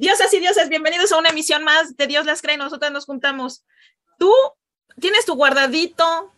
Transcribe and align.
Diosas 0.00 0.32
y 0.32 0.40
dioses, 0.40 0.70
bienvenidos 0.70 1.12
a 1.12 1.18
una 1.18 1.28
emisión 1.28 1.62
más 1.62 1.94
de 1.98 2.06
Dios 2.06 2.24
las 2.24 2.40
cree, 2.40 2.56
nosotras 2.56 2.90
nos 2.90 3.04
juntamos. 3.04 3.66
Tú 4.18 4.32
tienes 4.98 5.26
tu 5.26 5.34
guardadito, 5.34 6.32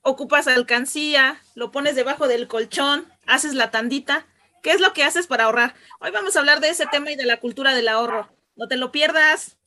ocupas 0.00 0.48
alcancía, 0.48 1.38
lo 1.54 1.70
pones 1.70 1.96
debajo 1.96 2.28
del 2.28 2.48
colchón, 2.48 3.06
haces 3.26 3.52
la 3.52 3.70
tandita. 3.70 4.26
¿Qué 4.62 4.70
es 4.70 4.80
lo 4.80 4.94
que 4.94 5.04
haces 5.04 5.26
para 5.26 5.44
ahorrar? 5.44 5.74
Hoy 6.00 6.12
vamos 6.12 6.34
a 6.34 6.38
hablar 6.38 6.60
de 6.60 6.70
ese 6.70 6.86
tema 6.86 7.10
y 7.10 7.16
de 7.16 7.26
la 7.26 7.40
cultura 7.40 7.74
del 7.74 7.88
ahorro. 7.88 8.34
No 8.56 8.68
te 8.68 8.78
lo 8.78 8.90
pierdas. 8.90 9.58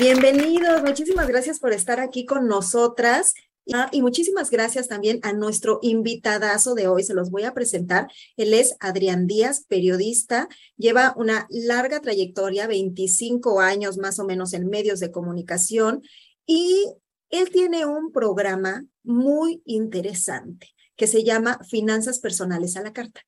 Bienvenidos, 0.00 0.82
muchísimas 0.82 1.28
gracias 1.28 1.58
por 1.58 1.74
estar 1.74 2.00
aquí 2.00 2.24
con 2.24 2.48
nosotras. 2.48 3.34
Ah, 3.70 3.90
y 3.92 4.00
muchísimas 4.00 4.48
gracias 4.48 4.88
también 4.88 5.20
a 5.22 5.34
nuestro 5.34 5.78
invitadazo 5.82 6.74
de 6.74 6.88
hoy. 6.88 7.02
Se 7.02 7.12
los 7.12 7.30
voy 7.30 7.44
a 7.44 7.52
presentar. 7.52 8.10
Él 8.38 8.54
es 8.54 8.76
Adrián 8.80 9.26
Díaz, 9.26 9.66
periodista. 9.68 10.48
Lleva 10.78 11.12
una 11.18 11.46
larga 11.50 12.00
trayectoria, 12.00 12.66
25 12.66 13.60
años 13.60 13.98
más 13.98 14.18
o 14.18 14.24
menos 14.24 14.54
en 14.54 14.68
medios 14.68 15.00
de 15.00 15.10
comunicación. 15.10 16.00
Y 16.46 16.86
él 17.28 17.50
tiene 17.50 17.84
un 17.84 18.10
programa 18.10 18.86
muy 19.02 19.60
interesante 19.66 20.68
que 20.96 21.08
se 21.08 21.24
llama 21.24 21.60
Finanzas 21.68 22.20
Personales 22.20 22.78
a 22.78 22.80
la 22.80 22.94
Carta. 22.94 23.20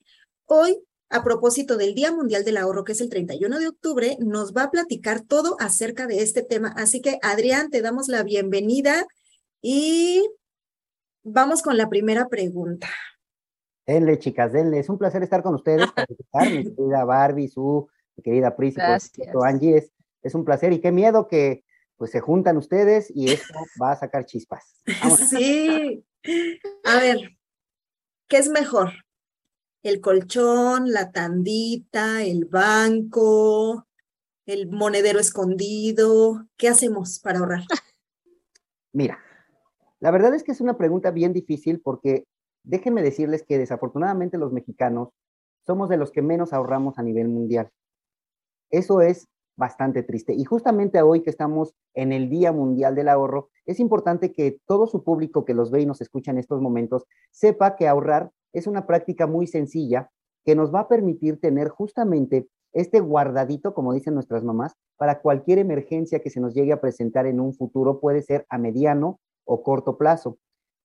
Hoy 0.47 0.79
a 1.13 1.23
propósito 1.23 1.77
del 1.77 1.95
Día 1.95 2.11
Mundial 2.11 2.43
del 2.43 2.57
Ahorro, 2.57 2.85
que 2.85 2.93
es 2.93 3.01
el 3.03 3.11
31 3.11 3.59
de 3.59 3.69
octubre, 3.69 4.17
nos 4.19 4.55
va 4.55 4.65
a 4.65 4.71
platicar 4.71 5.21
todo 5.21 5.57
acerca 5.61 6.07
de 6.07 6.23
este 6.23 6.43
tema. 6.43 6.73
Así 6.77 7.03
que, 7.03 7.19
Adrián, 7.23 7.71
te 7.71 7.83
damos 7.83 8.09
la 8.09 8.23
bienvenida 8.23 9.07
y 9.61 10.27
vamos 11.23 11.63
con 11.63 11.77
la 11.77 11.91
primera 11.91 12.29
pregunta. 12.29 12.89
Denle, 13.87 14.19
chicas, 14.19 14.53
denle. 14.53 14.79
Es 14.79 14.89
un 14.89 14.97
placer 14.97 15.23
estar 15.23 15.43
con 15.43 15.55
ustedes, 15.55 15.87
mi 16.51 16.75
querida 16.75 17.05
Barbie, 17.05 17.49
su 17.49 17.89
mi 18.17 18.23
querida 18.23 18.57
Pris, 18.57 18.77
Angie. 18.79 19.77
Es, 19.77 19.93
es 20.23 20.35
un 20.35 20.47
placer 20.47 20.73
y 20.73 20.81
qué 20.81 20.93
miedo 20.93 21.29
que 21.29 21.63
pues 21.97 22.11
se 22.11 22.21
juntan 22.21 22.57
ustedes 22.57 23.13
y 23.15 23.33
esto 23.33 23.59
va 23.81 23.93
a 23.93 23.97
sacar 23.97 24.25
chispas. 24.25 24.83
Sí. 25.29 26.05
A 26.85 27.01
ver, 27.01 27.19
¿qué 28.29 28.39
es 28.39 28.49
mejor? 28.49 28.93
El 29.83 30.01
colchón, 30.01 30.93
la 30.93 31.11
tandita, 31.11 32.23
el 32.23 32.45
banco, 32.45 33.87
el 34.47 34.71
monedero 34.71 35.19
escondido. 35.19 36.47
¿Qué 36.57 36.69
hacemos 36.69 37.19
para 37.19 37.41
ahorrar? 37.41 37.63
Mira, 38.93 39.19
la 40.01 40.11
verdad 40.11 40.35
es 40.35 40.43
que 40.43 40.53
es 40.53 40.61
una 40.61 40.77
pregunta 40.77 41.11
bien 41.11 41.33
difícil 41.33 41.81
porque 41.81 42.25
déjenme 42.63 43.03
decirles 43.03 43.43
que 43.43 43.59
desafortunadamente 43.59 44.39
los 44.39 44.53
mexicanos 44.53 45.09
somos 45.67 45.89
de 45.89 45.97
los 45.97 46.11
que 46.11 46.23
menos 46.23 46.53
ahorramos 46.53 46.99
a 46.99 47.03
nivel 47.03 47.29
mundial. 47.29 47.71
Eso 48.71 49.01
es 49.01 49.29
bastante 49.57 50.03
triste. 50.03 50.35
Y 50.35 50.45
justamente 50.45 51.03
hoy 51.03 51.23
que 51.23 51.31
estamos 51.31 51.75
en 51.95 52.13
el 52.13 52.29
Día 52.29 52.53
Mundial 52.53 52.95
del 52.95 53.09
Ahorro, 53.09 53.51
es 53.67 53.81
importante 53.81 54.33
que 54.33 54.59
todo 54.67 54.87
su 54.87 55.05
público 55.05 55.45
que 55.45 55.55
los 55.55 55.71
ve 55.71 55.83
y 55.83 55.87
nos 55.87 56.01
escucha 56.01 56.31
en 56.31 56.39
estos 56.39 56.61
momentos 56.61 57.05
sepa 57.31 57.77
que 57.77 57.87
ahorrar 57.87 58.31
es 58.52 58.67
una 58.67 58.86
práctica 58.86 59.27
muy 59.27 59.46
sencilla 59.46 60.11
que 60.45 60.55
nos 60.55 60.74
va 60.74 60.80
a 60.80 60.89
permitir 60.89 61.40
tener 61.40 61.68
justamente 61.68 62.48
este 62.73 63.01
guardadito, 63.01 63.74
como 63.74 63.92
dicen 63.92 64.14
nuestras 64.14 64.45
mamás, 64.45 64.74
para 64.96 65.20
cualquier 65.20 65.58
emergencia 65.58 66.20
que 66.20 66.30
se 66.30 66.40
nos 66.40 66.55
llegue 66.55 66.73
a 66.73 66.80
presentar 66.80 67.27
en 67.27 67.41
un 67.41 67.55
futuro, 67.55 68.01
puede 68.01 68.23
ser 68.23 68.46
a 68.48 68.58
mediano 68.58 69.20
o 69.45 69.62
corto 69.62 69.98
plazo. 69.98 70.39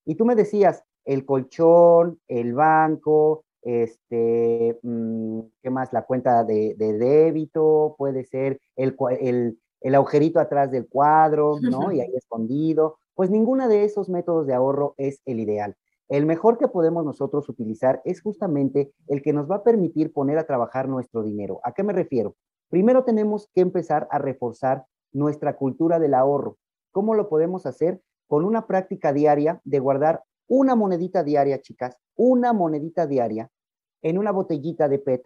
Y 0.06 0.16
tú 0.16 0.26
me 0.26 0.36
decías, 0.36 0.84
el 1.06 1.26
colchón, 1.26 2.20
el 2.28 2.54
banco, 2.54 3.46
este, 3.62 4.78
mm, 4.82 5.40
¿qué 5.62 5.70
más? 5.70 5.92
La 5.94 6.06
cuenta 6.06 6.44
de, 6.44 6.76
débito, 6.78 7.96
puede 7.98 8.26
ser 8.26 8.60
el, 8.76 8.96
el, 9.20 9.60
el, 9.82 9.96
agujerito 9.96 10.40
atrás 10.40 10.72
del 10.72 10.88
cuadro, 10.88 11.60
¿no? 11.62 11.92
Y 11.94 12.02
ahí 12.02 12.16
escondido. 12.16 12.98
Pues 13.14 13.30
ninguno 13.30 13.68
de 13.68 13.84
esos 13.84 14.10
métodos 14.10 14.48
de 14.48 14.54
ahorro 14.54 14.94
es 14.98 15.22
el 15.26 15.40
ideal. 15.40 15.76
El 16.10 16.26
mejor 16.26 16.58
que 16.58 16.70
podemos 16.70 17.04
nosotros 17.04 17.50
utilizar 17.50 18.02
es 18.06 18.22
justamente 18.22 18.94
el 19.08 19.22
que 19.22 19.34
nos 19.34 19.50
va 19.52 19.58
a 19.58 19.64
permitir 19.64 20.14
poner 20.14 20.38
a 20.38 20.46
trabajar 20.46 20.88
nuestro 20.88 21.22
dinero. 21.22 21.60
¿A 21.64 21.74
qué 21.74 21.84
me 21.84 21.92
refiero? 21.92 22.36
Primero 22.70 23.04
tenemos 23.04 23.50
que 23.54 23.62
empezar 23.62 24.08
a 24.10 24.18
reforzar 24.18 24.86
nuestra 25.12 25.58
cultura 25.58 26.00
del 26.00 26.14
ahorro. 26.14 26.58
¿Cómo 26.92 27.14
lo 27.14 27.28
podemos 27.28 27.66
hacer? 27.66 28.02
Con 28.28 28.46
una 28.46 28.68
práctica 28.68 29.12
diaria 29.12 29.62
de 29.66 29.80
guardar 29.80 30.24
una 30.48 30.76
monedita 30.76 31.24
diaria, 31.24 31.62
chicas, 31.62 31.98
una 32.16 32.54
monedita 32.54 33.06
diaria 33.06 33.50
en 34.02 34.18
una 34.18 34.32
botellita 34.32 34.88
de 34.88 35.00
PET 35.00 35.26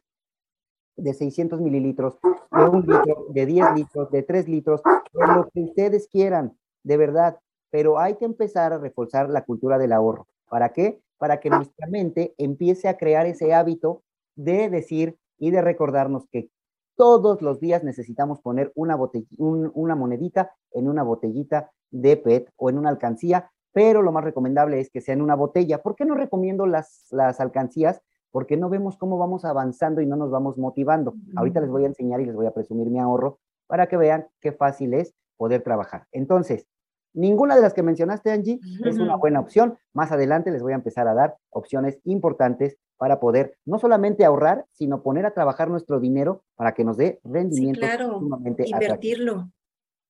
de 0.97 1.13
600 1.13 1.61
mililitros, 1.61 2.17
de 2.51 2.63
un 2.63 2.81
litro, 2.81 3.25
de 3.29 3.45
10 3.45 3.65
litros, 3.75 4.11
de 4.11 4.23
3 4.23 4.47
litros, 4.47 4.81
de 4.83 5.27
lo 5.27 5.49
que 5.49 5.61
ustedes 5.61 6.07
quieran, 6.07 6.57
de 6.83 6.97
verdad. 6.97 7.39
Pero 7.69 7.99
hay 7.99 8.15
que 8.15 8.25
empezar 8.25 8.73
a 8.73 8.77
reforzar 8.77 9.29
la 9.29 9.45
cultura 9.45 9.77
del 9.77 9.93
ahorro. 9.93 10.27
¿Para 10.51 10.73
qué? 10.73 10.99
Para 11.17 11.39
que 11.39 11.49
nuestra 11.49 11.87
mente 11.87 12.35
empiece 12.37 12.89
a 12.89 12.97
crear 12.97 13.25
ese 13.25 13.53
hábito 13.53 14.03
de 14.35 14.69
decir 14.69 15.17
y 15.39 15.49
de 15.49 15.61
recordarnos 15.61 16.27
que 16.29 16.49
todos 16.97 17.41
los 17.41 17.61
días 17.61 17.85
necesitamos 17.85 18.41
poner 18.41 18.69
una, 18.75 18.99
una 19.37 19.95
monedita 19.95 20.51
en 20.73 20.89
una 20.89 21.03
botellita 21.03 21.71
de 21.89 22.17
PET 22.17 22.51
o 22.57 22.69
en 22.69 22.79
una 22.79 22.89
alcancía, 22.89 23.49
pero 23.71 24.01
lo 24.01 24.11
más 24.11 24.25
recomendable 24.25 24.81
es 24.81 24.89
que 24.89 24.99
sea 24.99 25.13
en 25.13 25.21
una 25.21 25.35
botella. 25.35 25.81
¿Por 25.81 25.95
qué 25.95 26.03
no 26.03 26.15
recomiendo 26.15 26.65
las, 26.65 27.05
las 27.11 27.39
alcancías? 27.39 28.01
Porque 28.29 28.57
no 28.57 28.67
vemos 28.67 28.97
cómo 28.97 29.17
vamos 29.17 29.45
avanzando 29.45 30.01
y 30.01 30.05
no 30.05 30.17
nos 30.17 30.31
vamos 30.31 30.57
motivando. 30.57 31.13
Ahorita 31.37 31.61
les 31.61 31.69
voy 31.69 31.85
a 31.85 31.87
enseñar 31.87 32.19
y 32.19 32.25
les 32.25 32.35
voy 32.35 32.47
a 32.47 32.53
presumir 32.53 32.89
mi 32.89 32.99
ahorro 32.99 33.39
para 33.67 33.87
que 33.87 33.95
vean 33.95 34.27
qué 34.41 34.51
fácil 34.51 34.93
es 34.95 35.13
poder 35.37 35.63
trabajar. 35.63 36.07
Entonces, 36.11 36.67
Ninguna 37.13 37.55
de 37.55 37.61
las 37.61 37.73
que 37.73 37.83
mencionaste, 37.83 38.31
Angie, 38.31 38.59
es 38.85 38.97
una 38.97 39.17
buena 39.17 39.39
opción. 39.39 39.77
Más 39.93 40.11
adelante 40.11 40.51
les 40.51 40.61
voy 40.61 40.71
a 40.71 40.75
empezar 40.75 41.07
a 41.07 41.13
dar 41.13 41.37
opciones 41.49 41.99
importantes 42.05 42.77
para 42.97 43.19
poder 43.19 43.57
no 43.65 43.79
solamente 43.79 44.23
ahorrar, 44.23 44.65
sino 44.71 45.01
poner 45.01 45.25
a 45.25 45.33
trabajar 45.33 45.69
nuestro 45.69 45.99
dinero 45.99 46.43
para 46.55 46.73
que 46.73 46.83
nos 46.83 46.97
dé 46.97 47.19
rendimiento. 47.23 47.81
Sí, 47.81 47.87
claro, 47.87 48.21
invertirlo. 48.45 49.51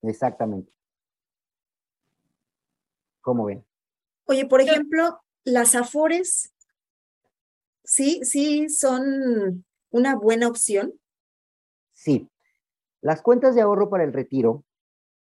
Exactamente. 0.04 0.72
¿Cómo 3.22 3.46
ven? 3.46 3.64
Oye, 4.26 4.46
por 4.46 4.62
ejemplo, 4.62 5.22
las 5.44 5.74
afores, 5.76 6.54
sí, 7.84 8.20
sí, 8.24 8.70
son 8.70 9.66
una 9.90 10.16
buena 10.16 10.48
opción. 10.48 10.94
Sí. 11.94 12.30
Las 13.02 13.22
cuentas 13.22 13.56
de 13.56 13.62
ahorro 13.62 13.90
para 13.90 14.04
el 14.04 14.14
retiro 14.14 14.64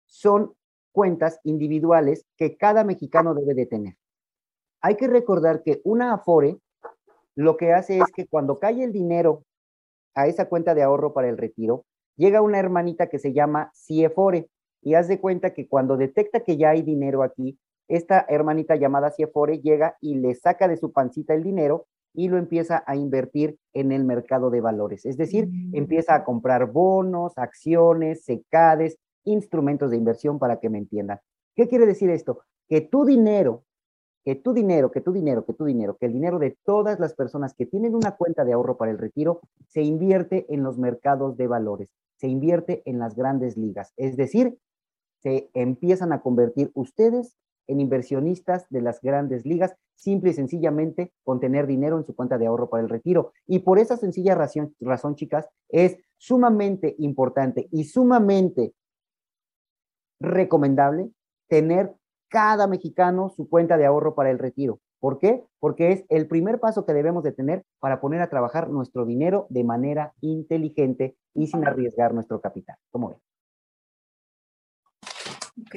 son 0.05 0.53
cuentas 0.93 1.39
individuales 1.43 2.25
que 2.37 2.55
cada 2.55 2.85
mexicano 2.85 3.33
debe 3.33 3.53
de 3.53 3.65
tener. 3.65 3.95
Hay 4.81 4.95
que 4.95 5.07
recordar 5.07 5.63
que 5.63 5.81
una 5.83 6.13
Afore 6.13 6.59
lo 7.35 7.57
que 7.57 7.73
hace 7.73 7.97
es 7.97 8.11
que 8.15 8.27
cuando 8.27 8.59
cae 8.59 8.83
el 8.83 8.93
dinero 8.93 9.43
a 10.13 10.27
esa 10.27 10.47
cuenta 10.47 10.75
de 10.75 10.83
ahorro 10.83 11.13
para 11.13 11.29
el 11.29 11.37
retiro, 11.37 11.85
llega 12.15 12.41
una 12.41 12.59
hermanita 12.59 13.07
que 13.07 13.19
se 13.19 13.33
llama 13.33 13.71
CIEFORE 13.75 14.47
y 14.81 14.93
haz 14.93 15.07
de 15.07 15.19
cuenta 15.19 15.53
que 15.53 15.67
cuando 15.67 15.97
detecta 15.97 16.41
que 16.41 16.57
ya 16.57 16.69
hay 16.69 16.83
dinero 16.83 17.23
aquí, 17.23 17.57
esta 17.87 18.25
hermanita 18.29 18.75
llamada 18.75 19.11
CIEFORE 19.11 19.59
llega 19.59 19.97
y 19.99 20.15
le 20.15 20.35
saca 20.35 20.67
de 20.67 20.77
su 20.77 20.91
pancita 20.91 21.33
el 21.33 21.43
dinero 21.43 21.87
y 22.13 22.29
lo 22.29 22.37
empieza 22.37 22.83
a 22.85 22.95
invertir 22.95 23.57
en 23.73 23.91
el 23.91 24.03
mercado 24.03 24.51
de 24.51 24.61
valores. 24.61 25.05
Es 25.05 25.17
decir, 25.17 25.47
mm. 25.47 25.75
empieza 25.75 26.13
a 26.13 26.23
comprar 26.23 26.71
bonos, 26.71 27.37
acciones, 27.37 28.23
secades, 28.23 28.97
instrumentos 29.25 29.91
de 29.91 29.97
inversión 29.97 30.39
para 30.39 30.59
que 30.59 30.69
me 30.69 30.77
entiendan. 30.77 31.19
¿Qué 31.55 31.67
quiere 31.67 31.85
decir 31.85 32.09
esto? 32.09 32.41
Que 32.67 32.81
tu 32.81 33.05
dinero, 33.05 33.63
que 34.23 34.35
tu 34.35 34.53
dinero, 34.53 34.91
que 34.91 35.01
tu 35.01 35.11
dinero, 35.11 35.45
que 35.45 35.53
tu 35.53 35.65
dinero, 35.65 35.97
que 35.97 36.05
el 36.05 36.13
dinero 36.13 36.39
de 36.39 36.57
todas 36.63 36.99
las 36.99 37.13
personas 37.13 37.53
que 37.53 37.65
tienen 37.65 37.95
una 37.95 38.15
cuenta 38.15 38.45
de 38.45 38.53
ahorro 38.53 38.77
para 38.77 38.91
el 38.91 38.97
retiro 38.97 39.41
se 39.67 39.81
invierte 39.81 40.45
en 40.49 40.63
los 40.63 40.77
mercados 40.77 41.37
de 41.37 41.47
valores, 41.47 41.89
se 42.15 42.27
invierte 42.27 42.81
en 42.85 42.99
las 42.99 43.15
grandes 43.15 43.57
ligas. 43.57 43.93
Es 43.97 44.15
decir, 44.15 44.57
se 45.21 45.49
empiezan 45.53 46.11
a 46.13 46.21
convertir 46.21 46.71
ustedes 46.73 47.37
en 47.67 47.79
inversionistas 47.79 48.67
de 48.69 48.81
las 48.81 49.01
grandes 49.01 49.45
ligas, 49.45 49.73
simple 49.95 50.31
y 50.31 50.33
sencillamente 50.33 51.13
con 51.23 51.39
tener 51.39 51.67
dinero 51.67 51.97
en 51.97 52.05
su 52.05 52.15
cuenta 52.15 52.37
de 52.37 52.47
ahorro 52.47 52.69
para 52.69 52.83
el 52.83 52.89
retiro. 52.89 53.31
Y 53.47 53.59
por 53.59 53.79
esa 53.79 53.97
sencilla 53.97 54.35
razón, 54.35 54.75
razón 54.79 55.15
chicas, 55.15 55.47
es 55.69 55.97
sumamente 56.17 56.95
importante 56.99 57.67
y 57.71 57.85
sumamente 57.85 58.73
recomendable 60.23 61.11
tener 61.47 61.93
cada 62.29 62.65
mexicano 62.65 63.29
su 63.35 63.47
cuenta 63.47 63.77
de 63.77 63.85
ahorro 63.85 64.15
para 64.15 64.31
el 64.31 64.39
retiro. 64.39 64.79
¿Por 64.99 65.19
qué? 65.19 65.43
Porque 65.59 65.91
es 65.91 66.05
el 66.09 66.27
primer 66.27 66.59
paso 66.59 66.85
que 66.85 66.93
debemos 66.93 67.23
de 67.23 67.33
tener 67.33 67.63
para 67.79 67.99
poner 67.99 68.21
a 68.21 68.29
trabajar 68.29 68.69
nuestro 68.69 69.05
dinero 69.05 69.45
de 69.49 69.63
manera 69.63 70.13
inteligente 70.21 71.15
y 71.35 71.47
sin 71.47 71.67
arriesgar 71.67 72.13
nuestro 72.13 72.41
capital. 72.41 72.77
¿Cómo 72.89 73.09
ven? 73.09 73.19
Ok. 75.61 75.75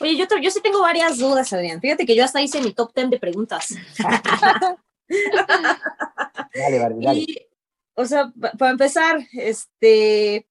Oye, 0.00 0.16
yo, 0.16 0.24
yo 0.40 0.50
sí 0.50 0.60
tengo 0.62 0.80
varias 0.80 1.18
dudas, 1.18 1.52
Adrián. 1.52 1.80
Fíjate 1.80 2.06
que 2.06 2.16
yo 2.16 2.24
hasta 2.24 2.40
hice 2.40 2.62
mi 2.62 2.72
top 2.72 2.92
10 2.94 3.10
de 3.10 3.20
preguntas. 3.20 3.74
dale, 6.54 6.78
Barbie, 6.78 7.04
dale. 7.04 7.20
Y, 7.20 7.48
o 7.94 8.06
sea, 8.06 8.32
para 8.58 8.72
empezar, 8.72 9.20
este, 9.34 10.48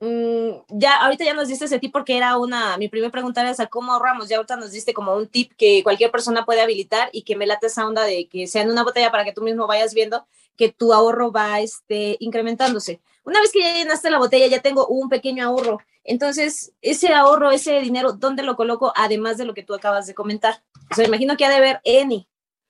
ya, 0.00 0.96
ahorita 1.02 1.24
ya 1.24 1.34
nos 1.34 1.48
diste 1.48 1.66
ese 1.66 1.78
tip 1.78 1.92
porque 1.92 2.16
era 2.16 2.38
una, 2.38 2.78
mi 2.78 2.88
primera 2.88 3.12
pregunta 3.12 3.42
era 3.42 3.66
cómo 3.66 3.92
ahorramos, 3.92 4.28
ya 4.28 4.36
ahorita 4.36 4.56
nos 4.56 4.72
diste 4.72 4.94
como 4.94 5.14
un 5.14 5.26
tip 5.28 5.52
que 5.58 5.82
cualquier 5.82 6.10
persona 6.10 6.46
puede 6.46 6.62
habilitar 6.62 7.10
y 7.12 7.22
que 7.22 7.36
me 7.36 7.46
late 7.46 7.66
esa 7.66 7.86
onda 7.86 8.04
de 8.04 8.26
que 8.26 8.46
sea 8.46 8.62
en 8.62 8.70
una 8.70 8.82
botella 8.82 9.10
para 9.10 9.24
que 9.24 9.32
tú 9.32 9.42
mismo 9.42 9.66
vayas 9.66 9.92
viendo 9.92 10.26
que 10.56 10.70
tu 10.70 10.92
ahorro 10.92 11.32
va 11.32 11.60
este, 11.60 12.16
incrementándose. 12.20 13.00
Una 13.24 13.40
vez 13.40 13.52
que 13.52 13.60
ya 13.60 13.74
llenaste 13.74 14.10
la 14.10 14.18
botella, 14.18 14.46
ya 14.46 14.60
tengo 14.60 14.86
un 14.86 15.08
pequeño 15.08 15.44
ahorro. 15.44 15.78
Entonces, 16.04 16.72
ese 16.82 17.14
ahorro, 17.14 17.50
ese 17.50 17.80
dinero, 17.80 18.12
¿dónde 18.12 18.42
lo 18.42 18.56
coloco? 18.56 18.92
Además 18.96 19.38
de 19.38 19.44
lo 19.44 19.54
que 19.54 19.62
tú 19.62 19.74
acabas 19.74 20.06
de 20.06 20.14
comentar. 20.14 20.62
O 20.90 20.94
sea, 20.94 21.06
imagino 21.06 21.36
que 21.36 21.44
ha 21.44 21.50
de 21.50 21.56
haber 21.56 21.80
Eni, 21.84 22.28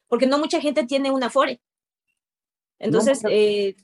porque 0.08 0.26
no 0.26 0.38
mucha 0.38 0.60
gente 0.60 0.84
tiene 0.84 1.10
una 1.10 1.26
Afore. 1.26 1.60
Entonces, 2.78 3.22
no, 3.22 3.30
eh, 3.30 3.76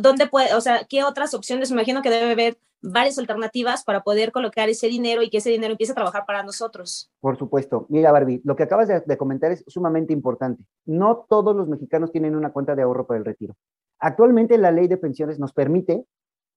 ¿dónde 0.00 0.26
puede, 0.26 0.54
o 0.54 0.60
sea, 0.60 0.84
qué 0.88 1.04
otras 1.04 1.34
opciones? 1.34 1.70
Me 1.70 1.76
imagino 1.76 2.02
que 2.02 2.10
debe 2.10 2.32
haber 2.32 2.58
varias 2.82 3.18
alternativas 3.18 3.82
para 3.82 4.02
poder 4.02 4.30
colocar 4.30 4.68
ese 4.68 4.88
dinero 4.88 5.22
y 5.22 5.30
que 5.30 5.38
ese 5.38 5.50
dinero 5.50 5.72
empiece 5.72 5.92
a 5.92 5.94
trabajar 5.94 6.24
para 6.26 6.42
nosotros. 6.42 7.10
Por 7.20 7.36
supuesto. 7.38 7.86
Mira, 7.88 8.12
Barbie, 8.12 8.42
lo 8.44 8.56
que 8.56 8.64
acabas 8.64 8.88
de, 8.88 9.00
de, 9.00 9.16
comentar 9.16 9.50
es 9.52 9.64
sumamente 9.66 10.12
importante. 10.12 10.64
No 10.84 11.24
todos 11.28 11.56
los 11.56 11.68
mexicanos 11.68 12.12
tienen 12.12 12.36
una 12.36 12.52
cuenta 12.52 12.74
de 12.74 12.82
ahorro 12.82 13.06
para 13.06 13.18
el 13.18 13.24
retiro. 13.24 13.56
Actualmente 13.98 14.58
la 14.58 14.70
ley 14.70 14.86
de 14.86 14.98
pensiones 14.98 15.38
nos 15.38 15.52
permite 15.52 16.04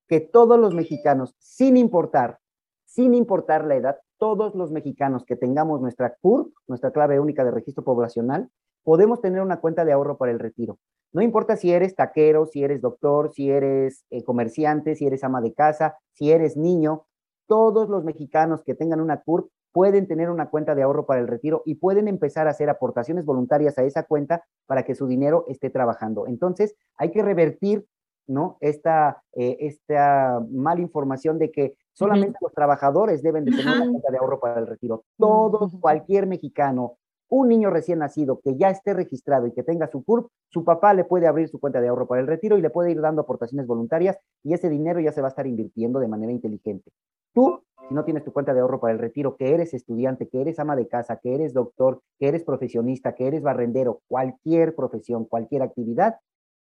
que 0.08 0.20
todos 0.20 0.60
los 0.60 0.74
mexicanos, 0.74 1.36
sin 1.40 1.78
importar, 1.78 2.40
sin 2.86 3.14
importar 3.14 3.66
la 3.66 3.76
edad, 3.76 3.98
todos 4.18 4.56
los 4.56 4.72
mexicanos 4.72 5.24
que 5.26 5.36
tengamos 5.36 5.82
nuestra 5.82 6.16
CUR, 6.22 6.52
nuestra 6.68 6.92
clave 6.92 7.20
única 7.20 7.44
de 7.46 7.52
registro 7.52 7.84
poblacional, 7.84 8.50
podemos 8.84 9.22
tener 9.22 9.42
una 9.42 9.60
cuenta 9.60 9.86
de 9.86 9.92
ahorro 9.92 10.18
para 10.18 10.32
el 10.32 10.40
retiro. 10.40 10.80
No 11.18 11.24
importa 11.24 11.56
si 11.58 11.72
eres 11.72 11.96
taquero, 11.96 12.46
si 12.46 12.64
eres 12.64 12.80
doctor, 12.80 13.32
si 13.34 13.50
eres 13.50 14.06
eh, 14.12 14.24
comerciante, 14.24 14.94
si 14.94 15.08
eres 15.08 15.24
ama 15.24 15.42
de 15.42 15.52
casa, 15.52 15.98
si 16.14 16.32
eres 16.32 16.56
niño, 16.58 17.08
todos 17.48 17.90
los 17.90 18.04
mexicanos 18.04 18.62
que 18.64 18.76
tengan 18.76 19.02
una 19.02 19.22
CURP 19.22 19.50
pueden 19.72 20.08
tener 20.08 20.30
una 20.30 20.52
cuenta 20.52 20.76
de 20.76 20.84
ahorro 20.84 21.08
para 21.08 21.20
el 21.20 21.28
retiro 21.28 21.64
y 21.66 21.74
pueden 21.74 22.08
empezar 22.08 22.46
a 22.46 22.52
hacer 22.52 22.70
aportaciones 22.70 23.26
voluntarias 23.26 23.80
a 23.80 23.84
esa 23.84 24.04
cuenta 24.04 24.44
para 24.68 24.84
que 24.84 24.94
su 24.94 25.08
dinero 25.08 25.46
esté 25.48 25.72
trabajando. 25.72 26.28
Entonces, 26.28 26.76
hay 26.98 27.10
que 27.10 27.24
revertir 27.24 27.88
¿no? 28.28 28.58
Esta, 28.60 29.24
eh, 29.34 29.58
esta 29.62 30.40
mala 30.52 30.82
información 30.82 31.40
de 31.40 31.50
que 31.50 31.78
solamente 31.94 32.38
uh 32.38 32.42
-huh. 32.42 32.44
los 32.44 32.54
trabajadores 32.54 33.24
deben 33.24 33.44
de 33.46 33.52
tener 33.52 33.66
uh 33.66 33.70
-huh. 33.70 33.82
una 33.82 33.92
cuenta 33.92 34.12
de 34.12 34.18
ahorro 34.20 34.40
para 34.40 34.60
el 34.60 34.68
retiro. 34.68 35.04
Todos, 35.18 35.76
cualquier 35.80 36.28
mexicano, 36.28 36.98
un 37.30 37.50
niño 37.50 37.70
recién 37.70 38.00
nacido 38.00 38.40
que 38.44 38.58
ya 38.58 38.70
esté 38.70 38.94
registrado 38.94 39.48
y 39.48 39.52
que 39.52 39.64
tenga 39.64 39.88
su 39.88 40.04
CURP, 40.04 40.28
su 40.50 40.64
papá 40.64 40.94
le 40.94 41.04
puede 41.04 41.28
abrir 41.28 41.50
su 41.50 41.60
cuenta 41.60 41.82
de 41.82 41.90
ahorro 41.90 42.08
para 42.08 42.22
el 42.22 42.28
retiro 42.28 42.58
y 42.58 42.62
le 42.62 42.70
puede 42.70 42.92
ir 42.92 43.02
dando 43.02 43.22
aportaciones 43.22 43.68
voluntarias 43.68 44.18
y 44.44 44.54
ese 44.54 44.70
dinero 44.70 45.00
ya 45.00 45.12
se 45.12 45.22
va 45.22 45.28
a 45.28 45.30
estar 45.30 45.48
invirtiendo 45.48 46.00
de 46.00 46.08
manera 46.08 46.32
inteligente. 46.32 46.92
Tú, 47.34 47.62
si 47.88 47.94
no 47.94 48.04
tienes 48.04 48.24
tu 48.24 48.34
cuenta 48.34 48.54
de 48.54 48.62
ahorro 48.62 48.80
para 48.80 48.94
el 48.94 49.00
retiro, 49.00 49.36
que 49.36 49.54
eres 49.54 49.74
estudiante, 49.74 50.28
que 50.28 50.42
eres 50.42 50.60
ama 50.60 50.76
de 50.76 50.88
casa, 50.88 51.18
que 51.18 51.36
eres 51.36 51.54
doctor, 51.54 52.02
que 52.20 52.28
eres 52.28 52.44
profesionista, 52.44 53.16
que 53.16 53.28
eres 53.28 53.44
barrendero, 53.44 54.02
cualquier 54.08 54.76
profesión, 54.76 55.26
cualquier 55.26 55.62
actividad, 55.62 56.18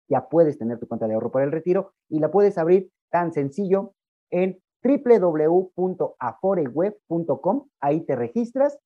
ya 0.08 0.28
puedes 0.28 0.58
tener 0.58 0.78
tu 0.78 0.86
cuenta 0.86 1.08
de 1.08 1.14
ahorro 1.14 1.30
para 1.30 1.44
el 1.44 1.52
retiro 1.52 1.92
y 2.08 2.18
la 2.18 2.30
puedes 2.30 2.58
abrir 2.58 2.90
tan 3.10 3.32
sencillo 3.32 3.94
en 4.30 4.60
www.aforeweb.com. 4.82 7.68
Ahí 7.80 8.00
te 8.02 8.16
registras 8.16 8.78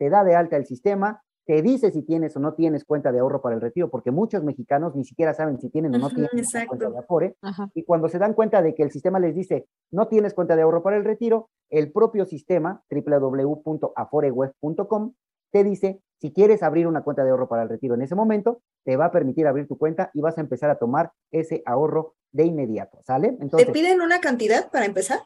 te 0.00 0.10
da 0.10 0.24
de 0.24 0.34
alta 0.34 0.56
el 0.56 0.64
sistema, 0.64 1.22
te 1.44 1.60
dice 1.60 1.90
si 1.90 2.00
tienes 2.02 2.34
o 2.34 2.40
no 2.40 2.54
tienes 2.54 2.86
cuenta 2.86 3.12
de 3.12 3.18
ahorro 3.18 3.42
para 3.42 3.54
el 3.54 3.60
retiro, 3.60 3.90
porque 3.90 4.10
muchos 4.10 4.42
mexicanos 4.42 4.96
ni 4.96 5.04
siquiera 5.04 5.34
saben 5.34 5.60
si 5.60 5.68
tienen 5.68 5.94
o 5.94 5.98
no 5.98 6.08
tienen 6.08 6.30
cuenta 6.66 6.88
de 6.88 6.98
Afore. 6.98 7.36
Ajá. 7.42 7.68
Y 7.74 7.84
cuando 7.84 8.08
se 8.08 8.18
dan 8.18 8.32
cuenta 8.32 8.62
de 8.62 8.74
que 8.74 8.82
el 8.82 8.90
sistema 8.90 9.20
les 9.20 9.34
dice 9.34 9.66
no 9.90 10.08
tienes 10.08 10.32
cuenta 10.32 10.56
de 10.56 10.62
ahorro 10.62 10.82
para 10.82 10.96
el 10.96 11.04
retiro, 11.04 11.50
el 11.68 11.92
propio 11.92 12.24
sistema, 12.24 12.82
www.aforeweb.com, 12.90 15.12
te 15.52 15.64
dice 15.64 16.00
si 16.18 16.32
quieres 16.32 16.62
abrir 16.62 16.86
una 16.86 17.02
cuenta 17.02 17.22
de 17.22 17.28
ahorro 17.30 17.48
para 17.48 17.64
el 17.64 17.68
retiro 17.68 17.94
en 17.94 18.00
ese 18.00 18.14
momento, 18.14 18.62
te 18.84 18.96
va 18.96 19.04
a 19.06 19.12
permitir 19.12 19.46
abrir 19.46 19.68
tu 19.68 19.76
cuenta 19.76 20.10
y 20.14 20.22
vas 20.22 20.38
a 20.38 20.40
empezar 20.40 20.70
a 20.70 20.78
tomar 20.78 21.12
ese 21.30 21.62
ahorro 21.66 22.14
de 22.32 22.46
inmediato, 22.46 23.02
¿sale? 23.02 23.36
Entonces, 23.38 23.66
¿Te 23.66 23.72
piden 23.72 24.00
una 24.00 24.20
cantidad 24.20 24.70
para 24.70 24.86
empezar? 24.86 25.18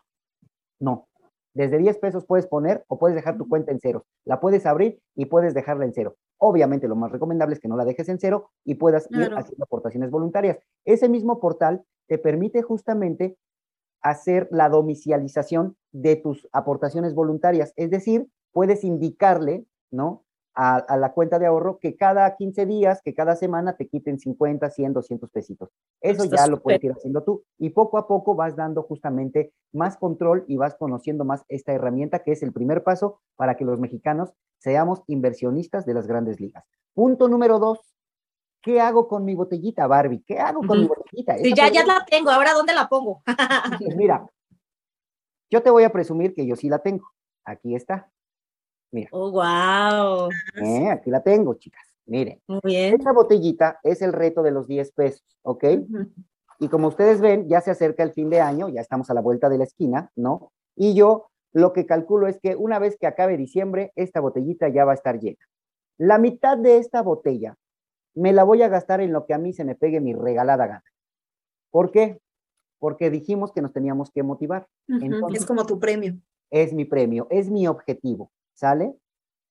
No, 0.81 1.07
desde 1.55 1.79
10 1.79 1.99
pesos 1.99 2.27
puedes 2.27 2.47
poner 2.47 2.85
o 2.89 2.99
puedes 2.99 3.15
dejar 3.15 3.39
tu 3.39 3.49
cuenta 3.49 3.71
en 3.71 3.79
cero. 3.81 4.05
La 4.25 4.41
puedes 4.41 4.67
abrir 4.67 5.01
y 5.15 5.27
puedes 5.27 5.55
dejarla 5.55 5.85
en 5.85 5.95
cero. 5.95 6.17
Obviamente 6.39 6.89
lo 6.89 6.97
más 6.97 7.13
recomendable 7.13 7.55
es 7.55 7.61
que 7.61 7.69
no 7.69 7.77
la 7.77 7.85
dejes 7.85 8.09
en 8.09 8.19
cero 8.19 8.51
y 8.65 8.75
puedas 8.75 9.07
claro. 9.07 9.33
ir 9.33 9.39
haciendo 9.39 9.65
aportaciones 9.65 10.11
voluntarias. 10.11 10.59
Ese 10.85 11.09
mismo 11.09 11.41
portal 11.41 11.85
te 12.09 12.19
permite 12.19 12.63
justamente 12.63 13.37
hacer 14.03 14.49
la 14.51 14.69
domicilización 14.69 15.77
de 15.93 16.17
tus 16.17 16.49
aportaciones 16.53 17.15
voluntarias. 17.15 17.73
Es 17.77 17.91
decir, 17.91 18.29
puedes 18.53 18.85
indicarle, 18.85 19.65
¿no? 19.91 20.24
A, 20.57 20.77
a, 20.77 20.97
la 20.97 21.13
cuenta 21.13 21.41
de 21.41 21.47
ahorro 21.47 21.79
que 21.81 21.97
cada 21.97 22.37
15 22.37 22.67
días, 22.67 23.03
que 23.03 23.13
cada 23.13 23.35
semana 23.35 23.77
te 23.77 23.89
quiten 23.89 24.21
50, 24.21 24.71
100, 24.71 24.93
200 24.93 25.31
pesitos. 25.31 25.71
Eso 26.01 26.25
ya 26.27 26.47
lo 26.47 26.63
puedes 26.63 26.85
ir 26.85 26.93
haciendo 26.93 27.25
tú. 27.25 27.43
Y 27.59 27.71
poco 27.71 27.99
a 27.99 28.07
poco 28.07 28.37
vas 28.37 28.55
dando 28.55 28.85
justamente 28.85 29.53
más 29.73 29.97
control 29.97 30.45
y 30.47 30.57
vas 30.57 30.77
conociendo 30.77 31.25
más 31.25 31.45
esta 31.49 31.73
herramienta 31.73 32.21
que 32.21 32.33
es 32.33 32.43
el 32.45 32.53
primer 32.53 32.85
paso 32.85 33.21
para 33.35 33.57
que 33.57 33.65
los 33.65 33.81
mexicanos 33.81 34.33
seamos 34.59 35.03
inversionistas 35.09 35.87
de 35.87 35.95
las 35.95 36.07
grandes 36.07 36.41
ligas. 36.41 36.65
Punto 36.95 37.29
número 37.29 37.59
dos. 37.59 37.81
¿Qué 38.63 38.81
hago 38.81 39.09
con 39.09 39.25
mi 39.25 39.35
botellita, 39.35 39.87
Barbie? 39.87 40.23
¿Qué 40.27 40.39
hago 40.39 40.61
con 40.61 40.71
uh 40.71 40.75
-huh. 40.75 40.81
mi 40.83 40.87
botellita? 40.87 41.37
Sí, 41.37 41.53
ya, 41.55 41.69
ya 41.71 41.85
la 41.85 42.05
tengo. 42.09 42.31
Ahora, 42.31 42.55
¿dónde 42.55 42.73
la 42.73 42.89
pongo? 42.89 43.23
mira, 43.97 44.27
yo 45.51 45.63
te 45.63 45.71
voy 45.71 45.85
a 45.85 45.93
presumir 45.93 46.35
que 46.35 46.47
yo 46.47 46.57
sí 46.57 46.69
la 46.69 46.79
tengo. 46.79 47.07
Aquí 47.45 47.75
está. 47.75 48.11
Mira. 48.95 49.09
Oh, 49.11 49.33
wow. 49.33 50.31
Eh, 50.55 50.89
aquí 50.89 51.11
la 51.11 51.21
tengo, 51.21 51.55
chicas. 51.55 51.83
Miren. 52.07 52.41
Muy 52.47 52.61
bien. 52.63 52.95
Esta 52.95 53.13
botellita 53.13 53.81
es 53.83 54.01
el 54.03 54.13
reto 54.13 54.41
de 54.45 54.53
los 54.53 54.69
10 54.69 54.93
pesos, 54.93 55.25
¿ok? 55.43 55.65
Uh 55.65 55.69
-huh. 55.69 56.13
Y 56.61 56.69
como 56.69 56.87
ustedes 56.89 57.21
ven, 57.21 57.49
ya 57.49 57.61
se 57.61 57.73
acerca 57.73 58.05
el 58.05 58.13
fin 58.13 58.31
de 58.31 58.41
año, 58.41 58.69
ya 58.69 58.81
estamos 58.81 59.11
a 59.11 59.15
la 59.15 59.21
vuelta 59.21 59.49
de 59.49 59.59
la 59.59 59.65
esquina, 59.65 60.13
¿no? 60.15 60.53
Y 60.77 60.95
yo 60.95 61.27
lo 61.53 61.73
que 61.73 61.87
calculo 61.87 62.29
es 62.29 62.39
que 62.39 62.55
una 62.55 62.79
vez 62.79 62.97
que 62.97 63.09
acabe 63.09 63.37
diciembre, 63.37 63.91
esta 63.97 64.21
botellita 64.21 64.69
ya 64.69 64.85
va 64.85 64.93
a 64.93 64.95
estar 64.95 65.19
llena. 65.19 65.45
La 65.99 66.19
mitad 66.19 66.57
de 66.57 66.79
esta 66.79 67.03
botella 67.03 67.57
me 68.15 68.33
la 68.33 68.45
voy 68.45 68.63
a 68.63 68.69
gastar 68.69 69.01
en 69.01 69.13
lo 69.13 69.27
que 69.27 69.35
a 69.35 69.39
mí 69.39 69.53
se 69.53 69.65
me 69.65 69.75
pegue 69.75 70.01
mi 70.01 70.15
regalada 70.15 70.69
gana. 70.69 70.85
¿Por 71.73 71.91
qué? 71.91 72.21
Porque 72.79 73.11
dijimos 73.11 73.51
que 73.51 73.61
nos 73.61 73.73
teníamos 73.73 74.13
que 74.13 74.23
motivar. 74.23 74.69
Uh 74.89 74.95
-huh. 74.95 75.05
Entonces, 75.05 75.41
es 75.41 75.47
como 75.47 75.67
tu 75.67 75.81
premio. 75.81 76.15
Es 76.51 76.73
mi 76.73 76.85
premio, 76.85 77.27
es 77.31 77.51
mi 77.51 77.67
objetivo. 77.67 78.31
¿Sale? 78.55 78.95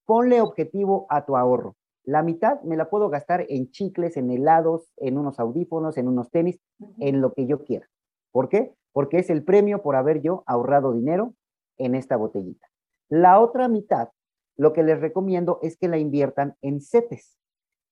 Ponle 0.06 0.42
objetivo 0.42 1.06
a 1.10 1.26
tu 1.26 1.38
ahorro. 1.38 1.76
La 2.04 2.24
mitad 2.24 2.62
me 2.64 2.76
la 2.76 2.90
puedo 2.90 3.10
gastar 3.10 3.46
en 3.48 3.72
chicles, 3.72 4.18
en 4.18 4.30
helados, 4.30 4.92
en 4.98 5.18
unos 5.18 5.40
audífonos, 5.40 5.98
en 5.98 6.08
unos 6.08 6.30
tenis, 6.32 6.60
uh 6.80 6.88
-huh. 6.88 6.96
en 7.00 7.22
lo 7.22 7.34
que 7.34 7.46
yo 7.46 7.64
quiera. 7.64 7.88
¿Por 8.32 8.50
qué? 8.50 8.74
Porque 8.92 9.20
es 9.20 9.30
el 9.30 9.44
premio 9.44 9.82
por 9.82 9.96
haber 9.96 10.22
yo 10.22 10.44
ahorrado 10.46 10.92
dinero 10.94 11.34
en 11.78 11.96
esta 11.96 12.18
botellita. 12.18 12.68
La 13.10 13.40
otra 13.40 13.68
mitad, 13.68 14.10
lo 14.58 14.74
que 14.74 14.84
les 14.84 15.00
recomiendo 15.00 15.60
es 15.62 15.78
que 15.78 15.88
la 15.88 15.98
inviertan 15.98 16.56
en 16.62 16.82
CETES. 16.82 17.38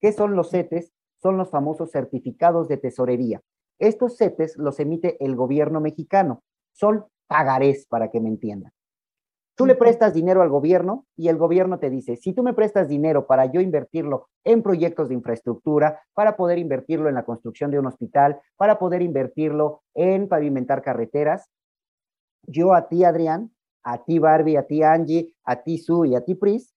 ¿Qué 0.01 0.11
son 0.11 0.35
los 0.35 0.49
CETES? 0.49 0.91
Son 1.21 1.37
los 1.37 1.49
famosos 1.49 1.91
certificados 1.91 2.67
de 2.67 2.77
tesorería. 2.77 3.41
Estos 3.79 4.17
CETES 4.17 4.57
los 4.57 4.79
emite 4.79 5.23
el 5.23 5.35
gobierno 5.35 5.79
mexicano. 5.79 6.43
Son 6.73 7.05
pagarés, 7.27 7.87
para 7.87 8.09
que 8.09 8.19
me 8.19 8.29
entiendan. 8.29 8.71
Tú 9.61 9.67
le 9.67 9.75
prestas 9.75 10.15
dinero 10.15 10.41
al 10.41 10.49
gobierno 10.49 11.05
y 11.15 11.27
el 11.27 11.37
gobierno 11.37 11.77
te 11.77 11.91
dice, 11.91 12.15
si 12.15 12.33
tú 12.33 12.41
me 12.41 12.55
prestas 12.55 12.87
dinero 12.87 13.27
para 13.27 13.45
yo 13.45 13.61
invertirlo 13.61 14.27
en 14.43 14.63
proyectos 14.63 15.09
de 15.09 15.13
infraestructura, 15.13 16.01
para 16.15 16.35
poder 16.35 16.57
invertirlo 16.57 17.09
en 17.09 17.13
la 17.13 17.25
construcción 17.25 17.69
de 17.69 17.77
un 17.77 17.85
hospital, 17.85 18.41
para 18.57 18.79
poder 18.79 19.03
invertirlo 19.03 19.83
en 19.93 20.27
pavimentar 20.27 20.81
carreteras, 20.81 21.47
yo 22.47 22.73
a 22.73 22.87
ti, 22.87 23.03
Adrián, 23.03 23.51
a 23.83 24.03
ti 24.03 24.17
Barbie, 24.17 24.57
a 24.57 24.65
ti 24.65 24.81
Angie, 24.81 25.35
a 25.43 25.61
ti 25.61 25.77
Sue 25.77 26.07
y 26.07 26.15
a 26.15 26.21
ti 26.21 26.33
Pris, 26.33 26.73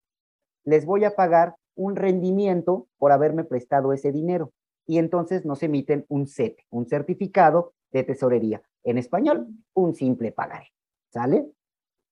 les 0.64 0.85
voy 0.85 1.05
a 1.05 1.17
pagar 1.17 1.55
un 1.76 1.97
rendimiento 1.97 2.87
por 2.99 3.12
haberme 3.12 3.45
prestado 3.45 3.95
ese 3.95 4.12
dinero. 4.12 4.53
Y 4.85 4.99
entonces 4.99 5.47
nos 5.47 5.62
emiten 5.62 6.05
un 6.11 6.26
CET, 6.26 6.59
un 6.69 6.85
certificado 6.85 7.73
de 7.93 8.05
tesorería. 8.05 8.61
En 8.83 8.99
español, 8.99 9.47
un 9.73 9.95
simple 9.95 10.33
pagaré. 10.33 10.67
¿Sale? 11.09 11.50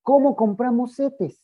¿Cómo 0.02 0.36
compramos 0.36 0.96
CETES? 0.96 1.40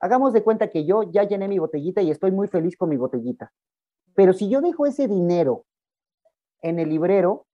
hagamos 0.00 0.32
de 0.32 0.42
cuenta 0.42 0.70
que 0.70 0.84
yo 0.84 1.02
ya 1.04 1.24
llené 1.24 1.48
mi 1.48 1.58
botellita 1.58 2.02
y 2.02 2.10
estoy 2.10 2.32
muy 2.32 2.48
feliz 2.48 2.76
con 2.76 2.88
mi 2.88 2.96
botellita. 2.96 3.52
Pero 4.14 4.32
si 4.32 4.48
yo 4.48 4.60
dejo 4.60 4.86
ese 4.86 5.08
dinero 5.08 5.64
en 6.62 6.78
el 6.78 6.88
librero 6.88 7.46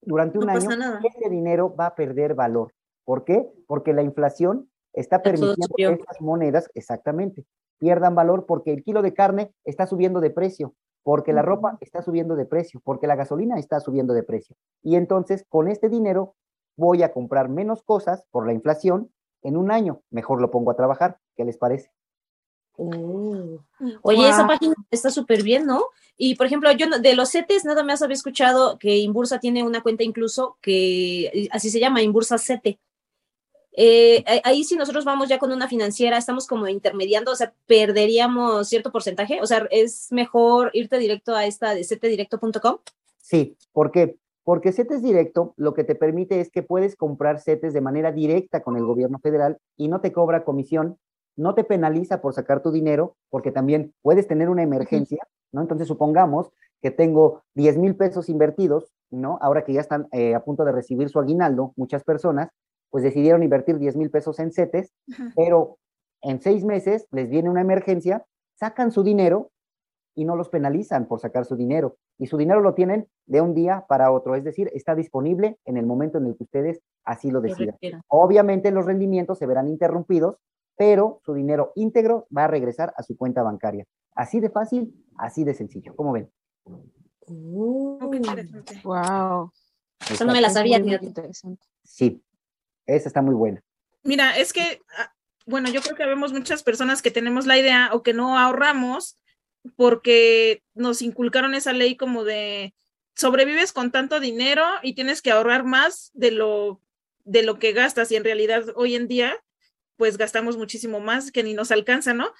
durante 0.00 0.38
un 0.38 0.46
No 0.46 0.52
año, 0.52 0.76
nada. 0.76 1.00
ese 1.02 1.28
dinero 1.28 1.74
va 1.74 1.86
a 1.86 1.94
perder 1.94 2.34
valor. 2.34 2.72
¿Por 3.04 3.24
qué? 3.24 3.50
Porque 3.66 3.92
la 3.92 4.02
inflación 4.02 4.70
está 4.92 5.22
permitiendo 5.22 5.66
que 5.76 5.84
estas 5.84 6.20
monedas, 6.20 6.70
exactamente, 6.74 7.46
pierdan 7.78 8.14
valor 8.14 8.46
porque 8.46 8.72
el 8.72 8.82
kilo 8.82 9.02
de 9.02 9.14
carne 9.14 9.52
está 9.64 9.86
subiendo 9.86 10.20
de 10.20 10.30
precio, 10.30 10.74
porque 11.02 11.32
la 11.32 11.42
ropa 11.42 11.78
está 11.80 12.02
subiendo 12.02 12.36
de 12.36 12.44
precio, 12.44 12.80
porque 12.84 13.06
la 13.06 13.16
gasolina 13.16 13.58
está 13.58 13.80
subiendo 13.80 14.14
de 14.14 14.22
precio. 14.22 14.56
Y 14.82 14.96
entonces, 14.96 15.44
con 15.48 15.68
este 15.68 15.88
dinero, 15.88 16.34
voy 16.76 17.02
a 17.02 17.12
comprar 17.12 17.48
menos 17.48 17.82
cosas 17.82 18.24
por 18.30 18.46
la 18.46 18.52
inflación 18.52 19.10
en 19.42 19.56
un 19.56 19.70
año. 19.70 20.02
Mejor 20.10 20.40
lo 20.40 20.50
pongo 20.50 20.70
a 20.70 20.76
trabajar. 20.76 21.18
¿Qué 21.36 21.44
les 21.44 21.56
parece? 21.56 21.90
Oh. 22.76 23.58
Oye, 24.02 24.28
esa 24.28 24.46
página 24.46 24.74
está 24.90 25.10
súper 25.10 25.42
bien, 25.42 25.66
¿no? 25.66 25.82
Y 26.16 26.36
por 26.36 26.46
ejemplo, 26.46 26.70
yo 26.72 26.86
no- 26.88 27.00
de 27.00 27.14
los 27.16 27.30
CETES 27.30 27.64
nada 27.64 27.82
más 27.82 28.02
había 28.02 28.14
escuchado 28.14 28.78
que 28.78 28.98
Inbursa 28.98 29.40
tiene 29.40 29.64
una 29.64 29.82
cuenta 29.82 30.04
incluso 30.04 30.58
que 30.60 31.48
así 31.50 31.70
se 31.70 31.80
llama, 31.80 32.02
Inbursa 32.02 32.38
CETE. 32.38 32.78
Eh, 33.80 34.24
ahí 34.42 34.64
si 34.64 34.74
nosotros 34.74 35.04
vamos 35.04 35.28
ya 35.28 35.38
con 35.38 35.52
una 35.52 35.68
financiera, 35.68 36.18
estamos 36.18 36.48
como 36.48 36.66
intermediando, 36.66 37.30
o 37.30 37.36
sea, 37.36 37.52
perderíamos 37.68 38.68
cierto 38.68 38.90
porcentaje, 38.90 39.40
o 39.40 39.46
sea, 39.46 39.68
es 39.70 40.10
mejor 40.10 40.72
irte 40.72 40.98
directo 40.98 41.32
a 41.32 41.46
esta 41.46 41.76
de 41.76 41.84
cetedirecto.com. 41.84 42.78
Sí, 43.18 43.56
¿por 43.70 43.92
qué? 43.92 44.16
Porque 44.42 44.72
CETES 44.72 45.00
Directo 45.00 45.54
lo 45.56 45.74
que 45.74 45.84
te 45.84 45.94
permite 45.94 46.40
es 46.40 46.50
que 46.50 46.64
puedes 46.64 46.96
comprar 46.96 47.38
CETES 47.38 47.72
de 47.72 47.80
manera 47.80 48.10
directa 48.10 48.64
con 48.64 48.76
el 48.76 48.84
gobierno 48.84 49.20
federal 49.20 49.58
y 49.76 49.86
no 49.86 50.00
te 50.00 50.10
cobra 50.10 50.42
comisión, 50.42 50.98
no 51.36 51.54
te 51.54 51.62
penaliza 51.62 52.20
por 52.20 52.34
sacar 52.34 52.64
tu 52.64 52.72
dinero, 52.72 53.14
porque 53.30 53.52
también 53.52 53.94
puedes 54.02 54.26
tener 54.26 54.48
una 54.48 54.64
emergencia, 54.64 55.24
¿no? 55.52 55.60
Entonces, 55.60 55.86
supongamos 55.86 56.50
que 56.82 56.90
tengo 56.90 57.44
10 57.54 57.78
mil 57.78 57.94
pesos 57.94 58.28
invertidos, 58.28 58.92
¿no? 59.10 59.38
Ahora 59.40 59.64
que 59.64 59.72
ya 59.72 59.82
están 59.82 60.08
eh, 60.10 60.34
a 60.34 60.42
punto 60.42 60.64
de 60.64 60.72
recibir 60.72 61.08
su 61.10 61.20
aguinaldo, 61.20 61.74
muchas 61.76 62.02
personas, 62.02 62.48
pues 62.90 63.04
decidieron 63.04 63.42
invertir 63.42 63.78
10 63.78 63.96
mil 63.96 64.10
pesos 64.10 64.38
en 64.38 64.52
CETES, 64.52 64.92
Ajá. 65.12 65.32
pero 65.36 65.78
en 66.22 66.40
seis 66.40 66.64
meses 66.64 67.06
les 67.10 67.28
viene 67.28 67.50
una 67.50 67.60
emergencia, 67.60 68.24
sacan 68.56 68.90
su 68.90 69.02
dinero 69.02 69.50
y 70.14 70.24
no 70.24 70.34
los 70.34 70.48
penalizan 70.48 71.06
por 71.06 71.20
sacar 71.20 71.44
su 71.44 71.54
dinero. 71.54 71.96
Y 72.18 72.26
su 72.26 72.36
dinero 72.36 72.60
lo 72.60 72.74
tienen 72.74 73.06
de 73.26 73.40
un 73.40 73.54
día 73.54 73.84
para 73.88 74.10
otro, 74.10 74.34
es 74.34 74.42
decir, 74.42 74.68
está 74.74 74.96
disponible 74.96 75.58
en 75.64 75.76
el 75.76 75.86
momento 75.86 76.18
en 76.18 76.26
el 76.26 76.36
que 76.36 76.42
ustedes 76.42 76.80
así 77.04 77.30
lo 77.30 77.40
decidan. 77.40 77.76
Obviamente 78.08 78.72
los 78.72 78.84
rendimientos 78.84 79.38
se 79.38 79.46
verán 79.46 79.68
interrumpidos, 79.68 80.36
pero 80.76 81.20
su 81.24 81.34
dinero 81.34 81.72
íntegro 81.76 82.26
va 82.36 82.44
a 82.44 82.48
regresar 82.48 82.92
a 82.96 83.02
su 83.04 83.16
cuenta 83.16 83.42
bancaria. 83.42 83.84
Así 84.14 84.40
de 84.40 84.50
fácil, 84.50 85.04
así 85.16 85.44
de 85.44 85.54
sencillo. 85.54 85.94
¿Cómo 85.94 86.12
ven? 86.12 86.28
Qué 87.24 88.16
interesante. 88.16 88.80
Wow. 88.82 89.52
Eso 90.10 90.24
no 90.24 90.32
me 90.32 90.40
la 90.40 90.50
sabía, 90.50 90.80
Muy, 90.80 90.96
muy 90.98 91.06
interesante. 91.06 91.64
Sí, 91.84 92.22
esa 92.88 93.08
está 93.08 93.22
muy 93.22 93.34
buena. 93.34 93.62
Mira, 94.02 94.36
es 94.36 94.52
que, 94.52 94.80
ah, 94.96 95.12
bueno, 95.46 95.70
yo 95.70 95.80
creo 95.80 95.96
que 95.96 96.06
vemos 96.06 96.32
muchas 96.32 96.62
personas 96.62 97.02
que 97.02 97.10
tenemos 97.10 97.46
la 97.46 97.58
idea 97.58 97.90
o 97.92 98.02
que 98.02 98.12
no 98.12 98.38
ahorramos 98.38 99.18
porque 99.76 100.62
nos 100.74 101.02
inculcaron 101.02 101.54
esa 101.54 101.72
ley 101.72 101.96
como 101.96 102.24
de 102.24 102.74
sobrevives 103.14 103.72
con 103.72 103.90
tanto 103.90 104.20
dinero 104.20 104.64
y 104.82 104.94
tienes 104.94 105.22
que 105.22 105.30
ahorrar 105.30 105.64
más 105.64 106.10
de 106.14 106.30
lo 106.30 106.80
de 107.24 107.42
lo 107.42 107.58
que 107.58 107.72
gastas 107.72 108.10
y 108.10 108.16
en 108.16 108.24
realidad 108.24 108.64
hoy 108.74 108.94
en 108.94 109.06
día 109.06 109.36
pues 109.96 110.16
gastamos 110.16 110.56
muchísimo 110.56 111.00
más 111.00 111.30
que 111.30 111.42
ni 111.42 111.52
nos 111.52 111.70
alcanza, 111.70 112.14
¿no? 112.14 112.32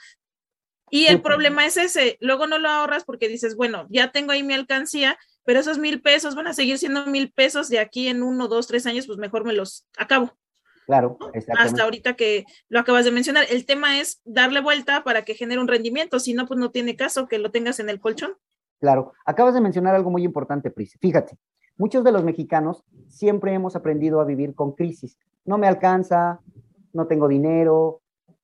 Y 0.91 1.07
el 1.07 1.21
problema 1.21 1.67
es 1.67 1.77
ese, 1.77 2.17
luego 2.21 2.47
no 2.47 2.59
lo 2.59 2.69
ahorras 2.71 3.05
porque 3.05 3.29
dices, 3.29 3.57
bueno, 3.57 3.87
ya 3.91 4.11
tengo 4.13 4.33
ahí 4.33 4.43
mi 4.43 4.55
alcancía, 4.55 5.19
pero 5.45 5.61
esos 5.61 5.79
mil 5.79 6.01
pesos 6.01 6.35
van 6.35 6.47
a 6.47 6.55
seguir 6.55 6.79
siendo 6.79 7.05
mil 7.07 7.31
pesos 7.31 7.69
de 7.69 7.81
aquí 7.81 8.09
en 8.09 8.23
uno, 8.23 8.49
dos, 8.49 8.69
tres 8.69 8.87
años, 8.87 9.07
pues 9.07 9.19
mejor 9.19 9.45
me 9.45 9.53
los 9.53 9.87
acabo 9.99 10.38
Claro, 10.89 11.19
hasta 11.59 11.83
ahorita 11.83 12.17
que 12.17 12.47
lo 12.71 12.81
acabas 12.81 13.05
de 13.05 13.11
mencionar. 13.11 13.45
El 13.51 13.67
tema 13.67 14.01
es 14.01 14.23
darle 14.25 14.63
vuelta 14.63 15.05
para 15.05 15.21
que 15.21 15.35
genere 15.35 15.61
un 15.61 15.69
rendimiento, 15.69 16.19
si 16.19 16.33
no, 16.33 16.47
pues 16.47 16.59
no 16.59 16.71
tiene 16.71 16.97
caso 16.97 17.29
que 17.29 17.37
lo 17.37 17.51
tengas 17.51 17.79
en 17.79 17.91
el 17.91 18.01
colchón. 18.01 18.31
Claro, 18.81 19.13
acabas 19.27 19.53
de 19.53 19.61
mencionar 19.61 19.95
algo 19.95 20.09
muy 20.09 20.25
importante, 20.25 20.71
Pris. 20.71 20.97
Fíjate, 20.99 21.37
muchos 21.77 22.03
de 22.05 22.13
los 22.13 22.25
mexicanos 22.25 22.85
siempre 23.07 23.53
hemos 23.53 23.77
aprendido 23.77 24.19
a 24.19 24.25
vivir 24.25 24.55
con 24.55 24.73
crisis. 24.73 25.19
No 25.45 25.59
me 25.59 25.67
alcanza, 25.67 26.41
no 26.95 27.07
tengo 27.07 27.29
dinero, 27.29 28.01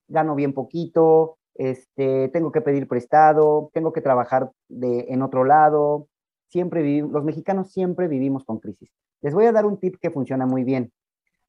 gano 0.06 0.34
bien 0.34 0.52
poquito, 0.52 1.38
este, 1.54 2.28
tengo 2.28 2.52
que 2.52 2.60
pedir 2.60 2.86
prestado, 2.88 3.70
tengo 3.72 3.94
que 3.94 4.02
trabajar 4.02 4.50
de, 4.68 5.06
en 5.08 5.22
otro 5.22 5.44
lado. 5.44 6.08
Siempre 6.48 6.82
vivimos, 6.82 7.10
los 7.10 7.24
mexicanos 7.24 7.72
siempre 7.72 8.06
vivimos 8.06 8.44
con 8.44 8.58
crisis. 8.58 8.92
Les 9.22 9.32
voy 9.32 9.46
a 9.46 9.52
dar 9.52 9.64
un 9.64 9.78
tip 9.78 9.96
que 9.98 10.10
funciona 10.10 10.44
muy 10.44 10.62
bien. 10.62 10.92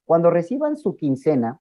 Cuando 0.05 0.29
reciban 0.29 0.77
su 0.77 0.95
quincena, 0.95 1.59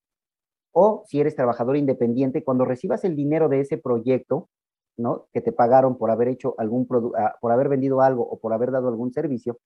o 0.72 1.04
si 1.06 1.20
eres 1.20 1.36
trabajador 1.36 1.76
independiente, 1.76 2.44
cuando 2.44 2.64
recibas 2.64 3.04
el 3.04 3.16
dinero 3.16 3.48
de 3.48 3.60
ese 3.60 3.78
proyecto, 3.78 4.48
¿no? 4.96 5.26
Que 5.32 5.40
te 5.40 5.52
pagaron 5.52 5.96
por 5.98 6.10
haber 6.10 6.28
hecho 6.28 6.54
algún 6.58 6.86
produ- 6.86 7.12
ah, 7.16 7.36
por 7.40 7.52
haber 7.52 7.68
vendido 7.68 8.00
algo 8.00 8.22
o 8.28 8.38
por 8.38 8.52
haber 8.52 8.70
dado 8.70 8.88
algún 8.88 9.12
servicio, 9.12 9.58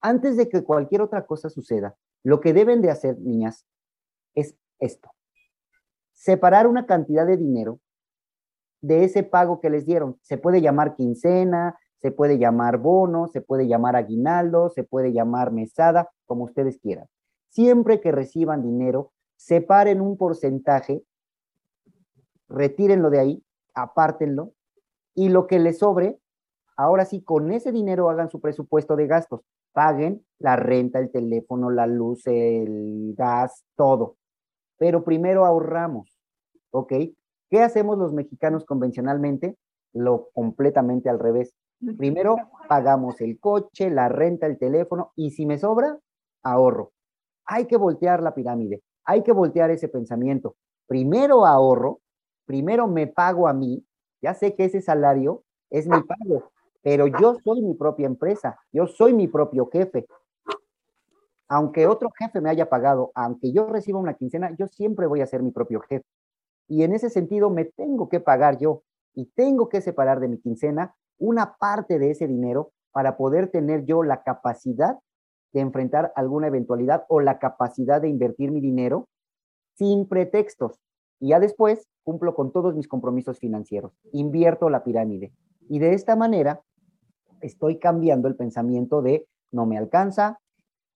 antes 0.00 0.36
de 0.36 0.48
que 0.48 0.64
cualquier 0.64 1.02
otra 1.02 1.26
cosa 1.26 1.48
suceda, 1.50 1.96
lo 2.22 2.40
que 2.40 2.52
deben 2.52 2.82
de 2.82 2.90
hacer, 2.90 3.18
niñas, 3.18 3.66
es 4.34 4.56
esto. 4.78 5.10
Separar 6.12 6.66
una 6.66 6.86
cantidad 6.86 7.26
de 7.26 7.36
dinero 7.36 7.80
de 8.80 9.04
ese 9.04 9.22
pago 9.22 9.60
que 9.60 9.70
les 9.70 9.86
dieron. 9.86 10.18
Se 10.22 10.38
puede 10.38 10.60
llamar 10.60 10.94
quincena, 10.94 11.78
se 12.00 12.10
puede 12.10 12.38
llamar 12.38 12.78
bono, 12.78 13.28
se 13.28 13.40
puede 13.40 13.66
llamar 13.66 13.96
aguinaldo, 13.96 14.70
se 14.70 14.84
puede 14.84 15.12
llamar 15.12 15.52
mesada, 15.52 16.10
como 16.26 16.44
ustedes 16.44 16.78
quieran. 16.78 17.06
Siempre 17.54 18.00
que 18.00 18.10
reciban 18.10 18.62
dinero, 18.62 19.12
separen 19.36 20.00
un 20.00 20.16
porcentaje, 20.16 21.04
retírenlo 22.48 23.10
de 23.10 23.20
ahí, 23.20 23.44
apártenlo, 23.74 24.54
y 25.14 25.28
lo 25.28 25.46
que 25.46 25.60
les 25.60 25.78
sobre, 25.78 26.18
ahora 26.76 27.04
sí, 27.04 27.22
con 27.22 27.52
ese 27.52 27.70
dinero 27.70 28.10
hagan 28.10 28.28
su 28.28 28.40
presupuesto 28.40 28.96
de 28.96 29.06
gastos. 29.06 29.42
Paguen 29.72 30.24
la 30.40 30.56
renta, 30.56 30.98
el 30.98 31.12
teléfono, 31.12 31.70
la 31.70 31.86
luz, 31.86 32.26
el 32.26 33.14
gas, 33.16 33.64
todo. 33.76 34.16
Pero 34.76 35.04
primero 35.04 35.44
ahorramos, 35.44 36.18
¿ok? 36.72 36.92
¿Qué 37.50 37.62
hacemos 37.62 37.98
los 37.98 38.12
mexicanos 38.12 38.64
convencionalmente? 38.64 39.56
Lo 39.92 40.28
completamente 40.32 41.08
al 41.08 41.20
revés. 41.20 41.54
Primero 41.98 42.34
pagamos 42.68 43.20
el 43.20 43.38
coche, 43.38 43.90
la 43.90 44.08
renta, 44.08 44.46
el 44.46 44.58
teléfono 44.58 45.12
y 45.14 45.30
si 45.30 45.46
me 45.46 45.56
sobra, 45.56 46.00
ahorro. 46.42 46.93
Hay 47.46 47.66
que 47.66 47.76
voltear 47.76 48.22
la 48.22 48.34
pirámide, 48.34 48.82
hay 49.04 49.22
que 49.22 49.32
voltear 49.32 49.70
ese 49.70 49.88
pensamiento. 49.88 50.56
Primero 50.86 51.46
ahorro, 51.46 52.00
primero 52.46 52.86
me 52.86 53.06
pago 53.06 53.48
a 53.48 53.52
mí, 53.52 53.84
ya 54.22 54.34
sé 54.34 54.54
que 54.54 54.64
ese 54.64 54.80
salario 54.80 55.42
es 55.70 55.86
mi 55.86 56.00
pago, 56.02 56.50
pero 56.82 57.06
yo 57.06 57.36
soy 57.44 57.62
mi 57.62 57.74
propia 57.74 58.06
empresa, 58.06 58.58
yo 58.72 58.86
soy 58.86 59.12
mi 59.12 59.28
propio 59.28 59.68
jefe. 59.70 60.06
Aunque 61.48 61.86
otro 61.86 62.10
jefe 62.18 62.40
me 62.40 62.50
haya 62.50 62.68
pagado, 62.68 63.12
aunque 63.14 63.52
yo 63.52 63.66
reciba 63.66 63.98
una 63.98 64.14
quincena, 64.14 64.54
yo 64.58 64.66
siempre 64.66 65.06
voy 65.06 65.20
a 65.20 65.26
ser 65.26 65.42
mi 65.42 65.50
propio 65.50 65.80
jefe. 65.80 66.06
Y 66.68 66.82
en 66.82 66.94
ese 66.94 67.10
sentido 67.10 67.50
me 67.50 67.66
tengo 67.66 68.08
que 68.08 68.20
pagar 68.20 68.58
yo 68.58 68.82
y 69.14 69.26
tengo 69.26 69.68
que 69.68 69.80
separar 69.80 70.20
de 70.20 70.28
mi 70.28 70.38
quincena 70.38 70.94
una 71.18 71.56
parte 71.56 71.98
de 71.98 72.10
ese 72.10 72.26
dinero 72.26 72.72
para 72.92 73.16
poder 73.16 73.48
tener 73.48 73.84
yo 73.84 74.02
la 74.02 74.22
capacidad 74.22 74.98
de 75.54 75.60
enfrentar 75.60 76.12
alguna 76.16 76.48
eventualidad 76.48 77.04
o 77.08 77.20
la 77.20 77.38
capacidad 77.38 78.02
de 78.02 78.08
invertir 78.08 78.50
mi 78.50 78.60
dinero 78.60 79.08
sin 79.76 80.06
pretextos. 80.06 80.80
Y 81.20 81.28
ya 81.28 81.40
después 81.40 81.88
cumplo 82.02 82.34
con 82.34 82.52
todos 82.52 82.74
mis 82.74 82.88
compromisos 82.88 83.38
financieros, 83.38 83.92
invierto 84.12 84.68
la 84.68 84.84
pirámide. 84.84 85.32
Y 85.68 85.78
de 85.78 85.94
esta 85.94 86.16
manera 86.16 86.60
estoy 87.40 87.78
cambiando 87.78 88.28
el 88.28 88.36
pensamiento 88.36 89.00
de 89.00 89.26
no 89.52 89.64
me 89.64 89.78
alcanza, 89.78 90.40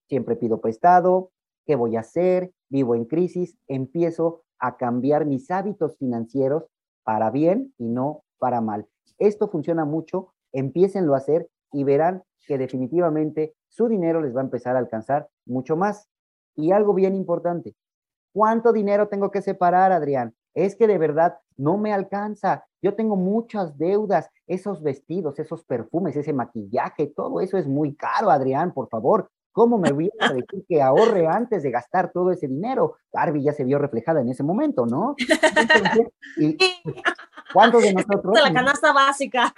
siempre 0.09 0.35
pido 0.35 0.61
prestado, 0.61 1.31
¿qué 1.65 1.77
voy 1.77 1.97
a 1.97 2.01
hacer? 2.01 2.53
Vivo 2.69 2.97
en 2.97 3.05
crisis, 3.05 3.57
empiezo 3.69 4.43
a 4.59 4.77
cambiar 4.77 5.25
mis 5.25 5.51
hábitos 5.53 5.97
financieros 5.97 6.65
para 7.05 7.31
bien 7.31 7.73
y 7.79 7.89
no 7.89 8.25
para 8.39 8.61
mal. 8.61 8.87
Esto 9.19 9.49
funciona 9.49 9.85
mucho, 9.85 10.35
empiecenlo 10.53 11.15
a 11.15 11.19
hacer 11.19 11.49
y 11.73 11.85
verán 11.85 12.25
que 12.47 12.59
definitivamente 12.59 13.55
su 13.69 13.89
dinero 13.89 14.21
les 14.21 14.35
va 14.35 14.41
a 14.41 14.45
empezar 14.45 14.77
a 14.77 14.79
alcanzar 14.79 15.29
mucho 15.47 15.77
más. 15.77 16.09
Y 16.55 16.73
algo 16.73 16.95
bien 16.95 17.15
importante, 17.15 17.75
¿cuánto 18.33 18.73
dinero 18.73 19.09
tengo 19.09 19.31
que 19.31 19.43
separar, 19.43 19.93
Adrián? 19.93 20.35
Es 20.55 20.75
que 20.75 20.89
de 20.89 20.99
verdad 20.99 21.39
no 21.57 21.79
me 21.79 21.93
alcanza. 21.93 22.67
Yo 22.83 22.95
tengo 22.95 23.17
muchas 23.17 23.79
deudas, 23.79 24.29
esos 24.47 24.83
vestidos, 24.83 25.39
esos 25.39 25.65
perfumes, 25.65 26.17
ese 26.17 26.33
maquillaje, 26.33 27.07
todo 27.07 27.41
eso 27.41 27.59
es 27.59 27.67
muy 27.67 27.95
caro, 27.95 28.31
Adrián, 28.31 28.73
por 28.73 28.89
favor. 28.89 29.31
¿Cómo 29.53 29.79
me 29.79 29.91
voy 29.91 30.11
a 30.21 30.33
decir 30.33 30.65
que 30.69 30.81
ahorre 30.81 31.27
antes 31.27 31.65
de 31.65 31.71
gastar 31.71 32.13
todo 32.13 32.31
ese 32.31 32.47
dinero? 32.47 32.97
Barbie 33.13 33.43
ya 33.43 33.53
se 33.53 33.65
vio 33.65 33.79
reflejada 33.79 34.21
en 34.21 34.29
ese 34.29 34.45
momento, 34.45 34.87
¿no? 34.87 35.17
y, 36.37 36.57
¿Cuántos 37.53 37.83
de 37.83 37.93
nosotros? 37.93 38.39
la 38.41 38.53
canasta 38.53 38.93
básica. 38.93 39.53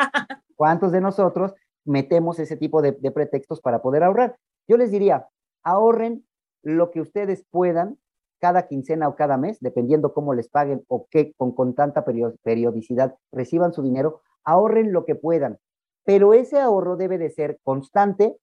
¿Cuántos 0.57 0.93
de 0.93 1.01
nosotros 1.01 1.55
metemos 1.85 2.39
ese 2.39 2.57
tipo 2.57 2.83
de, 2.83 2.93
pretextos 2.93 3.61
para 3.61 3.83
poder 3.83 4.03
ahorrar? 4.03 4.37
Yo 4.69 4.77
les 4.77 4.91
diría, 4.91 5.29
ahorren 5.63 6.27
lo 6.63 6.91
que 6.91 7.01
ustedes 7.01 7.45
puedan 7.51 7.99
cada 8.39 8.67
quincena 8.67 9.09
o 9.09 9.17
cada 9.17 9.37
mes, 9.37 9.59
dependiendo 9.61 10.15
cómo 10.15 10.33
les 10.35 10.49
paguen 10.49 10.83
o 10.89 11.07
qué 11.11 11.35
con, 11.37 11.53
con 11.53 11.75
tanta 11.75 12.05
periodicidad 12.43 13.17
reciban 13.33 13.73
su 13.73 13.83
dinero, 13.83 14.23
ahorren 14.45 14.93
lo 14.93 15.05
que 15.05 15.15
puedan. 15.15 15.59
Pero 16.05 16.33
ese 16.33 16.59
ahorro 16.59 16.97
debe 16.97 17.19
de 17.19 17.31
ser 17.31 17.59
constante 17.63 18.37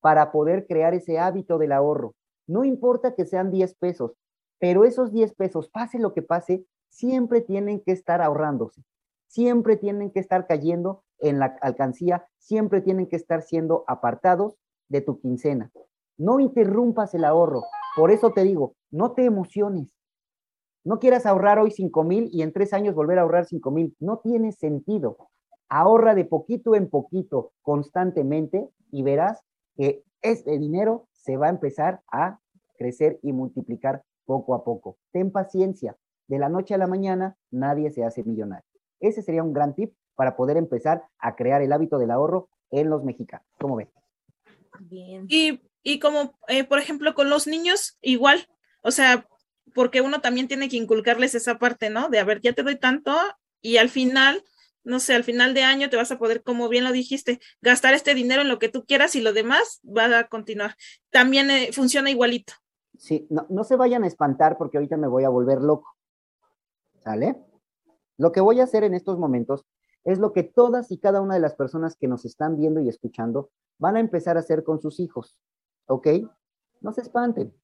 para 0.00 0.32
poder 0.32 0.66
crear 0.66 0.94
ese 0.94 1.18
hábito 1.18 1.58
del 1.58 1.72
ahorro. 1.72 2.14
No 2.46 2.64
importa 2.64 3.14
que 3.14 3.26
sean 3.26 3.50
10 3.50 3.74
pesos, 3.74 4.12
pero 4.58 4.84
esos 4.84 5.12
10 5.12 5.34
pesos, 5.34 5.68
pase 5.68 5.98
lo 5.98 6.12
que 6.12 6.22
pase, 6.22 6.64
siempre 6.88 7.40
tienen 7.40 7.80
que 7.80 7.92
estar 7.92 8.20
ahorrándose, 8.20 8.82
siempre 9.30 9.76
tienen 9.76 10.10
que 10.10 10.18
estar 10.18 10.46
cayendo 10.48 11.04
en 11.20 11.38
la 11.38 11.56
alcancía, 11.62 12.26
siempre 12.38 12.80
tienen 12.80 13.06
que 13.06 13.16
estar 13.16 13.42
siendo 13.42 13.84
apartados 13.86 14.56
de 14.88 15.00
tu 15.02 15.20
quincena. 15.20 15.70
No 16.18 16.40
interrumpas 16.40 17.14
el 17.14 17.24
ahorro. 17.24 17.62
Por 17.96 18.10
eso 18.10 18.32
te 18.32 18.42
digo, 18.42 18.74
no 18.90 19.12
te 19.12 19.24
emociones. 19.24 19.94
No 20.82 20.98
quieras 20.98 21.26
ahorrar 21.26 21.60
hoy 21.60 21.70
5 21.70 22.02
mil 22.02 22.28
y 22.32 22.42
en 22.42 22.52
tres 22.52 22.72
años 22.72 22.94
volver 22.94 23.18
a 23.18 23.22
ahorrar 23.22 23.46
5 23.46 23.70
mil. 23.70 23.94
No 24.00 24.18
tiene 24.18 24.50
sentido. 24.50 25.16
Ahorra 25.68 26.14
de 26.16 26.24
poquito 26.24 26.74
en 26.74 26.90
poquito, 26.90 27.52
constantemente, 27.62 28.68
y 28.90 29.04
verás 29.04 29.40
que 29.76 30.02
este 30.22 30.58
dinero 30.58 31.06
se 31.12 31.36
va 31.36 31.46
a 31.46 31.50
empezar 31.50 32.00
a 32.10 32.40
crecer 32.76 33.20
y 33.22 33.32
multiplicar 33.32 34.02
poco 34.24 34.54
a 34.54 34.64
poco. 34.64 34.96
Ten 35.12 35.30
paciencia. 35.30 35.96
De 36.26 36.38
la 36.38 36.48
noche 36.48 36.74
a 36.74 36.78
la 36.78 36.86
mañana, 36.86 37.36
nadie 37.50 37.90
se 37.90 38.04
hace 38.04 38.24
millonario. 38.24 38.69
Ese 39.00 39.22
sería 39.22 39.42
un 39.42 39.52
gran 39.52 39.74
tip 39.74 39.92
para 40.14 40.36
poder 40.36 40.56
empezar 40.56 41.04
a 41.18 41.34
crear 41.34 41.62
el 41.62 41.72
hábito 41.72 41.98
del 41.98 42.10
ahorro 42.10 42.48
en 42.70 42.90
los 42.90 43.02
mexicanos. 43.04 43.46
¿Cómo 43.58 43.76
ven? 43.76 43.90
Bien. 44.80 45.26
Y, 45.28 45.98
como, 45.98 46.38
eh, 46.48 46.64
por 46.64 46.78
ejemplo, 46.78 47.14
con 47.14 47.30
los 47.30 47.46
niños, 47.46 47.98
igual, 48.02 48.46
o 48.82 48.90
sea, 48.90 49.26
porque 49.74 50.02
uno 50.02 50.20
también 50.20 50.46
tiene 50.46 50.68
que 50.68 50.76
inculcarles 50.76 51.34
esa 51.34 51.58
parte, 51.58 51.90
¿no? 51.90 52.08
De, 52.10 52.18
a 52.18 52.24
ver, 52.24 52.40
ya 52.40 52.52
te 52.52 52.62
doy 52.62 52.76
tanto 52.76 53.16
y 53.62 53.78
al 53.78 53.88
final 53.88 54.44
no 54.82 54.98
sé, 54.98 55.14
al 55.14 55.24
final 55.24 55.54
de 55.54 55.62
año 55.62 55.90
te 55.90 55.96
vas 55.96 56.10
a 56.10 56.18
poder, 56.18 56.42
como 56.42 56.68
bien 56.68 56.84
lo 56.84 56.92
dijiste, 56.92 57.38
gastar 57.60 57.94
este 57.94 58.14
dinero 58.14 58.42
en 58.42 58.48
lo 58.48 58.58
que 58.58 58.70
tú 58.70 58.84
quieras 58.86 59.14
y 59.14 59.20
lo 59.20 59.32
demás 59.32 59.80
va 59.84 60.18
a 60.18 60.28
continuar. 60.28 60.74
También 61.10 61.50
eh, 61.50 61.70
funciona 61.72 62.10
igualito. 62.10 62.54
Sí, 62.96 63.26
no, 63.30 63.46
no 63.50 63.64
se 63.64 63.76
vayan 63.76 64.04
a 64.04 64.06
espantar 64.06 64.56
porque 64.58 64.78
ahorita 64.78 64.96
me 64.96 65.08
voy 65.08 65.24
a 65.24 65.28
volver 65.28 65.60
loco. 65.60 65.96
¿Sale? 66.98 67.36
Lo 68.20 68.32
que 68.32 68.42
voy 68.42 68.60
a 68.60 68.64
hacer 68.64 68.84
en 68.84 68.92
estos 68.92 69.18
momentos 69.18 69.64
es 70.04 70.18
lo 70.18 70.34
que 70.34 70.42
todas 70.42 70.92
y 70.92 70.98
cada 70.98 71.22
una 71.22 71.36
de 71.36 71.40
las 71.40 71.54
personas 71.54 71.96
que 71.96 72.06
nos 72.06 72.26
están 72.26 72.54
viendo 72.54 72.78
y 72.78 72.86
escuchando 72.90 73.48
van 73.78 73.96
a 73.96 74.00
empezar 74.00 74.36
a 74.36 74.40
hacer 74.40 74.62
con 74.62 74.78
sus 74.78 75.00
hijos. 75.00 75.38
¿Ok? 75.86 76.06
No 76.82 76.92
se 76.92 77.00
espanten. 77.00 77.54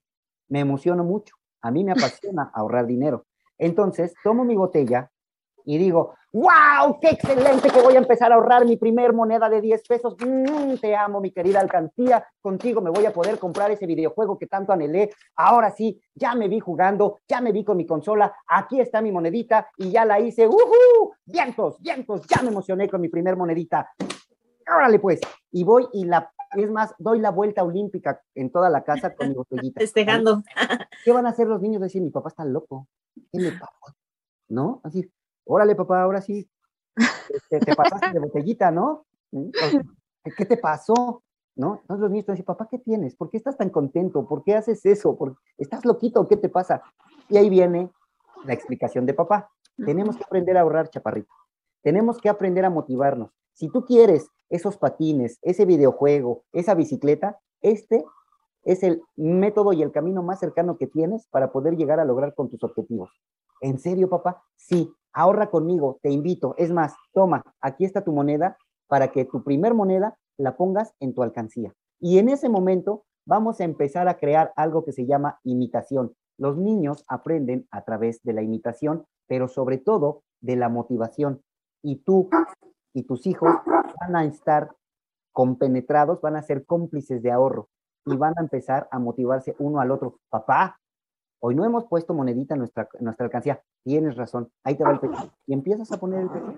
Me 0.49 0.61
emociono 0.61 1.05
mucho. 1.05 1.35
A 1.61 1.71
mí 1.71 1.85
me 1.85 1.92
apasiona 1.92 2.51
ahorrar 2.55 2.87
dinero. 2.87 3.27
Entonces, 3.59 4.14
tomo 4.25 4.47
mi 4.47 4.57
botella, 4.57 5.11
y 5.66 5.79
digo, 5.79 6.14
wow, 6.33 6.98
qué 7.00 7.11
excelente 7.11 7.68
que 7.70 7.83
voy 7.83 7.96
a 7.96 7.98
empezar 7.98 8.31
a 8.31 8.37
ahorrar 8.37 8.64
mi 8.64 8.76
primer 8.76 9.12
moneda 9.12 9.48
de 9.48 9.61
10 9.61 9.83
pesos. 9.88 10.16
Mm, 10.24 10.76
te 10.76 10.94
amo, 10.94 11.20
mi 11.20 11.33
querida 11.33 11.61
alcancía. 11.61 12.24
Contigo 12.40 12.81
me 12.81 12.90
voy 12.90 13.05
a 13.05 13.12
poder 13.12 13.38
comprar 13.40 13.72
ese 13.72 13.85
videojuego 13.85 14.38
que 14.38 14.46
tanto 14.46 14.72
anhelé. 14.72 15.11
Ahora 15.35 15.72
sí, 15.72 16.00
ya 16.14 16.37
me 16.37 16.46
vi 16.46 16.61
jugando, 16.61 17.18
ya 17.26 17.40
me 17.40 17.50
vi 17.50 17.64
con 17.64 17.76
mi 17.76 17.85
consola. 17.85 18.33
Aquí 18.46 18.81
está 18.81 19.02
mi 19.02 19.11
monedita 19.11 19.68
y 19.76 19.90
ya 19.90 20.05
la 20.05 20.20
hice. 20.20 20.46
¡Uhú! 20.46 21.12
Vientos, 21.24 21.81
vientos, 21.81 22.22
ya 22.29 22.42
me 22.42 22.48
emocioné 22.48 22.88
con 22.88 23.00
mi 23.00 23.09
primer 23.09 23.37
monedita. 23.37 23.90
Órale, 24.72 25.00
pues. 25.00 25.20
Y 25.50 25.64
voy 25.64 25.88
y 25.92 26.05
la 26.05 26.31
es 26.55 26.70
más, 26.70 26.94
doy 26.98 27.18
la 27.18 27.31
vuelta 27.31 27.64
olímpica 27.64 28.22
en 28.35 28.50
toda 28.50 28.70
la 28.70 28.85
casa 28.85 29.14
con 29.14 29.29
mi 29.29 29.35
botellita. 29.35 29.81
Festejando. 29.81 30.42
¿Qué 31.05 31.12
van 31.12 31.26
a 31.26 31.31
hacer 31.31 31.48
los 31.48 31.61
niños? 31.61 31.83
Decir, 31.83 32.02
mi 32.02 32.11
papá 32.11 32.29
está 32.29 32.44
loco. 32.44 32.87
¿Qué 33.33 33.40
le 33.40 33.50
pasa? 33.50 33.96
¿No? 34.48 34.81
Así, 34.85 35.11
órale 35.47 35.75
papá, 35.75 36.03
ahora 36.03 36.21
sí, 36.21 36.49
este, 37.31 37.61
te, 37.61 37.75
pasaste 37.75 38.13
de 38.13 38.19
botellita, 38.19 38.71
¿no? 38.71 39.07
¿Qué 40.37 40.45
te 40.45 40.57
pasó? 40.57 41.23
¿No? 41.55 41.79
Entonces 41.81 42.03
los 42.03 42.11
niños 42.11 42.27
te 42.27 42.33
dicen, 42.33 42.45
papá, 42.45 42.69
¿qué 42.71 42.79
tienes? 42.79 43.17
¿Por 43.17 43.31
qué 43.31 43.39
estás 43.39 43.57
tan 43.57 43.71
contento? 43.71 44.27
¿Por 44.27 44.45
qué 44.45 44.55
haces 44.55 44.85
eso? 44.85 45.17
¿Por... 45.17 45.39
¿Estás 45.57 45.87
loquito? 45.87 46.29
¿Qué 46.29 46.37
te 46.37 46.51
pasa? 46.51 46.83
Y 47.31 47.39
ahí 47.39 47.49
viene 47.49 47.91
la 48.45 48.53
explicación 48.53 49.07
de 49.07 49.15
papá. 49.15 49.51
Tenemos 49.77 50.17
que 50.17 50.25
aprender 50.25 50.57
a 50.57 50.61
ahorrar, 50.61 50.91
chaparrito. 50.91 51.33
Tenemos 51.83 52.19
que 52.19 52.29
aprender 52.29 52.65
a 52.65 52.71
motivarnos. 52.71 53.31
Si 53.55 53.69
tú 53.71 53.87
quieres 53.87 54.29
esos 54.51 54.77
patines, 54.77 55.39
ese 55.43 55.65
videojuego, 55.65 56.45
esa 56.53 56.75
bicicleta, 56.75 57.39
este 57.63 58.05
es 58.65 58.83
el 58.83 59.03
método 59.17 59.73
y 59.73 59.83
el 59.83 59.93
camino 59.93 60.23
más 60.23 60.41
cercano 60.41 60.77
que 60.77 60.87
tienes 60.87 61.27
para 61.29 61.53
poder 61.53 61.77
llegar 61.77 62.01
a 62.01 62.05
lograr 62.05 62.35
con 62.35 62.51
tus 62.51 62.63
objetivos. 62.65 63.11
¿En 63.61 63.79
serio, 63.79 64.11
papá? 64.11 64.43
Sí, 64.57 64.93
ahorra 65.16 65.50
conmigo, 65.50 65.98
te 66.02 66.11
invito. 66.11 66.55
Es 66.59 66.70
más, 66.70 66.94
toma, 67.12 67.42
aquí 67.61 67.85
está 67.85 68.05
tu 68.05 68.12
moneda 68.12 68.57
para 68.87 69.09
que 69.09 69.24
tu 69.24 69.42
primer 69.42 69.74
moneda 69.74 70.16
la 70.38 70.57
pongas 70.57 70.92
en 71.00 71.14
tu 71.14 71.22
alcancía. 71.22 71.72
Y 71.98 72.18
en 72.18 72.29
ese 72.29 72.48
momento 72.48 73.05
vamos 73.26 73.61
a 73.61 73.64
empezar 73.64 74.09
a 74.09 74.18
crear 74.18 74.52
algo 74.57 74.85
que 74.85 74.92
se 74.92 75.07
llama 75.07 75.40
imitación. 75.42 76.14
Los 76.38 76.59
niños 76.59 77.02
aprenden 77.09 77.66
a 77.70 77.83
través 77.83 78.22
de 78.22 78.35
la 78.35 78.42
imitación, 78.42 79.07
pero 79.26 79.48
sobre 79.48 79.79
todo 79.79 80.22
de 80.42 80.57
la 80.57 80.68
motivación. 80.68 81.40
Y 81.83 81.96
tú 81.96 82.29
y 82.92 83.05
tus 83.05 83.26
hijos 83.26 83.55
van 84.00 84.16
a 84.16 84.24
estar 84.26 84.70
compenetrados, 85.33 86.20
van 86.20 86.37
a 86.37 86.42
ser 86.42 86.66
cómplices 86.66 87.22
de 87.22 87.33
ahorro 87.33 87.68
y 88.05 88.16
van 88.16 88.35
a 88.37 88.42
empezar 88.42 88.87
a 88.90 88.98
motivarse 88.98 89.57
uno 89.59 89.81
al 89.81 89.90
otro. 89.90 90.18
Papá, 90.29 90.79
hoy 91.40 91.55
no 91.55 91.64
hemos 91.64 91.85
puesto 91.87 92.14
monedita 92.14 92.55
en 92.55 92.61
nuestra, 92.61 92.88
nuestra 93.01 93.27
alcancía. 93.27 93.62
Tienes 93.85 94.16
razón, 94.16 94.51
ahí 94.64 94.77
te 94.77 94.85
va 94.85 94.92
el 94.92 95.01
peso. 95.01 95.31
Y 95.46 95.53
empiezas 95.53 95.90
a 95.92 95.99
poner 95.99 96.20
el 96.20 96.31
peso, 96.31 96.55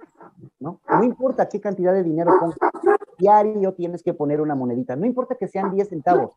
¿no? 0.59 0.81
No 0.89 1.05
importa 1.05 1.49
qué 1.49 1.61
cantidad 1.61 1.93
de 1.93 2.03
dinero 2.03 2.33
pongas, 2.41 2.59
diario 3.19 3.75
tienes 3.75 4.03
que 4.03 4.15
poner 4.15 4.41
una 4.41 4.55
monedita. 4.55 4.97
No 4.97 5.07
importa 5.07 5.35
que 5.35 5.49
sean 5.49 5.71
10 5.71 5.89
centavos, 5.89 6.33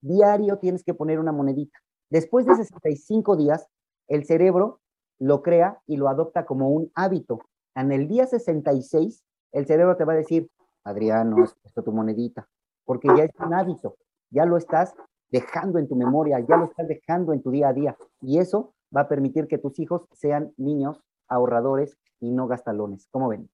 diario 0.00 0.58
tienes 0.58 0.84
que 0.84 0.94
poner 0.94 1.18
una 1.18 1.32
monedita. 1.32 1.78
Después 2.10 2.46
de 2.46 2.54
65 2.54 3.36
días, 3.36 3.68
el 4.08 4.24
cerebro 4.24 4.80
lo 5.18 5.42
crea 5.42 5.80
y 5.86 5.96
lo 5.96 6.08
adopta 6.08 6.44
como 6.44 6.70
un 6.70 6.90
hábito. 6.94 7.40
En 7.74 7.92
el 7.92 8.06
día 8.06 8.26
66, 8.26 9.24
el 9.52 9.66
cerebro 9.66 9.96
te 9.96 10.04
va 10.04 10.12
a 10.12 10.16
decir, 10.16 10.50
Adriano, 10.84 11.42
has 11.42 11.54
puesto 11.54 11.82
tu 11.82 11.92
monedita, 11.92 12.48
porque 12.84 13.08
ya 13.16 13.24
es 13.24 13.32
un 13.44 13.54
hábito, 13.54 13.96
ya 14.30 14.44
lo 14.44 14.56
estás 14.56 14.94
dejando 15.30 15.78
en 15.78 15.88
tu 15.88 15.96
memoria, 15.96 16.40
ya 16.40 16.56
lo 16.56 16.66
estás 16.66 16.88
dejando 16.88 17.32
en 17.32 17.42
tu 17.42 17.50
día 17.50 17.68
a 17.68 17.72
día. 17.72 17.96
Y 18.20 18.38
eso 18.38 18.74
va 18.94 19.02
a 19.02 19.08
permitir 19.08 19.46
que 19.46 19.58
tus 19.58 19.78
hijos 19.78 20.02
sean 20.12 20.52
niños 20.56 20.98
ahorradores 21.28 21.96
y 22.20 22.30
no 22.30 22.46
gastalones. 22.46 23.08
¿Cómo 23.10 23.28
ven? 23.28 23.48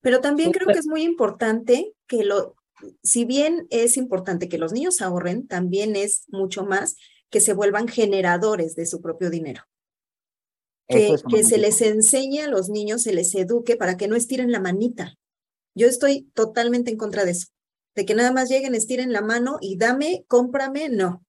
Pero 0.00 0.20
también 0.20 0.52
creo 0.52 0.68
que 0.68 0.78
es 0.78 0.86
muy 0.86 1.02
importante 1.02 1.94
que 2.06 2.22
lo, 2.24 2.54
si 3.02 3.24
bien 3.24 3.66
es 3.70 3.96
importante 3.96 4.48
que 4.48 4.58
los 4.58 4.72
niños 4.72 5.02
ahorren, 5.02 5.46
también 5.46 5.96
es 5.96 6.24
mucho 6.28 6.64
más 6.64 6.96
que 7.30 7.40
se 7.40 7.54
vuelvan 7.54 7.88
generadores 7.88 8.76
de 8.76 8.86
su 8.86 9.00
propio 9.00 9.30
dinero. 9.30 9.62
Que, 10.88 11.16
que 11.28 11.42
se 11.42 11.58
les 11.58 11.82
enseñe 11.82 12.42
a 12.42 12.48
los 12.48 12.68
niños, 12.68 13.02
se 13.02 13.12
les 13.12 13.34
eduque 13.34 13.76
para 13.76 13.96
que 13.96 14.06
no 14.06 14.14
estiren 14.14 14.52
la 14.52 14.60
manita. 14.60 15.16
Yo 15.74 15.88
estoy 15.88 16.30
totalmente 16.32 16.92
en 16.92 16.96
contra 16.96 17.24
de 17.24 17.32
eso, 17.32 17.48
de 17.96 18.04
que 18.04 18.14
nada 18.14 18.30
más 18.30 18.48
lleguen, 18.48 18.74
estiren 18.74 19.12
la 19.12 19.22
mano 19.22 19.56
y 19.60 19.76
dame, 19.76 20.24
cómprame, 20.28 20.90
no. 20.90 21.24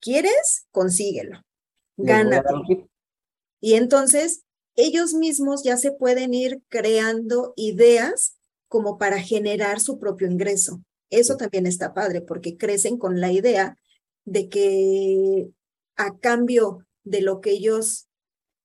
¿Quieres? 0.00 0.66
Consíguelo. 0.72 1.44
Gánate. 1.98 2.88
Y 3.60 3.74
entonces 3.74 4.44
ellos 4.74 5.12
mismos 5.12 5.62
ya 5.62 5.76
se 5.76 5.92
pueden 5.92 6.32
ir 6.32 6.62
creando 6.68 7.52
ideas 7.56 8.36
como 8.66 8.96
para 8.96 9.20
generar 9.20 9.80
su 9.80 9.98
propio 9.98 10.26
ingreso. 10.30 10.82
Eso 11.10 11.36
también 11.36 11.66
está 11.66 11.92
padre 11.92 12.22
porque 12.22 12.56
crecen 12.56 12.96
con 12.96 13.20
la 13.20 13.30
idea 13.30 13.76
de 14.24 14.48
que 14.48 15.50
a 15.96 16.16
cambio 16.18 16.86
de 17.04 17.20
lo 17.20 17.40
que 17.40 17.50
ellos 17.50 18.08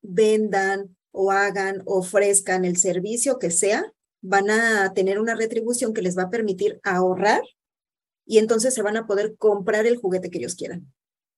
vendan 0.02 0.96
o 1.12 1.32
hagan, 1.32 1.82
ofrezcan 1.86 2.64
el 2.64 2.78
servicio 2.78 3.40
que 3.40 3.52
sea, 3.52 3.92
van 4.26 4.50
a 4.50 4.94
tener 4.94 5.20
una 5.20 5.36
retribución 5.36 5.94
que 5.94 6.02
les 6.02 6.18
va 6.18 6.24
a 6.24 6.30
permitir 6.30 6.80
ahorrar 6.84 7.42
y 8.26 8.40
entonces 8.40 8.74
se 8.74 8.82
van 8.82 8.98
a 8.98 9.06
poder 9.06 9.38
comprar 9.38 9.86
el 9.86 9.98
juguete 9.98 10.30
que 10.30 10.40
ellos 10.40 10.56
quieran. 10.56 10.92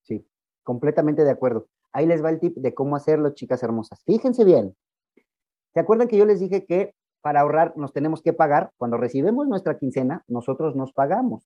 Sí, 0.03 0.25
completamente 0.63 1.23
de 1.23 1.31
acuerdo. 1.31 1.67
Ahí 1.91 2.05
les 2.05 2.23
va 2.23 2.29
el 2.29 2.39
tip 2.39 2.55
de 2.57 2.73
cómo 2.73 2.95
hacerlo, 2.95 3.33
chicas 3.33 3.61
hermosas. 3.63 4.01
Fíjense 4.05 4.45
bien. 4.45 4.75
¿Se 5.73 5.79
acuerdan 5.79 6.07
que 6.07 6.17
yo 6.17 6.25
les 6.25 6.39
dije 6.39 6.65
que 6.65 6.93
para 7.21 7.41
ahorrar 7.41 7.75
nos 7.75 7.91
tenemos 7.91 8.21
que 8.21 8.33
pagar? 8.33 8.71
Cuando 8.77 8.97
recibimos 8.97 9.47
nuestra 9.47 9.77
quincena, 9.77 10.23
nosotros 10.27 10.75
nos 10.75 10.93
pagamos. 10.93 11.45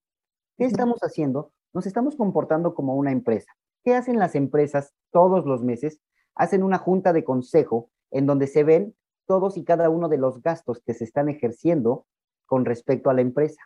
¿Qué 0.58 0.66
estamos 0.66 1.00
haciendo? 1.02 1.52
Nos 1.74 1.88
estamos 1.88 2.16
comportando 2.16 2.76
como 2.76 2.96
una 2.96 3.12
empresa. 3.12 3.52
¿Qué 3.84 3.96
hacen 3.96 4.20
las 4.20 4.36
empresas 4.36 4.94
todos 5.12 5.46
los 5.46 5.64
meses? 5.64 6.00
Hacen 6.36 6.62
una 6.62 6.78
junta 6.78 7.14
de 7.14 7.24
consejo 7.24 7.90
en 8.12 8.28
donde 8.28 8.46
se 8.46 8.64
ven 8.64 8.96
todos 9.32 9.56
y 9.56 9.64
cada 9.64 9.90
uno 9.90 10.10
de 10.10 10.18
los 10.18 10.42
gastos 10.42 10.82
que 10.86 10.94
se 10.94 11.06
están 11.06 11.30
ejerciendo 11.30 12.06
con 12.46 12.66
respecto 12.66 13.10
a 13.10 13.14
la 13.14 13.22
empresa. 13.22 13.64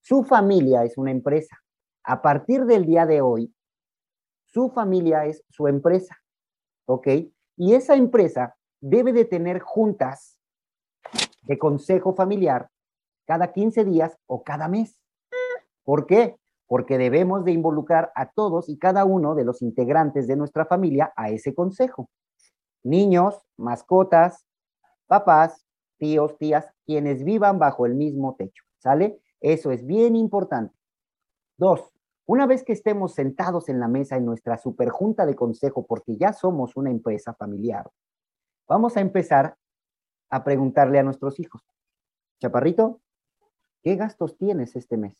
Su 0.00 0.22
familia 0.22 0.84
es 0.84 0.96
una 0.96 1.10
empresa. 1.10 1.56
A 2.04 2.22
partir 2.22 2.66
del 2.66 2.86
día 2.86 3.04
de 3.04 3.20
hoy, 3.20 3.52
su 4.44 4.70
familia 4.70 5.26
es 5.26 5.42
su 5.50 5.66
empresa. 5.66 6.16
¿Ok? 6.86 7.08
Y 7.56 7.74
esa 7.74 7.96
empresa 7.96 8.54
debe 8.80 9.12
de 9.12 9.24
tener 9.24 9.58
juntas 9.58 10.38
de 11.42 11.58
consejo 11.58 12.14
familiar 12.14 12.70
cada 13.26 13.52
15 13.52 13.84
días 13.84 14.16
o 14.26 14.44
cada 14.44 14.68
mes. 14.68 14.96
¿Por 15.82 16.06
qué? 16.06 16.36
porque 16.68 16.96
debemos 16.96 17.44
de 17.44 17.52
involucrar 17.52 18.12
a 18.14 18.30
todos 18.30 18.70
y 18.70 18.78
cada 18.78 19.04
uno 19.04 19.34
de 19.34 19.44
los 19.44 19.60
integrantes 19.60 20.26
de 20.26 20.36
nuestra 20.36 20.64
familia 20.64 21.12
a 21.16 21.28
ese 21.28 21.54
consejo. 21.54 22.08
Niños, 22.82 23.42
mascotas, 23.58 24.46
papás, 25.12 25.66
tíos, 25.98 26.38
tías, 26.38 26.72
quienes 26.86 27.22
vivan 27.22 27.58
bajo 27.58 27.84
el 27.84 27.94
mismo 27.94 28.34
techo, 28.34 28.64
¿sale? 28.78 29.20
Eso 29.42 29.70
es 29.70 29.84
bien 29.84 30.16
importante. 30.16 30.74
Dos, 31.58 31.92
una 32.24 32.46
vez 32.46 32.64
que 32.64 32.72
estemos 32.72 33.12
sentados 33.12 33.68
en 33.68 33.78
la 33.78 33.88
mesa 33.88 34.16
en 34.16 34.24
nuestra 34.24 34.56
superjunta 34.56 35.26
de 35.26 35.36
consejo, 35.36 35.84
porque 35.84 36.16
ya 36.16 36.32
somos 36.32 36.76
una 36.76 36.90
empresa 36.90 37.34
familiar, 37.34 37.90
vamos 38.66 38.96
a 38.96 39.02
empezar 39.02 39.54
a 40.30 40.44
preguntarle 40.44 40.98
a 40.98 41.02
nuestros 41.02 41.38
hijos, 41.40 41.60
Chaparrito, 42.40 43.02
¿qué 43.82 43.96
gastos 43.96 44.38
tienes 44.38 44.76
este 44.76 44.96
mes? 44.96 45.14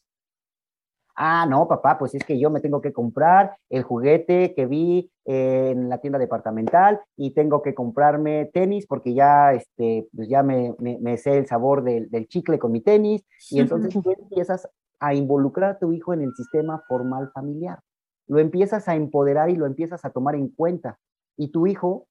Ah, 1.14 1.46
no, 1.48 1.68
papá, 1.68 1.98
pues 1.98 2.14
es 2.14 2.24
que 2.24 2.38
yo 2.38 2.50
me 2.50 2.60
tengo 2.60 2.80
que 2.80 2.92
comprar 2.92 3.56
el 3.68 3.82
juguete 3.82 4.54
que 4.54 4.66
vi 4.66 5.10
eh, 5.26 5.70
en 5.72 5.88
la 5.88 5.98
tienda 5.98 6.18
departamental 6.18 7.00
y 7.16 7.32
tengo 7.34 7.62
que 7.62 7.74
comprarme 7.74 8.50
tenis 8.52 8.86
porque 8.86 9.12
ya, 9.12 9.52
este, 9.52 10.08
pues 10.14 10.28
ya 10.28 10.42
me, 10.42 10.74
sé 11.18 11.38
el 11.38 11.46
sabor 11.46 11.84
del, 11.84 12.26
chicle 12.28 12.58
con 12.58 12.72
mi 12.72 12.80
tenis 12.80 13.24
y 13.50 13.60
entonces 13.60 13.92
tú 13.92 14.02
empiezas 14.18 14.68
a 15.00 15.14
involucrar 15.14 15.72
a 15.72 15.78
tu 15.78 15.92
hijo 15.92 16.14
en 16.14 16.22
el 16.22 16.34
sistema 16.34 16.82
formal 16.88 17.30
familiar. 17.32 17.80
Lo 18.26 18.38
empiezas 18.38 18.88
a 18.88 18.94
empoderar 18.94 19.50
y 19.50 19.56
lo 19.56 19.66
empiezas 19.66 20.04
a 20.04 20.10
tomar 20.10 20.34
en 20.34 20.48
cuenta 20.48 20.98
y 21.36 21.50
tu 21.50 21.66
hijo 21.66 22.06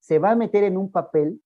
se 0.00 0.18
va 0.18 0.30
a 0.30 0.36
meter 0.36 0.64
en 0.64 0.76
un 0.78 0.90
papel 0.90 1.42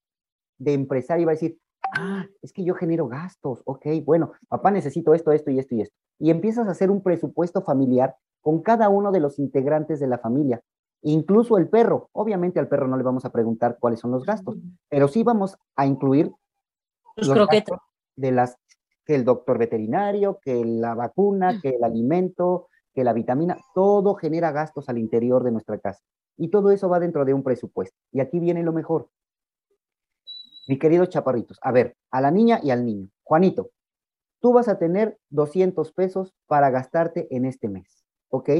de 0.58 0.74
empresario 0.74 1.22
y 1.22 1.24
va 1.24 1.32
a 1.32 1.34
decir, 1.34 1.58
ah, 1.96 2.26
es 2.40 2.52
que 2.52 2.64
yo 2.64 2.74
genero 2.74 3.08
gastos, 3.08 3.62
ok, 3.64 3.86
bueno, 4.04 4.32
papá 4.48 4.70
necesito 4.70 5.12
esto, 5.14 5.32
esto 5.32 5.50
y 5.50 5.58
esto 5.58 5.74
y 5.74 5.82
esto. 5.82 5.96
Y 6.18 6.30
empiezas 6.30 6.68
a 6.68 6.72
hacer 6.72 6.90
un 6.90 7.02
presupuesto 7.02 7.62
familiar 7.62 8.16
con 8.40 8.62
cada 8.62 8.88
uno 8.88 9.10
de 9.10 9.20
los 9.20 9.38
integrantes 9.38 10.00
de 10.00 10.06
la 10.06 10.18
familia, 10.18 10.62
incluso 11.02 11.58
el 11.58 11.68
perro. 11.68 12.10
Obviamente 12.12 12.60
al 12.60 12.68
perro 12.68 12.86
no 12.86 12.96
le 12.96 13.02
vamos 13.02 13.24
a 13.24 13.32
preguntar 13.32 13.78
cuáles 13.80 14.00
son 14.00 14.10
los 14.10 14.24
gastos, 14.24 14.56
pero 14.88 15.08
sí 15.08 15.22
vamos 15.22 15.56
a 15.76 15.86
incluir 15.86 16.30
los, 17.16 17.30
croquetas 17.30 17.78
de 18.16 18.32
las 18.32 18.56
que 19.04 19.14
el 19.14 19.24
doctor 19.24 19.58
veterinario, 19.58 20.38
que 20.42 20.64
la 20.64 20.94
vacuna, 20.94 21.60
que 21.60 21.70
el 21.70 21.84
alimento, 21.84 22.68
que 22.92 23.04
la 23.04 23.12
vitamina, 23.12 23.58
todo 23.74 24.14
genera 24.14 24.52
gastos 24.52 24.88
al 24.88 24.98
interior 24.98 25.42
de 25.42 25.50
nuestra 25.50 25.78
casa. 25.78 26.02
Y 26.36 26.48
todo 26.48 26.70
eso 26.70 26.88
va 26.88 27.00
dentro 27.00 27.24
de 27.24 27.34
un 27.34 27.42
presupuesto. 27.42 27.96
Y 28.12 28.20
aquí 28.20 28.38
viene 28.40 28.62
lo 28.62 28.72
mejor 28.72 29.08
mi 30.66 30.78
querido 30.78 31.06
chaparritos, 31.06 31.58
a 31.62 31.72
ver, 31.72 31.96
a 32.10 32.20
la 32.20 32.30
niña 32.30 32.60
y 32.62 32.70
al 32.70 32.84
niño. 32.84 33.08
Juanito, 33.22 33.70
tú 34.44 34.52
vas 34.52 34.68
a 34.68 34.76
tener 34.76 35.16
200 35.30 35.90
pesos 35.92 36.34
para 36.46 36.68
gastarte 36.68 37.34
en 37.34 37.46
este 37.46 37.66
mes, 37.70 38.04
¿ok? 38.28 38.50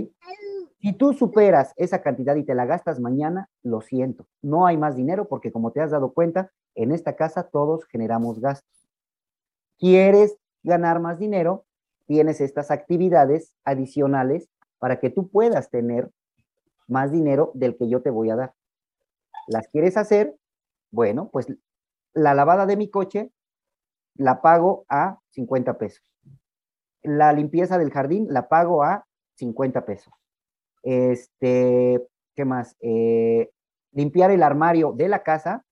Si 0.81 0.94
tú 0.94 1.12
superas 1.12 1.75
esa 1.77 2.01
cantidad 2.01 2.37
y 2.37 2.42
te 2.42 2.55
la 2.55 2.64
gastas 2.64 3.01
mañana, 3.01 3.51
lo 3.62 3.83
siento, 3.83 4.27
no 4.40 4.64
hay 4.64 4.79
más 4.79 4.97
dinero 4.97 5.29
porque 5.29 5.53
como 5.53 5.73
te 5.73 5.83
has 5.83 5.90
dado 5.90 6.14
cuenta, 6.14 6.51
en 6.75 6.90
esta 6.90 7.16
casa 7.16 7.42
todos 7.42 7.85
generamos 7.85 8.40
gastos. 8.40 8.88
¿Quieres 9.79 10.38
ganar 10.62 11.01
más 11.01 11.18
dinero? 11.18 11.66
Tienes 12.07 12.40
estas 12.40 12.70
actividades 12.70 13.55
adicionales 13.62 14.49
para 14.79 15.01
que 15.01 15.11
tú 15.11 15.29
puedas 15.29 15.68
tener 15.68 16.11
más 16.88 17.12
dinero 17.12 17.51
del 17.53 17.77
que 17.77 17.90
yo 17.90 18.01
te 18.01 18.09
voy 18.09 18.31
a 18.31 18.37
dar. 18.37 18.55
¿Las 19.49 19.68
quieres 19.68 19.99
hacer? 19.99 20.35
Bueno, 20.90 21.29
pues 21.31 21.47
la 22.14 22.33
lavada 22.33 22.64
de 22.64 22.79
mi 22.79 22.88
coche 22.88 23.33
la 24.16 24.40
pago 24.40 24.85
a 24.88 25.18
50 25.31 25.79
pesos. 25.79 26.05
La 27.03 27.33
limpieza 27.33 27.79
del 27.79 27.90
jardín 27.90 28.27
la 28.31 28.48
pago 28.48 28.83
a 28.83 29.07
50 29.37 29.85
pesos. 29.85 30.12
Este, 30.83 32.07
¿qué 32.35 32.44
más? 32.44 32.77
Eh, 32.81 33.50
limpiar 33.92 34.31
el 34.31 34.42
armario 34.42 34.92
de 34.92 35.09
la 35.09 35.22
casa 35.22 35.64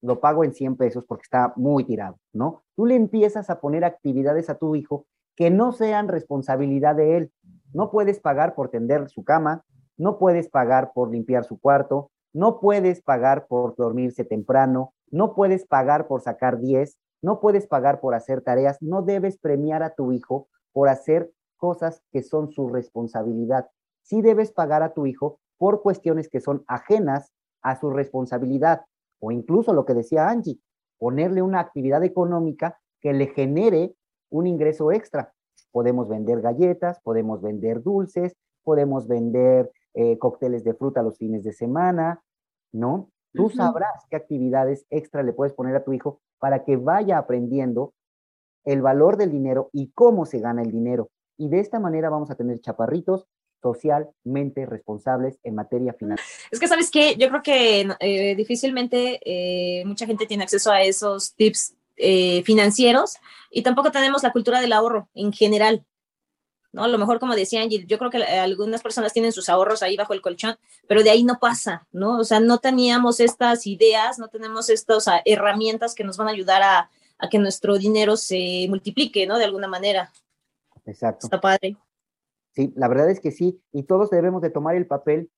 lo 0.00 0.20
pago 0.20 0.44
en 0.44 0.54
100 0.54 0.76
pesos 0.76 1.04
porque 1.04 1.24
está 1.24 1.52
muy 1.56 1.84
tirado, 1.84 2.18
¿no? 2.32 2.62
Tú 2.76 2.86
le 2.86 2.94
empiezas 2.94 3.50
a 3.50 3.60
poner 3.60 3.84
actividades 3.84 4.48
a 4.48 4.56
tu 4.56 4.76
hijo 4.76 5.06
que 5.34 5.50
no 5.50 5.72
sean 5.72 6.08
responsabilidad 6.08 6.94
de 6.94 7.16
él. 7.16 7.32
No 7.72 7.90
puedes 7.90 8.20
pagar 8.20 8.54
por 8.54 8.70
tender 8.70 9.08
su 9.08 9.24
cama, 9.24 9.64
no 9.96 10.18
puedes 10.18 10.48
pagar 10.48 10.92
por 10.92 11.10
limpiar 11.10 11.44
su 11.44 11.60
cuarto, 11.60 12.10
no 12.32 12.60
puedes 12.60 13.02
pagar 13.02 13.46
por 13.46 13.74
dormirse 13.76 14.24
temprano, 14.24 14.94
no 15.10 15.34
puedes 15.34 15.66
pagar 15.66 16.06
por 16.06 16.20
sacar 16.20 16.60
10, 16.60 16.96
no 17.22 17.40
puedes 17.40 17.66
pagar 17.66 18.00
por 18.00 18.14
hacer 18.14 18.42
tareas, 18.42 18.80
no 18.80 19.02
debes 19.02 19.38
premiar 19.38 19.82
a 19.82 19.94
tu 19.94 20.12
hijo 20.12 20.48
por 20.72 20.88
hacer 20.88 21.32
cosas 21.56 22.02
que 22.12 22.22
son 22.22 22.52
su 22.52 22.68
responsabilidad. 22.68 23.68
Sí 24.02 24.22
debes 24.22 24.52
pagar 24.52 24.82
a 24.82 24.94
tu 24.94 25.06
hijo 25.06 25.40
por 25.58 25.82
cuestiones 25.82 26.28
que 26.28 26.40
son 26.40 26.64
ajenas 26.68 27.32
a 27.62 27.78
su 27.78 27.90
responsabilidad 27.90 28.82
o 29.20 29.32
incluso 29.32 29.72
lo 29.72 29.84
que 29.84 29.94
decía 29.94 30.28
Angie, 30.28 30.60
ponerle 30.98 31.42
una 31.42 31.60
actividad 31.60 32.04
económica 32.04 32.78
que 33.00 33.12
le 33.12 33.28
genere 33.28 33.94
un 34.30 34.46
ingreso 34.46 34.92
extra. 34.92 35.32
podemos 35.70 36.08
vender 36.08 36.40
galletas, 36.40 37.00
podemos 37.02 37.42
vender 37.42 37.82
dulces, 37.82 38.34
podemos 38.64 39.06
vender 39.06 39.70
eh, 39.94 40.18
cócteles 40.18 40.64
de 40.64 40.74
fruta 40.74 41.02
los 41.02 41.18
fines 41.18 41.44
de 41.44 41.52
semana, 41.52 42.22
¿no? 42.72 43.10
Tú 43.32 43.50
sabrás 43.50 44.06
qué 44.08 44.16
actividades 44.16 44.86
extra 44.88 45.22
le 45.22 45.32
puedes 45.32 45.52
poner 45.52 45.76
a 45.76 45.84
tu 45.84 45.92
hijo 45.92 46.20
para 46.38 46.64
que 46.64 46.76
vaya 46.76 47.18
aprendiendo 47.18 47.94
el 48.64 48.82
valor 48.82 49.16
del 49.16 49.30
dinero 49.30 49.70
y 49.72 49.90
cómo 49.94 50.26
se 50.26 50.40
gana 50.40 50.62
el 50.62 50.70
dinero. 50.70 51.10
Y 51.36 51.48
de 51.48 51.60
esta 51.60 51.80
manera 51.80 52.10
vamos 52.10 52.30
a 52.30 52.34
tener 52.34 52.60
chaparritos 52.60 53.26
socialmente 53.62 54.66
responsables 54.66 55.38
en 55.42 55.54
materia 55.54 55.92
financiera. 55.92 56.30
Es 56.50 56.60
que, 56.60 56.68
¿sabes 56.68 56.90
qué? 56.90 57.16
Yo 57.16 57.28
creo 57.28 57.42
que 57.42 57.88
eh, 58.00 58.34
difícilmente 58.36 59.20
eh, 59.24 59.84
mucha 59.84 60.06
gente 60.06 60.26
tiene 60.26 60.44
acceso 60.44 60.70
a 60.70 60.82
esos 60.82 61.34
tips 61.34 61.74
eh, 61.96 62.42
financieros 62.44 63.16
y 63.50 63.62
tampoco 63.62 63.90
tenemos 63.90 64.22
la 64.22 64.32
cultura 64.32 64.60
del 64.60 64.72
ahorro 64.72 65.08
en 65.14 65.32
general. 65.32 65.84
¿No? 66.72 66.84
A 66.84 66.88
lo 66.88 66.98
mejor, 66.98 67.18
como 67.18 67.34
decía 67.34 67.62
Angie, 67.62 67.86
yo 67.86 67.98
creo 67.98 68.10
que 68.10 68.22
algunas 68.22 68.82
personas 68.82 69.12
tienen 69.12 69.32
sus 69.32 69.48
ahorros 69.48 69.82
ahí 69.82 69.96
bajo 69.96 70.12
el 70.12 70.20
colchón, 70.20 70.56
pero 70.86 71.02
de 71.02 71.10
ahí 71.10 71.24
no 71.24 71.38
pasa, 71.38 71.86
¿no? 71.92 72.18
O 72.18 72.24
sea, 72.24 72.40
no 72.40 72.58
teníamos 72.58 73.20
estas 73.20 73.66
ideas, 73.66 74.18
no 74.18 74.28
tenemos 74.28 74.70
estas 74.70 75.06
herramientas 75.24 75.94
que 75.94 76.04
nos 76.04 76.16
van 76.16 76.28
a 76.28 76.32
ayudar 76.32 76.62
a, 76.62 76.90
a 77.18 77.28
que 77.28 77.38
nuestro 77.38 77.78
dinero 77.78 78.16
se 78.16 78.66
multiplique, 78.68 79.26
¿no? 79.26 79.38
De 79.38 79.44
alguna 79.44 79.68
manera. 79.68 80.12
Exacto. 80.86 81.26
Está 81.26 81.40
padre. 81.40 81.76
Sí, 82.52 82.72
la 82.76 82.88
verdad 82.88 83.10
es 83.10 83.20
que 83.20 83.30
sí, 83.30 83.60
y 83.72 83.84
todos 83.84 84.10
debemos 84.10 84.42
de 84.42 84.50
tomar 84.50 84.74
el 84.74 84.86
papel 84.86 85.30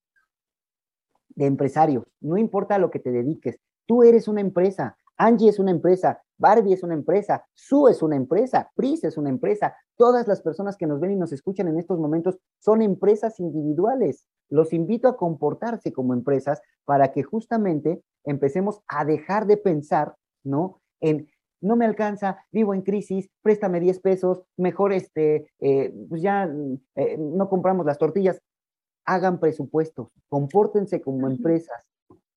de 1.30 1.46
empresario, 1.46 2.06
no 2.20 2.36
importa 2.36 2.74
a 2.74 2.78
lo 2.78 2.90
que 2.90 2.98
te 2.98 3.10
dediques, 3.10 3.58
tú 3.86 4.02
eres 4.02 4.28
una 4.28 4.40
empresa, 4.40 4.96
Angie 5.20 5.50
es 5.50 5.58
una 5.58 5.70
empresa, 5.70 6.22
Barbie 6.38 6.72
es 6.72 6.82
una 6.82 6.94
empresa, 6.94 7.44
Sue 7.52 7.90
es 7.90 8.00
una 8.00 8.16
empresa, 8.16 8.70
Pris 8.74 9.04
es 9.04 9.18
una 9.18 9.28
empresa, 9.28 9.76
todas 9.98 10.26
las 10.26 10.40
personas 10.40 10.78
que 10.78 10.86
nos 10.86 10.98
ven 10.98 11.12
y 11.12 11.16
nos 11.16 11.30
escuchan 11.32 11.68
en 11.68 11.78
estos 11.78 11.98
momentos 11.98 12.38
son 12.58 12.80
empresas 12.80 13.38
individuales. 13.38 14.24
Los 14.48 14.72
invito 14.72 15.08
a 15.08 15.18
comportarse 15.18 15.92
como 15.92 16.14
empresas 16.14 16.62
para 16.86 17.12
que 17.12 17.22
justamente 17.22 18.02
empecemos 18.24 18.80
a 18.88 19.04
dejar 19.04 19.46
de 19.46 19.58
pensar, 19.58 20.14
¿no? 20.42 20.80
En 21.00 21.28
no 21.60 21.76
me 21.76 21.84
alcanza, 21.84 22.38
vivo 22.50 22.72
en 22.72 22.80
crisis, 22.80 23.28
préstame 23.42 23.78
10 23.78 24.00
pesos, 24.00 24.42
mejor 24.56 24.94
este, 24.94 25.50
eh, 25.58 25.92
pues 26.08 26.22
ya 26.22 26.50
eh, 26.94 27.18
no 27.18 27.50
compramos 27.50 27.84
las 27.84 27.98
tortillas. 27.98 28.40
Hagan 29.04 29.38
presupuestos, 29.38 30.08
compórtense 30.30 31.02
como 31.02 31.28
empresas, 31.28 31.84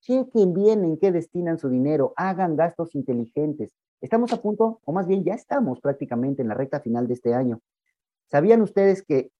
chequen 0.03 0.53
bien 0.53 0.83
en 0.83 0.97
qué 0.97 1.11
destinan 1.11 1.57
su 1.57 1.69
dinero, 1.69 2.13
hagan 2.17 2.55
gastos 2.55 2.93
inteligentes. 2.93 3.73
Estamos 4.01 4.33
a 4.33 4.41
punto, 4.41 4.81
o 4.83 4.91
más 4.91 5.07
bien 5.07 5.23
ya 5.23 5.33
estamos 5.33 5.79
prácticamente 5.79 6.41
en 6.41 6.49
la 6.49 6.55
recta 6.55 6.81
final 6.81 7.07
de 7.07 7.13
este 7.13 7.33
año. 7.33 7.61
¿Sabían 8.29 8.61
ustedes 8.61 9.01
que 9.01 9.31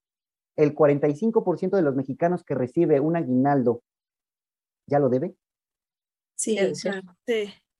el 0.56 0.74
45% 0.74 1.76
de 1.76 1.82
los 1.82 1.96
mexicanos 1.96 2.44
que 2.44 2.56
recibe 2.56 3.00
un 3.00 3.16
aguinaldo 3.16 3.82
ya 4.88 5.00
lo 5.00 5.10
debe? 5.10 5.36
Sí, 6.36 6.58
sí. 6.76 6.90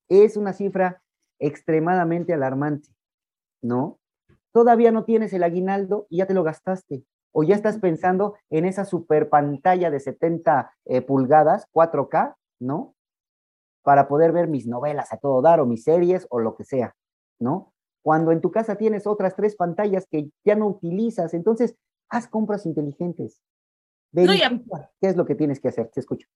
Es 0.10 0.36
una 0.36 0.54
cifra 0.54 1.02
extremadamente 1.40 2.34
alarmante, 2.34 2.90
¿no? 3.62 4.00
Todavía 4.52 4.92
no 4.92 5.06
tienes 5.06 5.34
el 5.34 5.44
aguinaldo 5.44 6.06
y 6.10 6.18
ya 6.18 6.28
te 6.28 6.34
lo 6.34 6.44
gastaste. 6.44 7.04
O 7.32 7.44
ya 7.44 7.56
estás 7.56 7.80
pensando 7.80 8.36
en 8.50 8.66
esa 8.66 8.86
super 8.86 9.30
pantalla 9.30 9.90
de 9.90 10.00
70 10.00 10.72
eh, 10.86 11.02
pulgadas, 11.02 11.68
4K, 11.72 12.36
¿no? 12.60 12.96
Para 13.82 14.08
poder 14.08 14.32
ver 14.32 14.48
mis 14.48 14.68
novelas 14.68 15.12
a 15.12 15.18
todo 15.18 15.42
dar 15.42 15.60
o 15.60 15.66
mis 15.66 15.84
series 15.84 16.28
o 16.30 16.40
lo 16.40 16.56
que 16.56 16.64
sea, 16.64 16.96
¿no? 17.40 17.74
Cuando 18.02 18.32
en 18.32 18.42
tu 18.42 18.52
casa 18.52 18.76
tienes 18.76 19.08
otras 19.08 19.36
tres 19.36 19.56
pantallas 19.56 20.08
que 20.10 20.30
ya 20.44 20.56
no 20.56 20.68
utilizas, 20.68 21.34
entonces 21.34 21.76
haz 22.10 22.28
compras 22.28 22.66
inteligentes. 22.66 23.42
¿Qué 24.14 25.08
es 25.08 25.16
lo 25.16 25.26
que 25.26 25.36
tienes 25.36 25.60
que 25.60 25.70
hacer? 25.70 25.90
Te 25.90 26.00
escucho. 26.00 26.28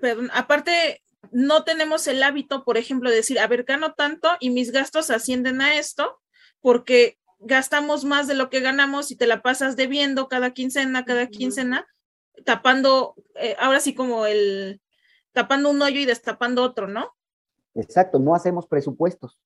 Pero 0.00 0.22
aparte, 0.32 1.02
no 1.32 1.64
tenemos 1.64 2.06
el 2.06 2.22
hábito, 2.22 2.64
por 2.64 2.76
ejemplo, 2.76 3.10
de 3.10 3.16
decir, 3.16 3.38
a 3.38 3.46
ver, 3.46 3.64
gano 3.64 3.94
tanto 3.94 4.28
y 4.40 4.50
mis 4.50 4.72
gastos 4.72 5.10
ascienden 5.10 5.60
a 5.60 5.76
esto, 5.78 6.20
porque 6.60 7.18
gastamos 7.38 8.04
más 8.04 8.26
de 8.26 8.34
lo 8.34 8.48
que 8.50 8.60
ganamos 8.60 9.10
y 9.10 9.16
te 9.16 9.26
la 9.26 9.42
pasas 9.42 9.76
debiendo 9.76 10.28
cada 10.28 10.52
quincena, 10.52 11.04
cada 11.04 11.26
quincena, 11.28 11.86
tapando, 12.44 13.14
eh, 13.36 13.56
ahora 13.58 13.80
sí 13.80 13.94
como 13.94 14.26
el, 14.26 14.80
tapando 15.36 15.68
un 15.68 15.82
hoyo 15.82 16.00
y 16.00 16.06
destapando 16.06 16.62
otro, 16.62 16.88
¿no? 16.88 17.10
Exacto, 17.74 18.18
no 18.18 18.34
hacemos 18.34 18.66
presupuestos. 18.66 19.38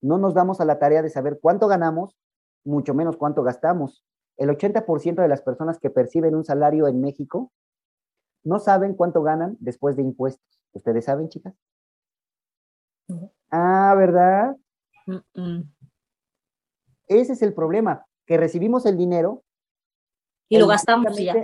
No 0.00 0.16
nos 0.16 0.32
damos 0.32 0.62
a 0.62 0.64
la 0.64 0.78
tarea 0.78 1.02
de 1.02 1.10
saber 1.10 1.40
cuánto 1.42 1.68
ganamos, 1.68 2.16
mucho 2.64 2.94
menos 2.94 3.18
cuánto 3.18 3.42
gastamos. 3.42 4.02
El 4.38 4.48
80% 4.48 5.20
de 5.20 5.28
las 5.28 5.42
personas 5.42 5.78
que 5.78 5.90
perciben 5.90 6.34
un 6.34 6.46
salario 6.46 6.88
en 6.88 7.02
México 7.02 7.52
no 8.44 8.58
saben 8.58 8.94
cuánto 8.94 9.22
ganan 9.22 9.58
después 9.60 9.94
de 9.94 10.02
impuestos. 10.02 10.62
¿Ustedes 10.72 11.04
saben, 11.04 11.28
chicas? 11.28 11.54
Ah, 13.50 13.94
¿verdad? 13.98 14.56
Ese 17.08 17.34
es 17.34 17.42
el 17.42 17.52
problema, 17.52 18.06
que 18.24 18.38
recibimos 18.38 18.86
el 18.86 18.96
dinero. 18.96 19.44
Y 20.48 20.56
lo 20.56 20.66
gastamos 20.66 21.18
ya. 21.18 21.34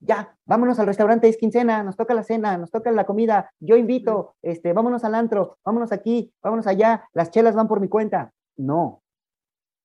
Ya, 0.00 0.36
vámonos 0.46 0.78
al 0.78 0.86
restaurante, 0.86 1.28
es 1.28 1.36
quincena, 1.36 1.82
nos 1.82 1.96
toca 1.96 2.14
la 2.14 2.22
cena, 2.22 2.56
nos 2.56 2.70
toca 2.70 2.92
la 2.92 3.04
comida, 3.04 3.50
yo 3.58 3.76
invito, 3.76 4.36
este, 4.42 4.72
vámonos 4.72 5.02
al 5.04 5.16
antro, 5.16 5.58
vámonos 5.64 5.90
aquí, 5.90 6.32
vámonos 6.40 6.68
allá, 6.68 7.08
las 7.12 7.30
chelas 7.30 7.56
van 7.56 7.66
por 7.66 7.80
mi 7.80 7.88
cuenta. 7.88 8.32
No, 8.56 9.02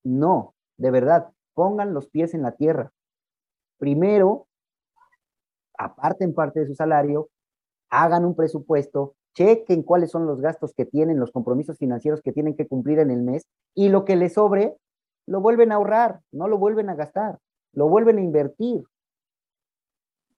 no, 0.03 0.53
de 0.77 0.91
verdad, 0.91 1.29
pongan 1.55 1.93
los 1.95 2.07
pies 2.09 2.35
en 2.35 2.43
la 2.43 2.51
tierra. 2.51 2.91
Primero, 3.79 4.47
aparten 5.77 6.33
parte 6.35 6.59
de 6.59 6.67
su 6.67 6.75
salario, 6.75 7.29
hagan 7.89 8.23
un 8.23 8.35
presupuesto, 8.35 9.15
chequen 9.35 9.81
cuáles 9.81 10.11
son 10.11 10.27
los 10.27 10.41
gastos 10.41 10.73
que 10.73 10.85
tienen, 10.85 11.19
los 11.19 11.31
compromisos 11.31 11.79
financieros 11.79 12.21
que 12.21 12.31
tienen 12.31 12.55
que 12.55 12.67
cumplir 12.67 12.99
en 12.99 13.09
el 13.09 13.23
mes 13.23 13.47
y 13.73 13.89
lo 13.89 14.05
que 14.05 14.15
les 14.15 14.33
sobre, 14.33 14.75
lo 15.25 15.41
vuelven 15.41 15.71
a 15.71 15.75
ahorrar, 15.75 16.21
no 16.31 16.47
lo 16.47 16.57
vuelven 16.59 16.89
a 16.89 16.95
gastar, 16.95 17.39
lo 17.73 17.87
vuelven 17.89 18.19
a 18.19 18.21
invertir. 18.21 18.83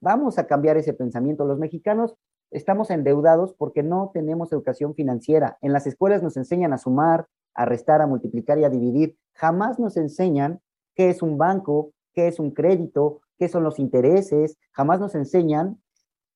Vamos 0.06 0.38
a 0.38 0.46
cambiar 0.46 0.78
ese 0.78 0.94
pensamiento. 0.94 1.46
Los 1.46 1.58
mexicanos 1.58 2.14
estamos 2.52 2.92
endeudados 2.92 3.56
porque 3.56 3.82
no 3.82 4.12
tenemos 4.14 4.52
educación 4.52 4.94
financiera. 4.94 5.58
En 5.64 5.74
las 5.74 5.88
escuelas 5.88 6.22
nos 6.22 6.38
enseñan 6.38 6.74
a 6.74 6.78
sumar, 6.78 7.26
a 7.56 7.66
restar, 7.66 8.04
a 8.04 8.06
multiplicar 8.06 8.60
y 8.60 8.66
a 8.66 8.70
dividir. 8.70 9.18
Jamás 9.34 9.80
nos 9.80 9.98
enseñan 9.98 10.62
qué 10.94 11.10
es 11.10 11.24
un 11.24 11.40
banco, 11.40 11.92
qué 12.14 12.28
es 12.28 12.38
un 12.40 12.52
crédito, 12.52 13.22
qué 13.40 13.50
son 13.50 13.64
los 13.64 13.80
intereses. 13.80 14.60
Jamás 14.74 15.00
nos 15.00 15.16
enseñan 15.16 15.82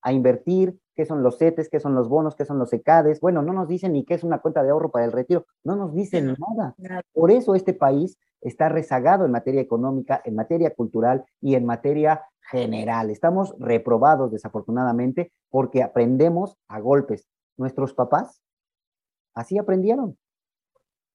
a 0.02 0.14
invertir, 0.14 0.80
qué 0.96 1.06
son 1.06 1.24
los 1.24 1.38
CETES, 1.38 1.70
qué 1.70 1.80
son 1.80 1.96
los 1.96 2.10
bonos, 2.10 2.36
qué 2.36 2.46
son 2.46 2.60
los 2.60 2.74
ECADES. 2.74 3.22
Bueno, 3.22 3.42
no 3.42 3.54
nos 3.54 3.68
dicen 3.68 3.94
ni 3.94 4.04
qué 4.04 4.16
es 4.16 4.24
una 4.24 4.40
cuenta 4.40 4.64
de 4.64 4.70
ahorro 4.70 4.92
para 4.92 5.06
el 5.06 5.12
retiro, 5.12 5.46
no 5.64 5.76
nos 5.76 5.94
dicen 5.94 6.36
nada. 6.38 6.76
Por 7.14 7.32
eso 7.32 7.56
este 7.56 7.74
país 7.74 8.18
está 8.42 8.70
rezagado 8.70 9.26
en 9.26 9.32
materia 9.32 9.62
económica, 9.62 10.22
en 10.26 10.36
materia 10.36 10.74
cultural 10.74 11.26
y 11.42 11.56
en 11.56 11.66
materia 11.66 12.26
general. 12.42 13.10
Estamos 13.10 13.56
reprobados 13.60 14.32
desafortunadamente 14.32 15.32
porque 15.50 15.84
aprendemos 15.84 16.58
a 16.68 16.80
golpes. 16.80 17.28
Nuestros 17.58 17.94
papás 17.94 18.42
así 19.34 19.58
aprendieron 19.58 20.18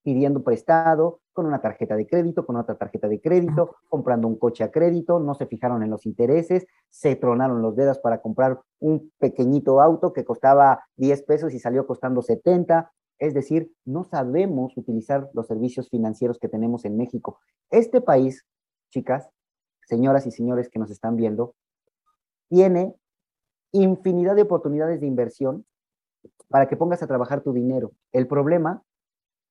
pidiendo 0.03 0.43
prestado, 0.43 1.21
con 1.35 1.47
una 1.47 1.61
tarjeta 1.61 1.97
de 1.97 2.07
crédito, 2.07 2.47
con 2.47 2.57
otra 2.57 2.77
tarjeta 2.77 3.09
de 3.09 3.21
crédito, 3.21 3.77
comprando 3.89 4.27
un 4.27 4.39
coche 4.39 4.65
a 4.65 4.71
crédito, 4.71 5.19
no 5.19 5.35
se 5.35 5.47
fijaron 5.47 5.83
en 5.83 5.91
los 5.91 6.07
intereses, 6.07 6.67
se 6.89 7.17
tronaron 7.17 7.61
los 7.61 7.77
dedos 7.77 7.99
para 7.99 8.23
comprar 8.23 8.61
un 8.79 9.13
pequeñito 9.19 9.81
auto 9.81 10.13
que 10.13 10.25
costaba 10.25 10.85
10 10.97 11.23
pesos 11.25 11.53
y 11.53 11.59
salió 11.59 11.87
costando 11.87 12.23
70. 12.23 12.91
Es 13.19 13.35
decir, 13.35 13.71
no 13.85 14.05
sabemos 14.05 14.77
utilizar 14.77 15.29
los 15.35 15.47
servicios 15.47 15.91
financieros 15.91 16.39
que 16.39 16.49
tenemos 16.49 16.85
en 16.85 16.97
México. 16.97 17.41
Este 17.71 18.01
país, 18.01 18.47
chicas, 18.91 19.29
señoras 19.87 20.27
y 20.27 20.31
señores 20.31 20.69
que 20.71 20.79
nos 20.79 20.91
están 20.91 21.17
viendo, 21.17 21.55
tiene 22.49 22.95
infinidad 23.73 24.37
de 24.37 24.43
oportunidades 24.43 25.01
de 25.01 25.09
inversión 25.09 25.67
para 26.49 26.69
que 26.69 26.77
pongas 26.77 27.03
a 27.03 27.09
trabajar 27.09 27.43
tu 27.43 27.53
dinero. 27.53 27.91
El 28.13 28.29
problema 28.29 28.85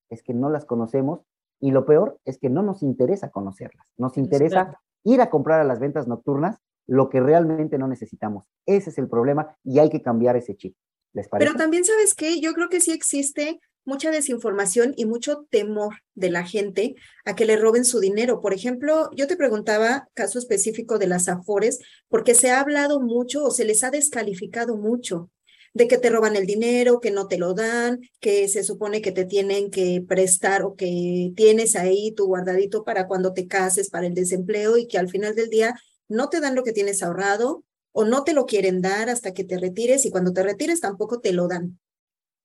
es 0.09 0.23
que 0.23 0.33
no 0.33 0.49
las 0.49 0.65
conocemos 0.65 1.25
y 1.59 1.71
lo 1.71 1.85
peor 1.85 2.19
es 2.25 2.37
que 2.37 2.49
no 2.49 2.63
nos 2.63 2.83
interesa 2.83 3.31
conocerlas. 3.31 3.87
Nos 3.97 4.17
interesa 4.17 4.79
ir 5.03 5.21
a 5.21 5.29
comprar 5.29 5.59
a 5.59 5.63
las 5.63 5.79
ventas 5.79 6.07
nocturnas 6.07 6.59
lo 6.87 7.09
que 7.09 7.21
realmente 7.21 7.77
no 7.77 7.87
necesitamos. 7.87 8.45
Ese 8.65 8.89
es 8.89 8.97
el 8.97 9.07
problema 9.07 9.55
y 9.63 9.79
hay 9.79 9.89
que 9.89 10.01
cambiar 10.01 10.35
ese 10.35 10.55
chip. 10.55 10.75
¿Les 11.13 11.27
parece? 11.27 11.47
Pero 11.47 11.57
también 11.57 11.85
sabes 11.85 12.13
que 12.13 12.39
yo 12.41 12.53
creo 12.53 12.69
que 12.69 12.81
sí 12.81 12.91
existe 12.91 13.59
mucha 13.85 14.11
desinformación 14.11 14.93
y 14.95 15.05
mucho 15.05 15.45
temor 15.49 15.95
de 16.15 16.31
la 16.31 16.45
gente 16.45 16.95
a 17.25 17.35
que 17.35 17.45
le 17.45 17.57
roben 17.57 17.85
su 17.85 17.99
dinero. 17.99 18.41
Por 18.41 18.53
ejemplo, 18.53 19.09
yo 19.13 19.27
te 19.27 19.35
preguntaba 19.35 20.07
caso 20.13 20.39
específico 20.39 20.97
de 20.99 21.07
las 21.07 21.27
Afores, 21.27 21.79
porque 22.07 22.33
se 22.33 22.51
ha 22.51 22.61
hablado 22.61 23.01
mucho 23.01 23.43
o 23.43 23.51
se 23.51 23.65
les 23.65 23.83
ha 23.83 23.91
descalificado 23.91 24.77
mucho 24.77 25.29
de 25.73 25.87
que 25.87 25.97
te 25.97 26.09
roban 26.09 26.35
el 26.35 26.45
dinero, 26.45 26.99
que 26.99 27.11
no 27.11 27.27
te 27.27 27.37
lo 27.37 27.53
dan, 27.53 28.01
que 28.19 28.47
se 28.47 28.63
supone 28.63 29.01
que 29.01 29.11
te 29.11 29.25
tienen 29.25 29.71
que 29.71 30.03
prestar 30.07 30.63
o 30.63 30.75
que 30.75 31.33
tienes 31.35 31.75
ahí 31.75 32.11
tu 32.11 32.27
guardadito 32.27 32.83
para 32.83 33.07
cuando 33.07 33.33
te 33.33 33.47
cases, 33.47 33.89
para 33.89 34.05
el 34.05 34.13
desempleo 34.13 34.77
y 34.77 34.87
que 34.87 34.99
al 34.99 35.09
final 35.09 35.35
del 35.35 35.49
día 35.49 35.75
no 36.07 36.29
te 36.29 36.39
dan 36.39 36.55
lo 36.55 36.63
que 36.63 36.73
tienes 36.73 37.01
ahorrado 37.01 37.63
o 37.91 38.05
no 38.05 38.23
te 38.23 38.33
lo 38.33 38.45
quieren 38.45 38.81
dar 38.81 39.09
hasta 39.09 39.33
que 39.33 39.43
te 39.43 39.57
retires 39.57 40.05
y 40.05 40.11
cuando 40.11 40.31
te 40.31 40.43
retires 40.43 40.79
tampoco 40.79 41.19
te 41.19 41.33
lo 41.33 41.47
dan. 41.47 41.79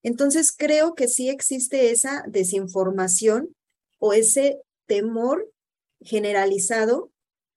Entonces 0.03 0.53
creo 0.57 0.95
que 0.95 1.09
sí 1.09 1.29
existe 1.29 1.91
esa 1.91 2.25
desinformación 2.29 3.55
o 3.99 4.13
ese 4.15 4.61
temor 4.87 5.51
generalizado 6.01 7.11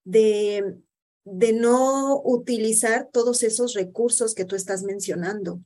de, 0.04 0.82
de 1.24 1.54
no 1.54 2.22
utilizar 2.24 3.10
todos 3.12 3.44
esos 3.44 3.74
recursos 3.74 4.34
que 4.34 4.46
tú 4.46 4.56
estás 4.56 4.84
mencionando. 4.84 5.60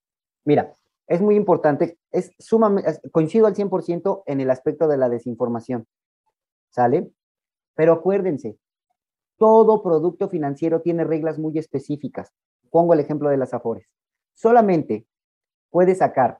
Mira, 0.43 0.73
es 1.07 1.21
muy 1.21 1.35
importante, 1.35 1.97
es 2.11 2.31
sumamente, 2.39 2.99
coincido 3.11 3.47
al 3.47 3.55
100% 3.55 4.23
en 4.25 4.41
el 4.41 4.49
aspecto 4.49 4.87
de 4.87 4.97
la 4.97 5.09
desinformación, 5.09 5.87
¿sale? 6.69 7.11
Pero 7.75 7.93
acuérdense, 7.93 8.57
todo 9.37 9.83
producto 9.83 10.29
financiero 10.29 10.81
tiene 10.81 11.03
reglas 11.03 11.37
muy 11.37 11.57
específicas. 11.57 12.31
Pongo 12.71 12.93
el 12.93 12.99
ejemplo 12.99 13.29
de 13.29 13.37
las 13.37 13.53
Afores. 13.53 13.87
Solamente 14.33 15.05
puedes 15.69 15.99
sacar 15.99 16.39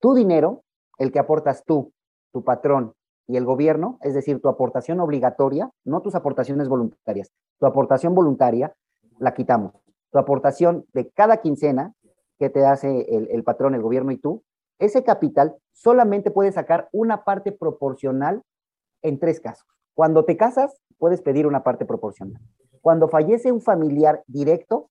tu 0.00 0.14
dinero, 0.14 0.64
el 0.98 1.12
que 1.12 1.18
aportas 1.18 1.64
tú, 1.64 1.92
tu 2.32 2.44
patrón 2.44 2.94
y 3.28 3.36
el 3.36 3.44
gobierno, 3.44 3.98
es 4.02 4.14
decir, 4.14 4.40
tu 4.40 4.48
aportación 4.48 5.00
obligatoria, 5.00 5.70
no 5.84 6.00
tus 6.00 6.14
aportaciones 6.14 6.68
voluntarias. 6.68 7.32
Tu 7.58 7.66
aportación 7.66 8.14
voluntaria 8.14 8.74
la 9.18 9.34
quitamos. 9.34 9.72
Tu 10.12 10.18
aportación 10.18 10.86
de 10.92 11.10
cada 11.10 11.38
quincena 11.38 11.94
que 12.38 12.50
te 12.50 12.64
hace 12.64 13.02
el, 13.14 13.28
el 13.30 13.42
patrón, 13.42 13.74
el 13.74 13.82
gobierno 13.82 14.12
y 14.12 14.18
tú, 14.18 14.42
ese 14.78 15.02
capital 15.02 15.56
solamente 15.72 16.30
puedes 16.30 16.54
sacar 16.54 16.88
una 16.92 17.24
parte 17.24 17.50
proporcional 17.50 18.42
en 19.02 19.18
tres 19.18 19.40
casos. 19.40 19.66
Cuando 19.94 20.24
te 20.24 20.36
casas, 20.36 20.80
puedes 20.98 21.22
pedir 21.22 21.46
una 21.46 21.64
parte 21.64 21.86
proporcional. 21.86 22.40
Cuando 22.80 23.08
fallece 23.08 23.50
un 23.50 23.62
familiar 23.62 24.22
directo, 24.26 24.90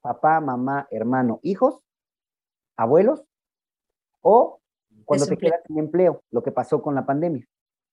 papá, 0.00 0.40
mamá, 0.40 0.86
hermano, 0.90 1.40
hijos, 1.42 1.80
abuelos, 2.76 3.24
o 4.20 4.60
cuando 5.04 5.26
te 5.26 5.36
quedas 5.36 5.60
sin 5.66 5.78
empleo, 5.78 6.22
lo 6.30 6.42
que 6.42 6.52
pasó 6.52 6.80
con 6.82 6.94
la 6.94 7.06
pandemia, 7.06 7.46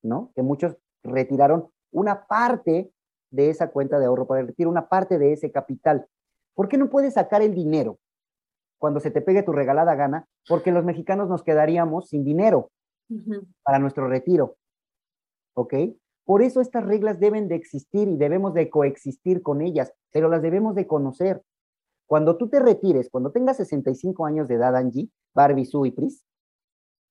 ¿no? 0.04 0.32
Que 0.36 0.42
muchos 0.42 0.78
retiraron 1.04 1.70
una 1.92 2.26
parte 2.26 2.92
de 3.32 3.50
esa 3.50 3.72
cuenta 3.72 4.00
de 4.00 4.06
ahorro 4.06 4.28
para 4.28 4.42
el 4.42 4.48
retiro, 4.48 4.70
una 4.70 4.88
parte 4.88 5.18
de 5.18 5.34
ese 5.34 5.52
capital. 5.52 6.08
¿Por 6.54 6.68
qué 6.68 6.78
no 6.78 6.90
puedes 6.90 7.14
sacar 7.14 7.42
el 7.42 7.56
dinero 7.56 7.98
cuando 8.78 9.00
se 9.00 9.12
te 9.12 9.22
pegue 9.22 9.44
tu 9.44 9.52
regalada 9.52 9.96
gana? 9.96 10.28
Porque 10.48 10.72
los 10.72 10.84
mexicanos 10.84 11.30
nos 11.30 11.44
quedaríamos 11.44 12.10
sin 12.10 12.24
dinero 12.24 12.72
para 13.64 13.80
nuestro 13.80 14.08
retiro. 14.08 14.56
¿Ok? 15.54 15.74
Por 16.26 16.42
eso 16.42 16.62
estas 16.62 16.86
reglas 16.86 17.20
deben 17.20 17.48
de 17.48 17.56
existir 17.56 18.08
y 18.08 18.18
debemos 18.18 18.54
de 18.54 18.70
coexistir 18.70 19.42
con 19.42 19.62
ellas, 19.62 19.92
pero 20.12 20.30
las 20.30 20.42
debemos 20.42 20.76
de 20.76 20.88
conocer. 20.88 21.42
Cuando 22.06 22.38
tú 22.38 22.50
te 22.50 22.60
retires, 22.60 23.10
cuando 23.10 23.32
tengas 23.32 23.58
65 23.58 24.26
años 24.26 24.48
de 24.48 24.56
edad, 24.56 24.76
Angie, 24.76 25.10
Barbie, 25.34 25.66
Sue 25.66 25.90
y 25.90 25.92
Pris, 25.92 26.24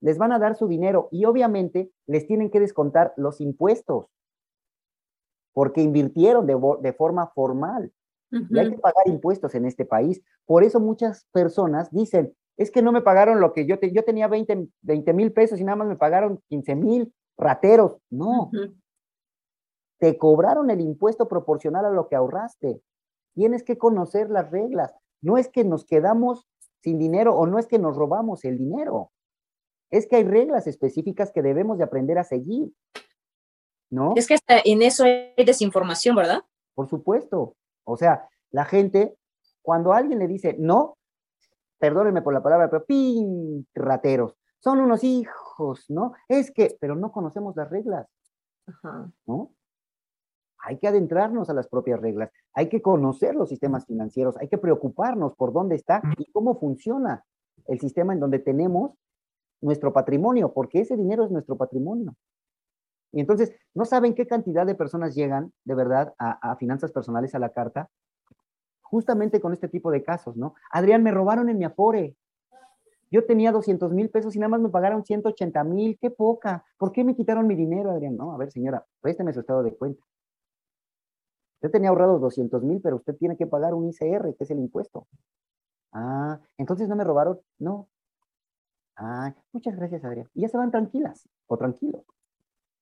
les 0.00 0.18
van 0.18 0.32
a 0.32 0.38
dar 0.38 0.54
su 0.54 0.66
dinero 0.66 1.08
y 1.10 1.24
obviamente 1.24 1.90
les 2.06 2.26
tienen 2.26 2.50
que 2.50 2.60
descontar 2.60 3.12
los 3.16 3.40
impuestos 3.40 4.06
porque 5.52 5.82
invirtieron 5.82 6.46
de, 6.46 6.92
forma 6.92 7.28
formal. 7.28 7.92
Y 8.30 8.58
hay 8.58 8.70
que 8.70 8.78
pagar 8.78 9.08
impuestos 9.08 9.54
en 9.56 9.66
este 9.66 9.84
país. 9.84 10.22
Por 10.46 10.62
eso 10.62 10.78
muchas 10.78 11.26
personas 11.32 11.90
dicen, 11.90 12.34
es 12.56 12.70
que 12.70 12.82
no 12.82 12.92
me 12.92 13.02
pagaron 13.02 13.40
lo 13.40 13.52
que 13.52 13.66
yo, 13.66 13.76
yo 13.80 14.04
tenía 14.04 14.28
20 14.28 14.68
mil 15.12 15.32
pesos 15.32 15.58
y 15.60 15.64
nada 15.64 15.76
más 15.76 15.88
me 15.88 15.96
pagaron 15.96 16.40
15 16.48 16.76
mil 16.76 17.12
rateros. 17.36 17.98
No, 18.08 18.50
te 19.98 20.16
cobraron 20.16 20.70
el 20.70 20.80
impuesto 20.80 21.28
proporcional 21.28 21.84
a 21.84 21.90
lo 21.90 22.08
que 22.08 22.16
ahorraste. 22.16 22.80
Tienes 23.34 23.62
que 23.62 23.78
conocer 23.78 24.30
las 24.30 24.50
reglas. 24.50 24.94
No 25.20 25.36
es 25.36 25.48
que 25.48 25.64
nos 25.64 25.84
quedamos 25.84 26.46
sin 26.82 26.98
dinero 26.98 27.36
o 27.36 27.46
no 27.46 27.58
es 27.58 27.66
que 27.66 27.78
nos 27.78 27.96
robamos 27.96 28.44
el 28.44 28.58
dinero. 28.58 29.10
Es 29.90 30.06
que 30.06 30.16
hay 30.16 30.24
reglas 30.24 30.66
específicas 30.66 31.32
que 31.32 31.42
debemos 31.42 31.78
de 31.78 31.84
aprender 31.84 32.18
a 32.18 32.24
seguir. 32.24 32.72
¿No? 33.90 34.14
Es 34.16 34.28
que 34.28 34.34
hasta 34.34 34.60
en 34.64 34.82
eso 34.82 35.04
hay 35.04 35.44
desinformación, 35.44 36.14
¿verdad? 36.14 36.42
Por 36.74 36.88
supuesto. 36.88 37.56
O 37.84 37.96
sea, 37.96 38.28
la 38.50 38.64
gente, 38.64 39.16
cuando 39.62 39.92
alguien 39.92 40.20
le 40.20 40.28
dice 40.28 40.54
no, 40.58 40.96
perdónenme 41.78 42.22
por 42.22 42.32
la 42.32 42.42
palabra, 42.42 42.70
pero 42.70 42.84
pin, 42.84 43.66
rateros, 43.74 44.36
son 44.60 44.78
unos 44.78 45.02
hijos, 45.02 45.86
¿no? 45.88 46.12
Es 46.28 46.52
que, 46.52 46.76
pero 46.80 46.94
no 46.94 47.10
conocemos 47.10 47.56
las 47.56 47.68
reglas. 47.68 48.06
Ajá. 48.66 49.10
¿No? 49.26 49.52
hay 50.62 50.78
que 50.78 50.88
adentrarnos 50.88 51.48
a 51.50 51.54
las 51.54 51.68
propias 51.68 52.00
reglas, 52.00 52.30
hay 52.52 52.68
que 52.68 52.82
conocer 52.82 53.34
los 53.34 53.48
sistemas 53.48 53.86
financieros, 53.86 54.36
hay 54.36 54.48
que 54.48 54.58
preocuparnos 54.58 55.34
por 55.34 55.52
dónde 55.52 55.76
está 55.76 56.02
y 56.18 56.30
cómo 56.32 56.58
funciona 56.58 57.24
el 57.66 57.80
sistema 57.80 58.12
en 58.12 58.20
donde 58.20 58.38
tenemos 58.38 58.92
nuestro 59.60 59.92
patrimonio, 59.92 60.52
porque 60.52 60.80
ese 60.80 60.96
dinero 60.96 61.24
es 61.24 61.30
nuestro 61.30 61.56
patrimonio. 61.56 62.14
Y 63.12 63.20
entonces, 63.20 63.52
no 63.74 63.84
saben 63.84 64.14
qué 64.14 64.26
cantidad 64.26 64.66
de 64.66 64.74
personas 64.74 65.14
llegan 65.14 65.52
de 65.64 65.74
verdad 65.74 66.14
a, 66.18 66.56
finanzas 66.56 66.92
personales 66.92 67.34
a 67.34 67.38
la 67.38 67.50
carta, 67.50 67.90
justamente 68.82 69.40
con 69.40 69.52
este 69.52 69.68
tipo 69.68 69.90
de 69.90 70.02
casos, 70.02 70.36
¿no? 70.36 70.54
Adrián, 70.70 71.02
me 71.02 71.10
robaron 71.10 71.48
en 71.48 71.58
mi 71.58 71.64
Afore. 71.64 72.16
Yo 73.10 73.24
tenía 73.24 73.50
200 73.50 73.92
mil 73.92 74.08
pesos 74.10 74.36
y 74.36 74.38
nada 74.38 74.50
más 74.50 74.60
me 74.60 74.68
pagaron 74.68 75.04
180 75.04 75.64
mil, 75.64 75.98
qué 76.00 76.10
poca. 76.10 76.64
¿Por 76.78 76.92
qué 76.92 77.02
me 77.02 77.16
quitaron 77.16 77.46
mi 77.46 77.56
dinero, 77.56 77.90
Adrián? 77.90 78.16
No, 78.16 78.32
a 78.32 78.38
ver, 78.38 78.52
señora, 78.52 78.86
présteme 79.00 79.32
su 79.32 79.40
estado 79.40 79.64
de 79.64 79.74
cuenta. 79.74 80.04
Usted 81.56 81.72
tenía 81.72 81.90
ahorrado 81.90 82.18
200 82.20 82.62
mil, 82.62 82.80
pero 82.80 82.96
usted 82.96 83.16
tiene 83.16 83.36
que 83.36 83.46
pagar 83.46 83.74
un 83.74 83.88
ICR, 83.88 84.34
que 84.36 84.44
es 84.44 84.50
el 84.50 84.60
impuesto. 84.60 85.06
Ah, 85.92 86.40
entonces 86.56 86.88
no 86.88 86.96
me 86.96 87.04
robaron. 87.04 87.40
No. 87.58 87.88
Ah, 89.02 89.34
muchas 89.52 89.74
gracias, 89.76 90.04
Adrián. 90.04 90.28
Y 90.34 90.42
ya 90.42 90.48
se 90.48 90.58
van 90.58 90.70
tranquilas 90.70 91.26
o 91.46 91.56
tranquilos. 91.56 92.02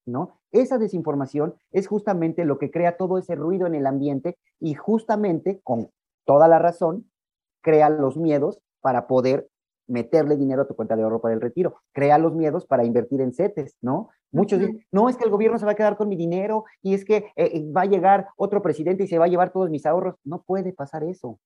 ¿No? 0.04 0.40
Esa 0.50 0.78
desinformación 0.78 1.54
es 1.70 1.86
justamente 1.86 2.44
lo 2.44 2.58
que 2.58 2.70
crea 2.70 2.96
todo 2.96 3.18
ese 3.18 3.34
ruido 3.34 3.66
en 3.66 3.74
el 3.74 3.86
ambiente 3.86 4.38
y 4.58 4.74
justamente, 4.74 5.60
con 5.62 5.90
toda 6.24 6.48
la 6.48 6.58
razón, 6.58 7.08
crea 7.60 7.90
los 7.90 8.16
miedos 8.16 8.60
para 8.80 9.06
poder 9.06 9.48
meterle 9.86 10.36
dinero 10.36 10.62
a 10.62 10.66
tu 10.66 10.74
cuenta 10.74 10.96
de 10.96 11.02
ahorro 11.02 11.20
para 11.20 11.34
el 11.34 11.40
retiro. 11.40 11.82
Crea 11.92 12.18
los 12.18 12.34
miedos 12.34 12.66
para 12.66 12.84
invertir 12.84 13.20
en 13.20 13.32
CETES, 13.32 13.76
¿no? 13.80 14.08
Muchos 14.30 14.58
dicen, 14.58 14.84
no, 14.90 15.08
es 15.08 15.16
que 15.16 15.24
el 15.24 15.30
gobierno 15.30 15.58
se 15.58 15.66
va 15.66 15.72
a 15.72 15.76
quedar 15.76 15.96
con 15.96 16.08
mi 16.08 16.16
dinero 16.16 16.64
y 16.82 16.94
es 16.94 17.04
que 17.04 17.16
eh, 17.16 17.32
eh, 17.36 17.72
va 17.72 17.82
a 17.82 17.86
llegar 17.86 18.28
otro 18.36 18.60
presidente 18.60 19.04
y 19.04 19.08
se 19.08 19.18
va 19.18 19.26
a 19.26 19.28
llevar 19.28 19.52
todos 19.52 19.70
mis 19.70 19.86
ahorros. 19.86 20.16
No 20.24 20.42
puede 20.42 20.72
pasar 20.72 21.04
eso. 21.04 21.38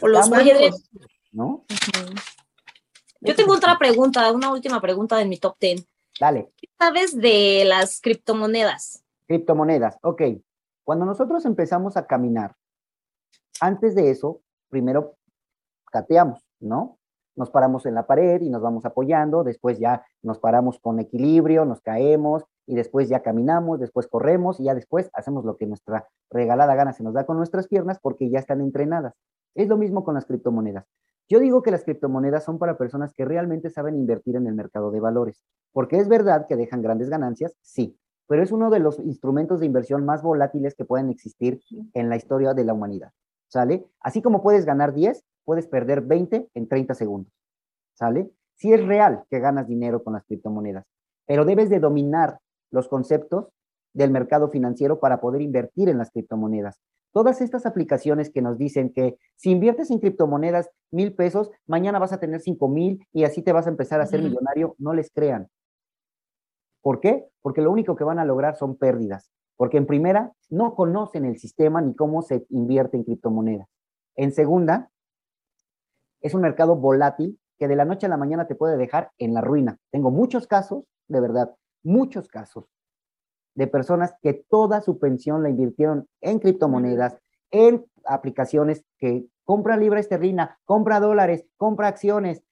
o 0.00 0.08
los 0.08 0.30
¿no? 1.32 1.64
Yo 3.24 3.34
tengo 3.34 3.54
otra 3.54 3.78
pregunta, 3.78 4.30
una 4.32 4.52
última 4.52 4.82
pregunta 4.82 5.16
de 5.16 5.24
mi 5.24 5.38
top 5.38 5.56
10. 5.58 5.88
Dale. 6.20 6.52
¿Qué 6.58 6.68
sabes 6.78 7.16
de 7.16 7.64
las 7.66 8.02
criptomonedas? 8.02 9.02
Criptomonedas, 9.26 9.96
ok. 10.02 10.22
Cuando 10.84 11.06
nosotros 11.06 11.46
empezamos 11.46 11.96
a 11.96 12.06
caminar, 12.06 12.54
antes 13.60 13.94
de 13.94 14.10
eso, 14.10 14.42
primero 14.68 15.16
cateamos, 15.90 16.46
¿no? 16.60 16.98
Nos 17.34 17.50
paramos 17.50 17.86
en 17.86 17.94
la 17.94 18.06
pared 18.06 18.42
y 18.42 18.50
nos 18.50 18.60
vamos 18.60 18.84
apoyando, 18.84 19.42
después 19.42 19.78
ya 19.78 20.04
nos 20.20 20.38
paramos 20.38 20.78
con 20.78 21.00
equilibrio, 21.00 21.64
nos 21.64 21.80
caemos 21.80 22.44
y 22.66 22.74
después 22.74 23.08
ya 23.08 23.22
caminamos, 23.22 23.80
después 23.80 24.06
corremos 24.06 24.60
y 24.60 24.64
ya 24.64 24.74
después 24.74 25.08
hacemos 25.14 25.46
lo 25.46 25.56
que 25.56 25.64
nuestra 25.64 26.06
regalada 26.30 26.74
gana 26.74 26.92
se 26.92 27.02
nos 27.02 27.14
da 27.14 27.24
con 27.24 27.38
nuestras 27.38 27.68
piernas 27.68 27.98
porque 28.02 28.28
ya 28.28 28.38
están 28.38 28.60
entrenadas. 28.60 29.14
Es 29.54 29.68
lo 29.68 29.78
mismo 29.78 30.04
con 30.04 30.14
las 30.14 30.26
criptomonedas. 30.26 30.84
Yo 31.28 31.40
digo 31.40 31.62
que 31.62 31.70
las 31.70 31.84
criptomonedas 31.84 32.44
son 32.44 32.58
para 32.58 32.76
personas 32.76 33.14
que 33.14 33.24
realmente 33.24 33.70
saben 33.70 33.96
invertir 33.96 34.36
en 34.36 34.46
el 34.46 34.54
mercado 34.54 34.90
de 34.90 35.00
valores, 35.00 35.42
porque 35.72 35.96
es 35.96 36.08
verdad 36.08 36.46
que 36.46 36.56
dejan 36.56 36.82
grandes 36.82 37.08
ganancias, 37.08 37.56
sí, 37.62 37.96
pero 38.26 38.42
es 38.42 38.52
uno 38.52 38.70
de 38.70 38.78
los 38.78 38.98
instrumentos 38.98 39.60
de 39.60 39.66
inversión 39.66 40.04
más 40.04 40.22
volátiles 40.22 40.74
que 40.74 40.84
pueden 40.84 41.10
existir 41.10 41.60
en 41.94 42.08
la 42.08 42.16
historia 42.16 42.52
de 42.52 42.64
la 42.64 42.74
humanidad. 42.74 43.12
¿Sale? 43.48 43.86
Así 44.00 44.20
como 44.20 44.42
puedes 44.42 44.64
ganar 44.64 44.92
10, 44.92 45.24
puedes 45.44 45.66
perder 45.66 46.00
20 46.02 46.48
en 46.52 46.68
30 46.68 46.94
segundos. 46.94 47.32
¿Sale? 47.94 48.30
Sí 48.54 48.72
es 48.72 48.84
real 48.84 49.24
que 49.30 49.40
ganas 49.40 49.66
dinero 49.66 50.02
con 50.02 50.14
las 50.14 50.24
criptomonedas, 50.24 50.84
pero 51.26 51.44
debes 51.44 51.70
de 51.70 51.80
dominar 51.80 52.38
los 52.70 52.88
conceptos 52.88 53.48
del 53.92 54.10
mercado 54.10 54.48
financiero 54.48 54.98
para 55.00 55.20
poder 55.20 55.40
invertir 55.40 55.88
en 55.88 55.98
las 55.98 56.10
criptomonedas. 56.10 56.80
Todas 57.14 57.40
estas 57.40 57.64
aplicaciones 57.64 58.28
que 58.28 58.42
nos 58.42 58.58
dicen 58.58 58.92
que 58.92 59.16
si 59.36 59.52
inviertes 59.52 59.88
en 59.92 60.00
criptomonedas 60.00 60.68
mil 60.90 61.14
pesos, 61.14 61.48
mañana 61.64 62.00
vas 62.00 62.12
a 62.12 62.18
tener 62.18 62.40
cinco 62.40 62.66
mil 62.66 63.06
y 63.12 63.22
así 63.22 63.40
te 63.40 63.52
vas 63.52 63.68
a 63.68 63.70
empezar 63.70 64.00
a 64.00 64.06
ser 64.06 64.20
millonario, 64.20 64.74
no 64.78 64.94
les 64.94 65.12
crean. 65.12 65.48
¿Por 66.82 66.98
qué? 66.98 67.24
Porque 67.40 67.62
lo 67.62 67.70
único 67.70 67.94
que 67.94 68.02
van 68.02 68.18
a 68.18 68.24
lograr 68.24 68.56
son 68.56 68.76
pérdidas. 68.76 69.30
Porque 69.56 69.76
en 69.76 69.86
primera, 69.86 70.32
no 70.50 70.74
conocen 70.74 71.24
el 71.24 71.38
sistema 71.38 71.80
ni 71.80 71.94
cómo 71.94 72.20
se 72.22 72.46
invierte 72.50 72.96
en 72.96 73.04
criptomonedas. 73.04 73.68
En 74.16 74.32
segunda, 74.32 74.90
es 76.20 76.34
un 76.34 76.40
mercado 76.40 76.74
volátil 76.74 77.38
que 77.58 77.68
de 77.68 77.76
la 77.76 77.84
noche 77.84 78.06
a 78.06 78.08
la 78.08 78.16
mañana 78.16 78.48
te 78.48 78.56
puede 78.56 78.76
dejar 78.76 79.12
en 79.18 79.34
la 79.34 79.40
ruina. 79.40 79.78
Tengo 79.92 80.10
muchos 80.10 80.48
casos, 80.48 80.82
de 81.06 81.20
verdad, 81.20 81.54
muchos 81.84 82.26
casos 82.26 82.73
de 83.54 83.66
personas 83.66 84.14
que 84.22 84.34
toda 84.34 84.80
su 84.80 84.98
pensión 84.98 85.42
la 85.42 85.50
invirtieron 85.50 86.08
en 86.20 86.38
criptomonedas, 86.38 87.16
en 87.50 87.86
aplicaciones 88.04 88.84
que 88.98 89.26
compra 89.44 89.76
libra 89.76 90.00
esterlina, 90.00 90.58
compra 90.64 91.00
dólares, 91.00 91.46
compra 91.56 91.88
acciones, 91.88 92.42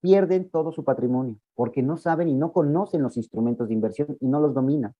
pierden 0.00 0.50
todo 0.50 0.72
su 0.72 0.84
patrimonio 0.84 1.38
porque 1.54 1.82
no 1.82 1.98
saben 1.98 2.28
y 2.28 2.34
no 2.34 2.52
conocen 2.52 3.02
los 3.02 3.18
instrumentos 3.18 3.68
de 3.68 3.74
inversión 3.74 4.16
y 4.18 4.28
no 4.28 4.40
los 4.40 4.54
dominan. 4.54 4.94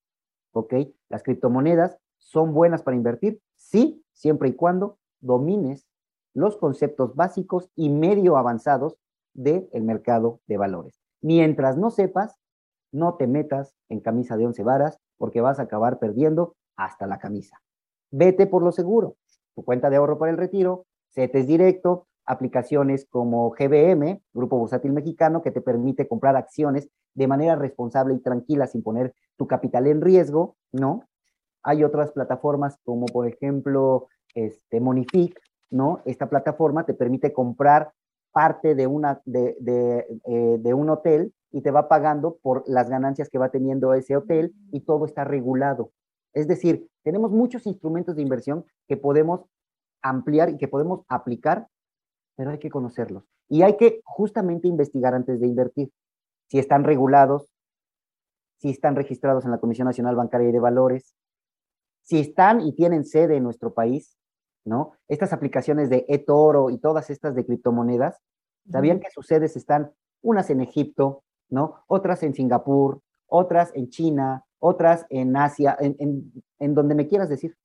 ¿Ok? 0.53 0.75
Las 1.09 1.23
criptomonedas 1.23 1.97
son 2.19 2.53
buenas 2.53 2.83
para 2.83 2.99
invertir, 2.99 3.41
sí, 3.57 4.05
siempre 4.13 4.51
y 4.51 4.53
cuando 4.53 4.99
domines 5.21 5.87
los 6.35 6.59
conceptos 6.59 7.15
básicos 7.15 7.71
y 7.77 7.89
medio 7.89 8.37
avanzados 8.37 8.97
del 9.33 9.71
mercado 9.83 10.41
de 10.47 10.59
valores. 10.59 11.01
Mientras 11.23 11.79
no 11.79 11.91
sepas, 11.91 12.37
no 12.93 13.15
te 13.15 13.27
metas 13.27 13.75
en 13.89 14.01
camisa 14.01 14.37
de 14.37 14.47
once 14.47 14.63
varas 14.63 14.99
porque 15.17 15.41
vas 15.41 15.59
a 15.59 15.63
acabar 15.63 15.99
perdiendo 15.99 16.57
hasta 16.77 17.07
la 17.07 17.19
camisa. 17.19 17.61
Vete 18.11 18.47
por 18.47 18.63
lo 18.63 18.73
seguro. 18.73 19.17
Tu 19.55 19.65
cuenta 19.65 19.91
de 19.91 19.97
ahorro 19.97 20.19
para 20.19 20.31
el 20.31 20.39
retiro, 20.39 20.87
CETES 21.11 21.47
directo, 21.47 22.07
aplicaciones 22.25 23.07
como 23.09 23.51
GBM, 23.51 24.23
Grupo 24.33 24.57
Bursátil 24.59 24.93
Mexicano, 24.93 25.43
que 25.43 25.51
te 25.51 25.61
permite 25.61 26.07
comprar 26.07 26.37
acciones 26.37 26.89
de 27.15 27.27
manera 27.27 27.57
responsable 27.57 28.15
y 28.15 28.21
tranquila 28.21 28.67
sin 28.67 28.83
poner 28.83 29.15
tu 29.37 29.47
capital 29.47 29.87
en 29.87 30.01
riesgo, 30.01 30.57
¿no? 30.73 31.09
Hay 31.63 31.85
otras 31.85 32.13
plataformas 32.13 32.79
como 32.85 33.07
por 33.07 33.27
ejemplo 33.27 34.09
este, 34.35 34.81
Monific, 34.81 35.41
¿no? 35.71 36.01
Esta 36.05 36.29
plataforma 36.29 36.85
te 36.85 36.95
permite 36.95 37.33
comprar 37.33 37.93
parte 38.33 38.75
de, 38.75 38.87
una, 38.87 39.21
de, 39.25 39.57
eh, 39.61 40.57
de, 40.59 40.75
un 40.75 40.91
hotel 40.91 41.35
y 41.51 41.63
te 41.63 41.71
va 41.71 41.89
pagando 41.89 42.39
por 42.43 42.65
las 42.67 42.89
ganancias 42.89 43.29
que 43.29 43.39
va 43.39 43.51
teniendo 43.51 43.95
ese 43.95 44.17
hotel 44.17 44.55
y 44.73 44.81
todo 44.81 45.05
está 45.05 45.25
regulado. 45.25 45.93
Es 46.33 46.47
decir, 46.47 46.89
tenemos 47.03 47.33
muchos 47.33 47.67
instrumentos 47.67 48.17
de 48.17 48.23
inversión 48.23 48.65
que 48.87 48.97
podemos 48.97 49.43
ampliar 50.03 50.51
y 50.51 50.59
que 50.59 50.69
podemos 50.69 51.05
aplicar, 51.09 51.67
pero 52.37 52.51
hay 52.51 52.59
que 52.59 52.71
conocerlos. 52.71 53.25
Y 53.49 53.63
hay 53.63 53.77
que 53.77 54.01
justamente 54.05 54.69
investigar 54.69 55.15
antes 55.15 55.41
de 55.41 55.47
invertir. 55.47 55.91
Si 56.47 56.59
están 56.59 56.85
regulados, 56.85 57.51
si 58.59 58.71
están 58.71 58.95
registrados 58.95 59.45
en 59.45 59.51
la 59.51 59.59
Comisión 59.59 59.87
Nacional 59.87 60.15
Bancaria 60.15 60.51
y 60.51 60.53
de 60.53 60.61
Valores, 60.61 61.15
si 62.03 62.21
están 62.21 62.61
y 62.61 62.75
tienen 62.75 63.05
sede 63.05 63.37
en 63.37 63.43
nuestro 63.43 63.73
país, 63.73 64.20
¿no? 64.65 64.93
Estas 65.09 65.33
aplicaciones 65.33 65.91
de 65.91 66.05
eToro 66.09 66.71
y 66.71 66.79
todas 66.79 67.11
estas 67.11 67.35
de 67.35 67.45
criptomonedas, 67.45 68.21
¿sabían 68.71 69.01
que 69.01 69.11
sus 69.11 69.27
sedes 69.27 69.57
están 69.57 69.93
unas 70.23 70.51
en 70.51 70.61
Egipto, 70.61 71.25
¿no? 71.49 71.83
Otras 71.87 72.23
en 72.23 72.35
Singapur, 72.35 73.01
otras 73.27 73.73
en 73.75 73.89
China, 73.89 74.45
otras 74.59 75.07
en 75.09 75.37
Asia, 75.37 75.77
en, 75.81 76.33
en, 76.59 76.75
donde 76.75 76.95
me 76.95 77.09
quieras 77.09 77.29
decir. 77.29 77.57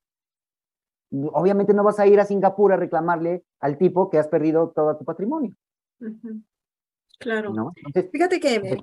Obviamente 1.12 1.74
no 1.74 1.84
vas 1.84 2.00
a 2.00 2.08
ir 2.08 2.20
a 2.20 2.26
Singapur 2.26 2.74
a 2.74 2.78
reclamarle 2.78 3.44
al 3.60 3.78
tipo 3.78 4.10
que 4.10 4.18
has 4.18 4.28
perdido 4.28 4.72
todo 4.72 4.98
tu 4.98 5.06
patrimonio. 5.06 5.56
Claro. 7.20 7.74
Fíjate 8.12 8.40
que 8.40 8.78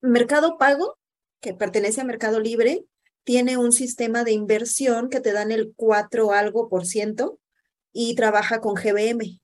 Mercado 0.00 0.58
Pago, 0.58 0.96
que 1.40 1.54
pertenece 1.54 2.00
a 2.00 2.04
Mercado 2.04 2.40
Libre, 2.40 2.86
tiene 3.24 3.56
un 3.56 3.72
sistema 3.72 4.22
de 4.22 4.32
inversión 4.32 5.08
que 5.08 5.20
te 5.20 5.32
dan 5.32 5.50
el 5.50 5.72
4 5.74 6.32
algo 6.32 6.68
por 6.68 6.86
ciento 6.86 7.38
y 7.92 8.14
trabaja 8.14 8.60
con 8.60 8.74
GBM. 8.74 9.40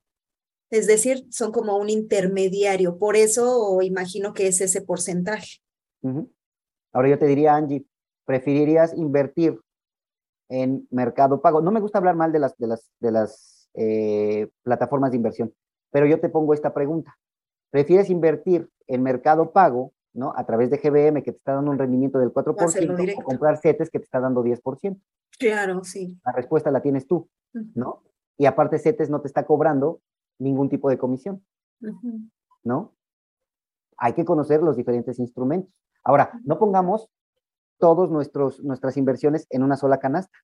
Es 0.69 0.87
decir, 0.87 1.25
son 1.29 1.51
como 1.51 1.77
un 1.77 1.89
intermediario. 1.89 2.97
Por 2.97 3.15
eso 3.17 3.81
imagino 3.81 4.33
que 4.33 4.47
es 4.47 4.61
ese 4.61 4.81
porcentaje. 4.81 5.57
Ahora 6.93 7.09
yo 7.09 7.19
te 7.19 7.27
diría, 7.27 7.55
Angie, 7.55 7.85
¿preferirías 8.25 8.93
invertir 8.93 9.59
en 10.47 10.87
Mercado 10.91 11.41
Pago? 11.41 11.61
No 11.61 11.71
me 11.71 11.81
gusta 11.81 11.97
hablar 11.97 12.15
mal 12.15 12.31
de 12.31 12.39
las, 12.39 12.57
de 12.57 12.67
las, 12.67 12.91
de 12.99 13.11
las 13.11 13.69
eh, 13.73 14.49
plataformas 14.63 15.11
de 15.11 15.17
inversión, 15.17 15.53
pero 15.91 16.05
yo 16.05 16.19
te 16.19 16.29
pongo 16.29 16.53
esta 16.53 16.73
pregunta. 16.73 17.17
¿Prefieres 17.69 18.09
invertir 18.09 18.69
en 18.87 19.03
Mercado 19.03 19.51
Pago 19.51 19.93
¿no? 20.13 20.33
A 20.35 20.45
través 20.45 20.69
de 20.69 20.77
GBM 20.77 21.23
que 21.23 21.31
te 21.31 21.37
está 21.37 21.53
dando 21.53 21.71
un 21.71 21.79
rendimiento 21.79 22.19
del 22.19 22.33
4%, 22.33 23.15
o 23.17 23.23
comprar 23.23 23.57
CETES 23.57 23.89
que 23.89 23.99
te 23.99 24.05
está 24.05 24.19
dando 24.19 24.43
10%. 24.43 24.99
Claro, 25.39 25.83
sí. 25.83 26.19
La 26.25 26.31
respuesta 26.31 26.71
la 26.71 26.81
tienes 26.81 27.07
tú, 27.07 27.29
¿no? 27.75 28.03
Y 28.37 28.45
aparte 28.45 28.79
CETES 28.79 29.09
no 29.09 29.21
te 29.21 29.27
está 29.27 29.45
cobrando 29.45 30.01
ningún 30.39 30.69
tipo 30.69 30.89
de 30.89 30.97
comisión, 30.97 31.45
¿no? 32.63 32.93
Hay 33.97 34.13
que 34.13 34.25
conocer 34.25 34.61
los 34.63 34.75
diferentes 34.75 35.19
instrumentos. 35.19 35.73
Ahora, 36.03 36.31
no 36.43 36.57
pongamos 36.57 37.09
nuestros 37.81 38.63
nuestras 38.63 38.97
inversiones 38.97 39.47
en 39.49 39.63
una 39.63 39.75
sola 39.75 39.99
canasta. 39.99 40.37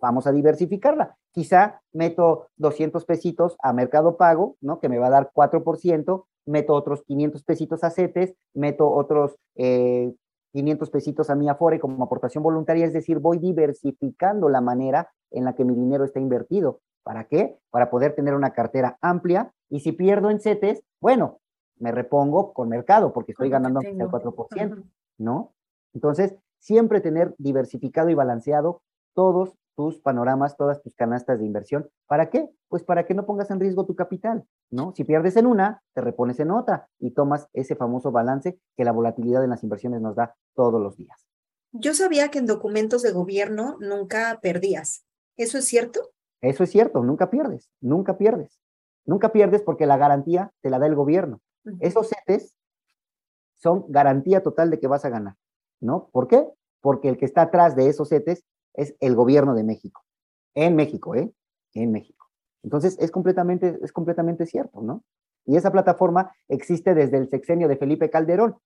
Vamos 0.00 0.26
a 0.26 0.32
diversificarla. 0.32 1.16
Quizá 1.32 1.80
meto 1.92 2.48
200 2.56 3.04
pesitos 3.04 3.56
a 3.62 3.72
Mercado 3.72 4.16
Pago, 4.16 4.56
¿no? 4.60 4.78
Que 4.78 4.88
me 4.88 4.98
va 4.98 5.08
a 5.08 5.10
dar 5.10 5.32
4%, 5.32 6.26
meto 6.46 6.74
otros 6.74 7.02
500 7.04 7.42
pesitos 7.44 7.84
a 7.84 7.90
CETES, 7.90 8.34
meto 8.54 8.90
otros 8.90 9.36
500 9.56 10.88
eh, 10.88 10.92
pesitos 10.92 11.30
a 11.30 11.34
mi 11.34 11.48
Afore 11.48 11.80
como 11.80 12.04
aportación 12.04 12.42
voluntaria, 12.42 12.86
es 12.86 12.92
decir, 12.92 13.18
voy 13.18 13.38
diversificando 13.38 14.48
la 14.48 14.60
manera 14.60 15.10
en 15.30 15.44
la 15.44 15.54
que 15.54 15.64
mi 15.64 15.74
dinero 15.74 16.04
está 16.04 16.20
invertido. 16.20 16.80
¿Para 17.02 17.24
qué? 17.24 17.58
Para 17.70 17.90
poder 17.90 18.14
tener 18.14 18.34
una 18.34 18.52
cartera 18.52 18.98
amplia 19.00 19.52
y 19.68 19.80
si 19.80 19.92
pierdo 19.92 20.30
en 20.30 20.40
CETES, 20.40 20.82
bueno, 21.00 21.40
me 21.78 21.92
repongo 21.92 22.52
con 22.52 22.68
mercado 22.68 23.12
porque 23.12 23.32
estoy 23.32 23.50
ganando 23.50 23.80
el 23.80 23.98
4%, 23.98 24.84
¿no? 25.18 25.52
Entonces, 25.92 26.34
siempre 26.58 27.00
tener 27.00 27.34
diversificado 27.38 28.08
y 28.08 28.14
balanceado 28.14 28.80
todos 29.14 29.54
tus 29.76 30.00
panoramas, 30.00 30.56
todas 30.56 30.82
tus 30.82 30.94
canastas 30.94 31.38
de 31.38 31.46
inversión. 31.46 31.88
¿Para 32.06 32.30
qué? 32.30 32.48
Pues 32.68 32.82
para 32.82 33.04
que 33.06 33.14
no 33.14 33.26
pongas 33.26 33.50
en 33.50 33.60
riesgo 33.60 33.86
tu 33.86 33.94
capital, 33.94 34.44
¿no? 34.70 34.92
Si 34.94 35.04
pierdes 35.04 35.36
en 35.36 35.46
una, 35.46 35.82
te 35.94 36.00
repones 36.00 36.40
en 36.40 36.50
otra 36.50 36.88
y 36.98 37.10
tomas 37.10 37.48
ese 37.52 37.76
famoso 37.76 38.12
balance 38.12 38.58
que 38.76 38.84
la 38.84 38.92
volatilidad 38.92 39.44
en 39.44 39.50
las 39.50 39.62
inversiones 39.62 40.00
nos 40.00 40.16
da 40.16 40.36
todos 40.54 40.80
los 40.80 40.96
días. 40.96 41.26
Yo 41.72 41.94
sabía 41.94 42.30
que 42.30 42.38
en 42.38 42.46
documentos 42.46 43.02
de 43.02 43.12
gobierno 43.12 43.76
nunca 43.80 44.38
perdías. 44.40 45.04
¿Eso 45.36 45.58
es 45.58 45.64
cierto? 45.64 46.12
Eso 46.40 46.62
es 46.62 46.70
cierto, 46.70 47.02
nunca 47.02 47.30
pierdes, 47.30 47.70
nunca 47.80 48.16
pierdes. 48.16 48.60
Nunca 49.06 49.32
pierdes 49.32 49.62
porque 49.62 49.86
la 49.86 49.96
garantía 49.96 50.52
te 50.62 50.70
la 50.70 50.78
da 50.78 50.86
el 50.86 50.94
gobierno. 50.94 51.40
Esos 51.80 52.08
CETES 52.08 52.54
son 53.56 53.86
garantía 53.88 54.42
total 54.42 54.70
de 54.70 54.78
que 54.78 54.86
vas 54.86 55.04
a 55.04 55.08
ganar, 55.08 55.36
¿no? 55.80 56.08
¿Por 56.12 56.28
qué? 56.28 56.46
Porque 56.80 57.08
el 57.08 57.16
que 57.16 57.24
está 57.24 57.42
atrás 57.42 57.74
de 57.76 57.88
esos 57.88 58.10
CETES 58.10 58.44
es 58.74 58.94
el 59.00 59.14
gobierno 59.14 59.54
de 59.54 59.64
México. 59.64 60.04
En 60.54 60.76
México, 60.76 61.14
¿eh? 61.14 61.32
En 61.72 61.92
México. 61.92 62.26
Entonces, 62.62 62.96
es 63.00 63.10
completamente, 63.10 63.78
es 63.82 63.92
completamente 63.92 64.46
cierto, 64.46 64.82
¿no? 64.82 65.02
Y 65.46 65.56
esa 65.56 65.70
plataforma 65.70 66.32
existe 66.48 66.94
desde 66.94 67.18
el 67.18 67.28
sexenio 67.28 67.68
de 67.68 67.76
Felipe 67.76 68.10
Calderón. 68.10 68.56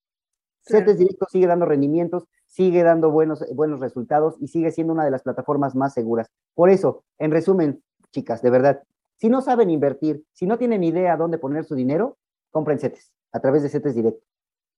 CETES 0.63 0.99
Directo 0.99 1.27
sigue 1.29 1.47
dando 1.47 1.67
rendimientos, 1.67 2.25
sigue 2.47 2.83
dando 2.83 3.11
buenos, 3.11 3.45
buenos 3.55 3.81
resultados 3.81 4.37
y 4.41 4.49
sigue 4.49 4.71
siendo 4.71 4.93
una 4.93 5.05
de 5.05 5.11
las 5.11 5.23
plataformas 5.23 5.75
más 5.75 5.95
seguras. 5.95 6.31
Por 6.55 6.71
eso, 6.71 7.05
en 7.19 7.31
resumen, 7.31 7.83
chicas, 8.13 8.43
de 8.43 8.51
verdad, 8.51 8.83
si 9.17 9.29
no 9.29 9.41
saben 9.41 9.71
invertir, 9.71 10.25
si 10.33 10.47
no 10.47 10.59
tienen 10.59 10.85
idea 10.85 11.17
dónde 11.17 11.39
poner 11.39 11.65
su 11.65 11.75
dinero, 11.75 12.19
compren 12.51 12.79
CETES 12.79 13.13
a 13.33 13.41
través 13.41 13.63
de 13.63 13.69
CETES 13.69 13.95
Directo. 13.95 14.25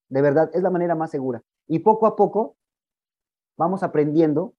De 0.08 0.22
verdad, 0.22 0.50
es 0.54 0.62
la 0.62 0.70
manera 0.70 0.94
más 0.94 1.10
segura. 1.10 1.42
Y 1.66 1.80
poco 1.80 2.06
a 2.06 2.16
poco 2.16 2.56
vamos 3.56 3.82
aprendiendo 3.82 4.54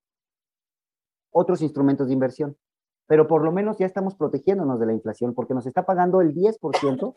otros 1.31 1.61
instrumentos 1.61 2.07
de 2.07 2.13
inversión. 2.13 2.57
Pero 3.07 3.27
por 3.27 3.43
lo 3.43 3.51
menos 3.51 3.77
ya 3.77 3.85
estamos 3.85 4.15
protegiéndonos 4.15 4.79
de 4.79 4.85
la 4.85 4.93
inflación 4.93 5.33
porque 5.33 5.53
nos 5.53 5.65
está 5.65 5.85
pagando 5.85 6.21
el 6.21 6.33
10% 6.33 7.13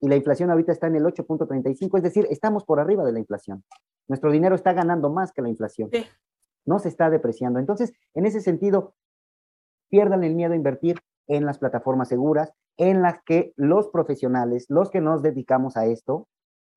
y 0.00 0.08
la 0.08 0.16
inflación 0.16 0.50
ahorita 0.50 0.72
está 0.72 0.86
en 0.88 0.96
el 0.96 1.04
8.35, 1.04 1.96
es 1.96 2.02
decir, 2.02 2.26
estamos 2.30 2.64
por 2.64 2.80
arriba 2.80 3.04
de 3.04 3.12
la 3.12 3.18
inflación. 3.18 3.64
Nuestro 4.08 4.30
dinero 4.30 4.54
está 4.54 4.72
ganando 4.72 5.10
más 5.10 5.32
que 5.32 5.42
la 5.42 5.48
inflación. 5.48 5.90
No 6.64 6.78
se 6.78 6.88
está 6.88 7.10
depreciando. 7.10 7.58
Entonces, 7.58 7.92
en 8.14 8.26
ese 8.26 8.40
sentido, 8.40 8.94
pierdan 9.88 10.22
el 10.24 10.34
miedo 10.34 10.52
a 10.52 10.56
invertir 10.56 11.00
en 11.28 11.46
las 11.46 11.58
plataformas 11.58 12.08
seguras, 12.08 12.52
en 12.76 13.02
las 13.02 13.22
que 13.24 13.52
los 13.56 13.88
profesionales, 13.88 14.66
los 14.68 14.90
que 14.90 15.00
nos 15.00 15.22
dedicamos 15.22 15.76
a 15.76 15.86
esto, 15.86 16.28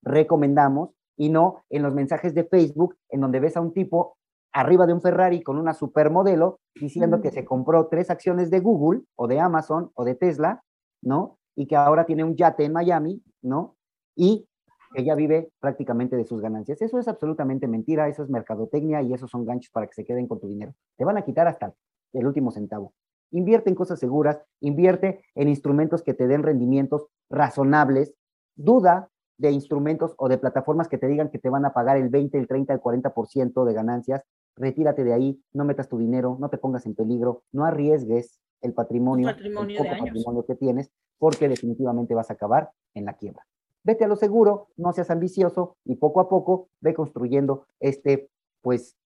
recomendamos 0.02 0.92
y 1.18 1.30
no 1.30 1.66
en 1.70 1.84
los 1.84 1.94
mensajes 1.94 2.34
de 2.34 2.46
Facebook 2.46 2.96
en 3.10 3.22
donde 3.22 3.42
ves 3.42 3.58
a 3.58 3.62
un 3.62 3.74
tipo 3.74 4.18
arriba 4.54 4.86
de 4.86 4.94
un 4.94 5.02
Ferrari 5.02 5.42
con 5.42 5.58
una 5.58 5.74
supermodelo 5.74 6.60
diciendo 6.76 7.22
que 7.22 7.32
se 7.32 7.46
compró 7.46 7.88
tres 7.88 8.10
acciones 8.10 8.50
de 8.50 8.60
Google 8.60 9.02
o 9.16 9.28
de 9.28 9.40
Amazon 9.40 9.92
o 9.94 10.04
de 10.04 10.16
Tesla, 10.16 10.64
¿no? 11.02 11.38
Y 11.56 11.68
que 11.68 11.76
ahora 11.76 12.06
tiene 12.06 12.24
un 12.24 12.36
yate 12.36 12.66
en 12.66 12.74
Miami, 12.74 13.22
¿no? 13.42 13.76
Y 14.16 14.48
que 14.94 15.04
ya 15.04 15.16
vive 15.16 15.52
prácticamente 15.60 16.16
de 16.16 16.26
sus 16.26 16.42
ganancias. 16.42 16.82
Eso 16.82 16.98
es 16.98 17.08
absolutamente 17.08 17.68
mentira, 17.68 18.08
eso 18.08 18.24
es 18.24 18.30
mercadotecnia 18.30 19.02
y 19.02 19.14
esos 19.14 19.30
son 19.30 19.46
ganchos 19.46 19.72
para 19.72 19.88
que 19.88 19.94
se 19.94 20.06
queden 20.06 20.28
con 20.28 20.40
tu 20.40 20.48
dinero. 20.48 20.74
Te 20.98 21.06
van 21.06 21.18
a 21.18 21.24
quitar 21.24 21.48
hasta 21.48 21.74
el 22.14 22.26
último 22.26 22.52
centavo. 22.52 22.94
Invierte 23.32 23.70
en 23.70 23.76
cosas 23.76 24.00
seguras, 24.00 24.42
invierte 24.60 25.24
en 25.36 25.50
instrumentos 25.50 26.02
que 26.02 26.16
te 26.16 26.28
den 26.28 26.42
rendimientos 26.42 27.08
razonables, 27.30 28.16
duda 28.56 29.10
de 29.38 29.52
instrumentos 29.52 30.16
o 30.18 30.28
de 30.28 30.38
plataformas 30.38 30.88
que 30.88 30.98
te 30.98 31.08
digan 31.08 31.30
que 31.30 31.40
te 31.40 31.50
van 31.50 31.66
a 31.66 31.74
pagar 31.74 31.98
el 31.98 32.10
20, 32.10 32.38
el 32.38 32.48
30, 32.48 32.74
el 32.74 32.82
40% 32.82 33.64
de 33.64 33.74
ganancias, 33.74 34.24
retírate 34.56 35.04
de 35.04 35.14
ahí, 35.14 35.42
no 35.54 35.66
metas 35.66 35.90
tu 35.90 35.98
dinero, 35.98 36.38
no 36.40 36.50
te 36.50 36.58
pongas 36.58 36.86
en 36.86 36.96
peligro, 36.96 37.44
no 37.52 37.66
arriesgues 37.66 38.40
el 38.62 38.74
patrimonio, 38.74 39.28
patrimonio 39.28 39.80
el 39.80 39.88
poco 39.88 40.06
patrimonio 40.06 40.46
que 40.46 40.56
tienes, 40.56 40.92
porque 41.18 41.48
definitivamente 41.48 42.14
vas 42.14 42.30
a 42.30 42.34
acabar 42.34 42.72
en 42.94 43.06
la 43.06 43.14
quiebra. 43.14 43.46
Vete 43.84 44.06
a 44.06 44.08
lo 44.08 44.16
seguro, 44.16 44.68
no 44.78 44.92
seas 44.92 45.10
ambicioso 45.10 45.78
y 45.86 45.96
poco 45.96 46.20
a 46.20 46.30
poco 46.30 46.70
ve 46.82 46.94
construyendo 46.94 47.66
este, 47.80 48.30
pues, 48.62 48.98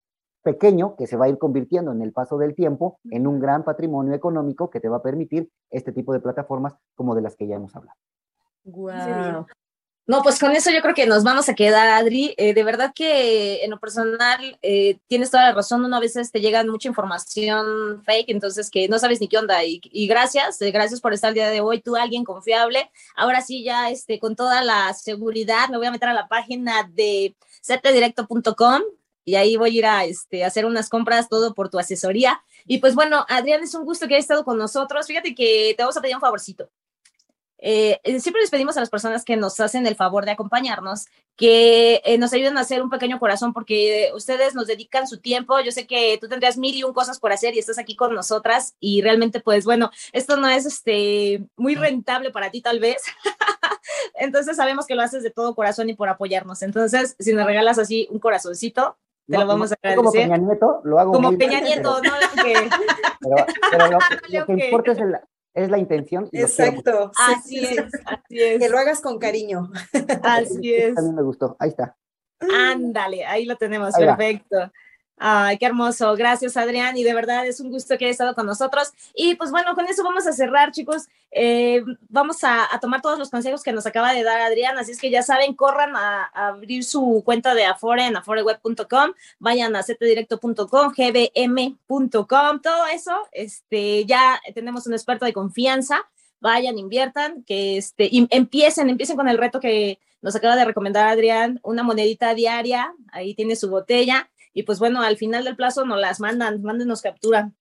pequeño 0.42 0.96
que 0.96 1.08
se 1.08 1.16
va 1.16 1.26
a 1.26 1.30
ir 1.30 1.38
convirtiendo 1.38 1.92
en 1.92 2.02
el 2.02 2.12
paso 2.12 2.38
del 2.38 2.54
tiempo 2.54 3.00
en 3.10 3.28
un 3.28 3.40
gran 3.40 3.64
patrimonio 3.64 4.14
económico 4.14 4.70
que 4.70 4.80
te 4.80 4.90
va 4.90 4.98
a 4.98 5.02
permitir 5.02 5.50
este 5.70 5.94
tipo 5.94 6.12
de 6.12 6.20
plataformas 6.20 6.76
como 6.96 7.16
de 7.16 7.22
las 7.22 7.36
que 7.36 7.48
ya 7.48 7.56
hemos 7.56 7.76
hablado. 7.76 7.98
Wow. 8.66 9.46
No, 10.06 10.22
pues 10.22 10.38
con 10.38 10.52
eso 10.52 10.70
yo 10.70 10.82
creo 10.82 10.94
que 10.94 11.06
nos 11.06 11.24
vamos 11.24 11.48
a 11.48 11.56
quedar, 11.56 11.88
Adri. 11.88 12.34
Eh, 12.38 12.54
de 12.54 12.64
verdad 12.66 12.92
que 12.94 13.64
en 13.64 13.72
lo 13.72 13.80
personal 13.80 14.60
eh, 14.62 14.98
tienes 15.08 15.32
toda 15.32 15.46
la 15.46 15.54
razón. 15.54 15.86
Uno 15.86 15.96
a 15.96 16.02
veces 16.02 16.30
te 16.30 16.42
llega 16.42 16.62
mucha 16.66 16.90
información 16.90 18.04
fake, 18.04 18.30
entonces 18.30 18.70
que 18.70 18.90
no 18.90 19.00
sabes 19.00 19.22
ni 19.22 19.30
qué 19.30 19.38
onda. 19.38 19.64
Y, 19.64 19.80
gracias, 20.08 20.62
eh, 20.62 20.72
gracias 20.72 21.00
por 21.00 21.14
estar 21.14 21.30
el 21.30 21.36
día 21.36 21.50
de 21.50 21.62
hoy. 21.62 21.82
Tú, 21.82 21.96
alguien 21.96 22.26
confiable. 22.26 22.92
Ahora 23.16 23.40
sí, 23.42 23.64
ya 23.64 23.90
este, 23.92 24.20
con 24.20 24.36
toda 24.36 24.62
la 24.62 24.94
seguridad, 24.94 25.70
me 25.70 25.78
voy 25.78 25.88
a 25.88 25.92
meter 25.92 26.10
a 26.10 26.14
la 26.14 26.28
página 26.28 26.84
de 26.92 27.34
setedirecto.com 27.62 28.82
y 29.24 29.36
ahí 29.36 29.56
voy 29.56 29.70
a 29.70 29.80
ir 29.80 29.86
a 29.86 30.04
este, 30.04 30.44
hacer 30.44 30.66
unas 30.66 30.90
compras, 30.90 31.30
todo 31.30 31.54
por 31.54 31.70
tu 31.70 31.80
asesoría. 31.80 32.44
Y 32.66 32.80
pues 32.80 32.94
bueno, 32.94 33.26
Adrián, 33.30 33.64
es 33.64 33.74
un 33.74 33.86
gusto 33.86 34.08
que 34.08 34.16
hayas 34.16 34.26
estado 34.26 34.44
con 34.44 34.58
nosotros. 34.58 35.08
Fíjate 35.08 35.34
que 35.34 35.74
te 35.78 35.84
vamos 35.84 35.96
a 35.96 36.02
pedir 36.02 36.16
un 36.16 36.22
favorcito. 36.22 36.70
Eh, 37.66 38.02
eh, 38.04 38.20
siempre 38.20 38.42
les 38.42 38.52
pedimos 38.52 38.76
a 38.76 38.82
las 38.82 38.90
personas 38.90 39.24
que 39.24 39.38
nos 39.38 39.58
hacen 39.62 39.88
el 39.88 39.96
favor 39.96 40.26
de 40.26 40.32
acompañarnos 40.32 41.06
que 41.38 42.02
eh, 42.04 42.18
nos 42.18 42.34
ayuden 42.34 42.58
a 42.58 42.62
hacer 42.62 42.84
un 42.84 42.90
pequeño 42.90 43.20
corazón 43.20 43.54
porque 43.54 44.12
ustedes 44.14 44.54
nos 44.54 44.68
dedican 44.68 45.08
su 45.08 45.22
tiempo. 45.22 45.58
Yo 45.62 45.72
sé 45.72 45.88
que 45.88 46.18
tú 46.20 46.28
tendrías 46.28 46.58
mil 46.58 46.76
y 46.76 46.84
un 46.84 46.92
cosas 46.92 47.22
por 47.22 47.32
hacer 47.32 47.56
y 47.56 47.60
estás 47.60 47.80
aquí 47.80 47.96
con 47.96 48.14
nosotras 48.14 48.76
y 48.82 49.02
realmente 49.02 49.40
pues 49.40 49.64
bueno, 49.64 49.92
esto 50.12 50.36
no 50.36 50.50
es 50.50 50.66
este 50.66 51.46
muy 51.56 51.76
rentable 51.76 52.32
para 52.32 52.52
ti 52.52 52.62
tal 52.62 52.82
vez. 52.82 53.02
Entonces 54.16 54.58
sabemos 54.58 54.86
que 54.86 54.96
lo 54.96 55.02
haces 55.02 55.24
de 55.24 55.32
todo 55.32 55.56
corazón 55.56 55.90
y 55.90 55.96
por 55.96 56.10
apoyarnos. 56.10 56.64
Entonces, 56.64 57.16
si 57.18 57.32
nos 57.32 57.46
regalas 57.46 57.80
así 57.80 58.10
un 58.12 58.20
corazoncito, 58.20 58.98
te 59.26 59.38
lo 59.38 59.48
vamos 59.48 59.72
a 59.72 59.76
agradecer. 59.76 60.04
Como 60.04 60.12
Peña 60.12 60.38
Nieto, 60.38 60.82
lo 60.84 61.00
hago 61.00 61.14
Como 61.14 61.38
Peña 61.38 61.62
Nieto, 61.62 62.02
no 62.02 62.12
pero, 63.72 63.88
lo, 63.90 64.00
que 64.46 64.66
importa 64.66 64.92
es 64.92 64.98
el, 64.98 65.16
es 65.54 65.70
la 65.70 65.78
intención. 65.78 66.30
Exacto. 66.32 67.12
Así 67.18 67.64
es, 67.64 67.86
así 68.06 68.42
es. 68.42 68.60
Que 68.60 68.70
lo 68.70 68.78
hagas 68.78 69.02
con 69.02 69.20
cariño. 69.20 69.70
Así 70.24 70.74
es. 70.74 70.96
También 70.96 71.16
me 71.16 71.24
gustó. 71.24 71.56
Ahí 71.60 71.70
está. 71.70 71.96
Ándale, 72.40 73.26
ahí 73.26 73.46
lo 73.46 73.56
tenemos, 73.56 73.94
perfecto. 73.96 74.72
Ay, 75.18 75.58
qué 75.58 75.66
hermoso. 75.68 76.16
Gracias, 76.16 76.58
Adrián. 76.58 76.98
Y 76.98 77.04
de 77.04 77.14
verdad 77.14 77.46
es 77.48 77.60
un 77.60 77.70
gusto 77.70 77.98
que 77.98 78.06
haya 78.06 78.12
estado 78.12 78.36
con 78.36 78.46
nosotros. 78.46 78.92
Y 79.16 79.36
pues 79.36 79.52
bueno, 79.52 79.76
con 79.76 79.86
eso 79.88 80.04
vamos 80.04 80.28
a 80.28 80.34
cerrar, 80.34 80.72
chicos. 80.72 81.08
Eh, 81.32 81.84
vamos 82.10 82.44
a, 82.44 82.68
tomar 82.82 83.02
todos 83.02 83.18
los 83.18 83.30
consejos 83.30 83.64
que 83.64 83.72
nos 83.72 83.86
acaba 83.86 84.14
de 84.14 84.24
dar 84.24 84.42
Adrián. 84.42 84.78
Así 84.78 84.92
es 84.92 85.00
que 85.00 85.10
ya 85.10 85.24
saben, 85.24 85.54
corran 85.54 85.96
a, 85.96 86.26
abrir 86.34 86.84
su 86.84 87.22
cuenta 87.24 87.54
de 87.56 87.66
Afore 87.66 88.06
en 88.06 88.18
aforeweb.com, 88.18 89.14
vayan 89.40 89.76
a 89.76 89.84
ctdirecto.com, 89.84 90.94
gbm.com, 90.96 92.62
todo 92.62 92.86
eso. 92.94 93.28
Este, 93.32 94.06
ya 94.06 94.42
tenemos 94.54 94.88
un 94.88 94.94
experto 94.94 95.26
de 95.26 95.34
confianza. 95.34 96.02
Vayan, 96.42 96.78
inviertan, 96.78 97.44
que 97.44 97.78
este, 97.78 98.10
empiecen, 98.12 98.90
empiecen 98.90 99.16
con 99.16 99.30
el 99.30 99.38
reto 99.38 99.62
que 99.62 100.00
nos 100.22 100.36
acaba 100.36 100.58
de 100.58 100.66
recomendar 100.66 101.08
Adrián, 101.08 101.60
una 101.64 101.84
monedita 101.84 102.34
diaria, 102.34 102.94
ahí 103.12 103.34
tiene 103.34 103.56
su 103.56 103.70
botella 103.70 104.30
y 104.54 104.64
pues 104.64 104.80
bueno, 104.80 105.02
al 105.02 105.18
final 105.18 105.44
del 105.44 105.56
plazo 105.56 105.86
nos 105.86 106.00
las 106.00 106.20
mandan, 106.20 106.62
mándenos 106.62 107.02
captura. 107.02 107.52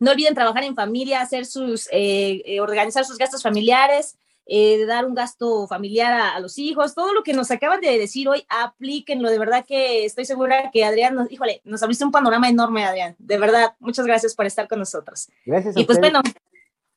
No 0.00 0.12
olviden 0.12 0.34
trabajar 0.34 0.62
en 0.62 0.76
familia, 0.76 1.20
hacer 1.20 1.44
sus, 1.44 1.88
eh, 1.90 2.42
eh, 2.46 2.60
organizar 2.60 3.04
sus 3.04 3.18
gastos 3.18 3.42
familiares, 3.42 4.16
eh, 4.46 4.86
dar 4.86 5.04
un 5.04 5.14
gasto 5.14 5.66
familiar 5.66 6.12
a, 6.12 6.40
los 6.40 6.56
hijos, 6.58 6.94
todo 6.94 7.12
lo 7.12 7.22
que 7.22 7.34
nos 7.34 7.50
acaban 7.50 7.80
de 7.80 7.98
decir 7.98 8.28
hoy, 8.28 8.46
aplíquenlo. 8.48 9.28
De 9.28 9.38
verdad 9.38 9.64
que 9.66 10.04
estoy 10.04 10.24
segura 10.24 10.70
que 10.72 10.84
Adrián, 10.84 11.16
nos, 11.16 11.30
híjole, 11.30 11.60
nos 11.64 11.82
abriste 11.82 12.04
un 12.04 12.12
panorama 12.12 12.48
enorme, 12.48 12.84
Adrián. 12.84 13.16
De 13.18 13.36
verdad, 13.36 13.74
muchas 13.80 14.06
gracias 14.06 14.34
por 14.34 14.46
estar 14.46 14.68
con 14.68 14.78
nosotros. 14.78 15.28
Gracias. 15.44 15.76
A 15.76 15.80
y 15.80 15.84
pues 15.84 15.98
bueno, 15.98 16.22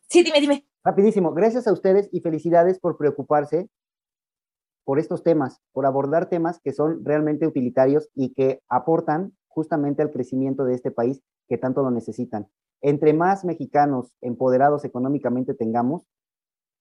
sí, 0.08 0.24
dime, 0.24 0.40
dime. 0.40 0.66
Rapidísimo, 0.84 1.34
gracias 1.34 1.68
a 1.68 1.74
ustedes 1.74 2.08
y 2.12 2.22
felicidades 2.22 2.80
por 2.80 2.98
preocuparse 2.98 3.68
por 4.84 5.00
estos 5.00 5.24
temas, 5.24 5.60
por 5.72 5.86
abordar 5.86 6.30
temas 6.30 6.60
que 6.60 6.74
son 6.74 7.06
realmente 7.06 7.48
utilitarios 7.48 8.10
y 8.16 8.34
que 8.34 8.62
aportan 8.70 9.34
justamente 9.48 10.02
al 10.02 10.12
crecimiento 10.12 10.64
de 10.64 10.76
este 10.76 10.92
país 10.92 11.22
que 11.48 11.58
tanto 11.58 11.84
lo 11.84 11.92
necesitan. 11.92 12.48
Entre 12.82 13.14
más 13.14 13.46
mexicanos 13.46 14.16
empoderados 14.22 14.86
económicamente 14.86 15.54
tengamos, 15.54 16.08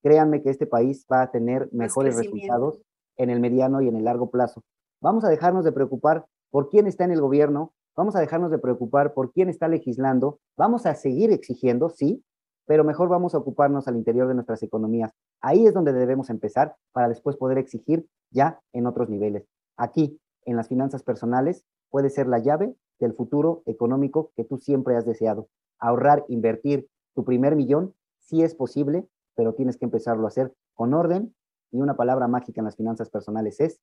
créanme 0.03 0.43
que 0.43 0.51
este 0.51 0.67
país 0.67 1.07
va 1.13 1.23
a 1.23 1.31
tener 1.31 1.69
mejores 1.73 2.17
resultados 2.17 2.81
en 3.17 3.29
el 3.29 3.41
mediano 3.41 3.83
y 3.83 3.89
en 3.89 3.97
el 3.97 4.05
largo 4.05 4.31
plazo. 4.31 4.63
Vamos 5.03 5.25
a 5.25 5.29
dejarnos 5.29 5.65
de 5.65 5.73
preocupar 5.73 6.25
por 6.51 6.69
quién 6.71 6.87
está 6.87 7.05
en 7.05 7.13
el 7.13 7.21
gobierno, 7.21 7.75
vamos 7.97 8.17
a 8.17 8.21
dejarnos 8.21 8.51
de 8.51 8.59
preocupar 8.59 9.13
por 9.13 9.33
quién 9.33 9.49
está 9.49 9.69
legislando, 9.69 10.39
vamos 10.57 10.87
a 10.87 10.95
seguir 10.95 11.33
exigiendo, 11.33 11.91
sí, 11.91 12.25
pero 12.71 12.85
mejor 12.85 13.09
vamos 13.09 13.35
a 13.35 13.39
ocuparnos 13.39 13.89
al 13.89 13.97
interior 13.97 14.29
de 14.29 14.35
nuestras 14.35 14.63
economías. 14.63 15.11
Ahí 15.41 15.67
es 15.67 15.75
donde 15.75 15.93
debemos 15.93 16.31
empezar 16.31 16.77
para 16.93 17.09
después 17.09 17.37
poder 17.37 17.59
exigir 17.59 18.07
ya 18.31 18.61
en 18.73 18.87
otros 18.87 19.09
niveles. 19.09 19.45
Aquí, 19.77 20.21
en 20.45 20.55
las 20.55 20.69
finanzas 20.69 21.03
personales, 21.03 21.65
puede 21.89 22.11
ser 22.11 22.29
la 22.29 22.39
llave 22.39 22.73
del 23.01 23.13
futuro 23.13 23.65
económico 23.67 24.31
que 24.37 24.45
tú 24.45 24.59
siempre 24.59 24.97
has 24.97 25.05
deseado. 25.05 25.49
Ahorrar, 25.81 26.25
invertir 26.29 26.87
tu 27.13 27.25
primer 27.25 27.57
millón, 27.57 27.93
sí 28.21 28.45
es 28.45 28.55
posible, 28.55 29.05
pero 29.35 29.53
tienes 29.55 29.77
que 29.77 29.87
empezarlo 29.87 30.27
a 30.27 30.29
hacer 30.29 30.55
con 30.75 30.95
orden 30.95 31.35
y 31.73 31.81
una 31.81 31.97
palabra 31.97 32.29
mágica 32.29 32.61
en 32.61 32.67
las 32.67 32.77
finanzas 32.77 33.11
personales 33.11 33.59
es 33.59 33.81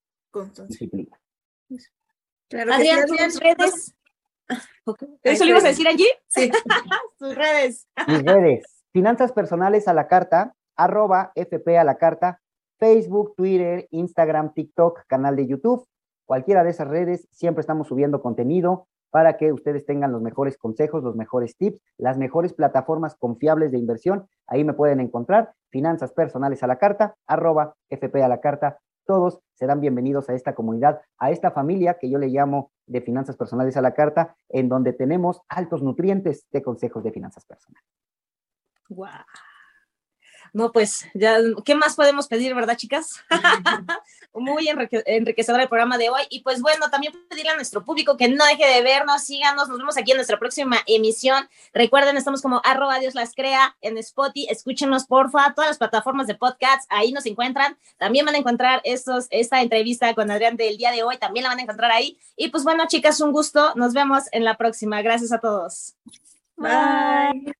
disciplina. 0.66 1.20
Claro 2.48 2.72
Adrián, 2.72 3.06
tus 3.06 3.38
redes. 3.38 3.94
¿Eso 5.24 5.44
lo 5.44 5.50
ibas 5.50 5.64
a 5.64 5.68
decir 5.68 5.86
allí? 5.86 6.08
Sí. 6.28 6.50
tus 7.18 7.34
redes. 7.34 7.86
Mis 8.06 8.22
redes. 8.22 8.77
Finanzas 8.90 9.32
personales 9.32 9.86
a 9.86 9.92
la 9.92 10.08
carta, 10.08 10.54
arroba 10.74 11.32
FP 11.34 11.76
a 11.76 11.84
la 11.84 11.98
carta, 11.98 12.40
Facebook, 12.78 13.34
Twitter, 13.36 13.86
Instagram, 13.90 14.54
TikTok, 14.54 15.00
canal 15.06 15.36
de 15.36 15.46
YouTube. 15.46 15.86
Cualquiera 16.24 16.64
de 16.64 16.70
esas 16.70 16.88
redes, 16.88 17.28
siempre 17.30 17.60
estamos 17.60 17.88
subiendo 17.88 18.22
contenido 18.22 18.86
para 19.10 19.36
que 19.36 19.52
ustedes 19.52 19.84
tengan 19.84 20.12
los 20.12 20.22
mejores 20.22 20.56
consejos, 20.56 21.02
los 21.02 21.16
mejores 21.16 21.56
tips, 21.56 21.80
las 21.98 22.16
mejores 22.16 22.54
plataformas 22.54 23.14
confiables 23.16 23.72
de 23.72 23.78
inversión. 23.78 24.26
Ahí 24.46 24.64
me 24.64 24.72
pueden 24.72 25.00
encontrar, 25.00 25.52
finanzas 25.70 26.12
personales 26.12 26.62
a 26.62 26.66
la 26.66 26.78
carta, 26.78 27.14
arroba 27.26 27.74
FP 27.90 28.22
a 28.22 28.28
la 28.28 28.40
carta. 28.40 28.78
Todos 29.04 29.40
serán 29.54 29.80
bienvenidos 29.80 30.30
a 30.30 30.34
esta 30.34 30.54
comunidad, 30.54 31.00
a 31.18 31.30
esta 31.30 31.50
familia 31.50 31.98
que 32.00 32.08
yo 32.08 32.18
le 32.18 32.28
llamo 32.28 32.70
de 32.86 33.02
finanzas 33.02 33.36
personales 33.36 33.76
a 33.76 33.82
la 33.82 33.92
carta, 33.92 34.34
en 34.48 34.70
donde 34.70 34.94
tenemos 34.94 35.42
altos 35.48 35.82
nutrientes 35.82 36.46
de 36.52 36.62
consejos 36.62 37.04
de 37.04 37.12
finanzas 37.12 37.44
personales. 37.44 37.84
Wow. 38.88 39.24
No, 40.52 40.72
pues 40.72 41.06
ya, 41.14 41.38
¿qué 41.64 41.74
más 41.74 41.94
podemos 41.94 42.26
pedir, 42.26 42.54
verdad, 42.54 42.76
chicas? 42.76 43.22
Muy 44.32 44.68
enriquecedor 44.68 45.60
el 45.60 45.68
programa 45.68 45.98
de 45.98 46.10
hoy. 46.10 46.22
Y 46.30 46.40
pues 46.40 46.60
bueno, 46.60 46.90
también 46.90 47.12
pedirle 47.28 47.50
a 47.50 47.56
nuestro 47.56 47.84
público 47.84 48.16
que 48.16 48.28
no 48.28 48.44
deje 48.44 48.66
de 48.66 48.82
vernos, 48.82 49.24
síganos, 49.24 49.68
nos 49.68 49.78
vemos 49.78 49.96
aquí 49.96 50.12
en 50.12 50.16
nuestra 50.16 50.38
próxima 50.38 50.78
emisión. 50.86 51.48
Recuerden, 51.72 52.16
estamos 52.16 52.42
como 52.42 52.60
arroba 52.64 52.98
Dios 52.98 53.14
las 53.14 53.34
crea 53.34 53.76
en 53.80 53.98
Spotify, 53.98 54.46
escúchenos 54.50 55.06
porfa, 55.06 55.54
todas 55.54 55.70
las 55.70 55.78
plataformas 55.78 56.26
de 56.26 56.34
podcast, 56.34 56.86
ahí 56.90 57.12
nos 57.12 57.26
encuentran. 57.26 57.76
También 57.96 58.26
van 58.26 58.34
a 58.34 58.38
encontrar 58.38 58.80
estos, 58.84 59.26
esta 59.30 59.60
entrevista 59.60 60.14
con 60.14 60.30
Adrián 60.30 60.56
del 60.56 60.76
día 60.76 60.92
de 60.92 61.02
hoy, 61.02 61.16
también 61.18 61.44
la 61.44 61.50
van 61.50 61.58
a 61.58 61.62
encontrar 61.62 61.90
ahí. 61.90 62.18
Y 62.36 62.48
pues 62.48 62.64
bueno, 62.64 62.84
chicas, 62.86 63.20
un 63.20 63.32
gusto, 63.32 63.74
nos 63.74 63.92
vemos 63.92 64.24
en 64.32 64.44
la 64.44 64.56
próxima. 64.56 65.02
Gracias 65.02 65.32
a 65.32 65.40
todos. 65.40 65.94
Bye. 66.56 67.54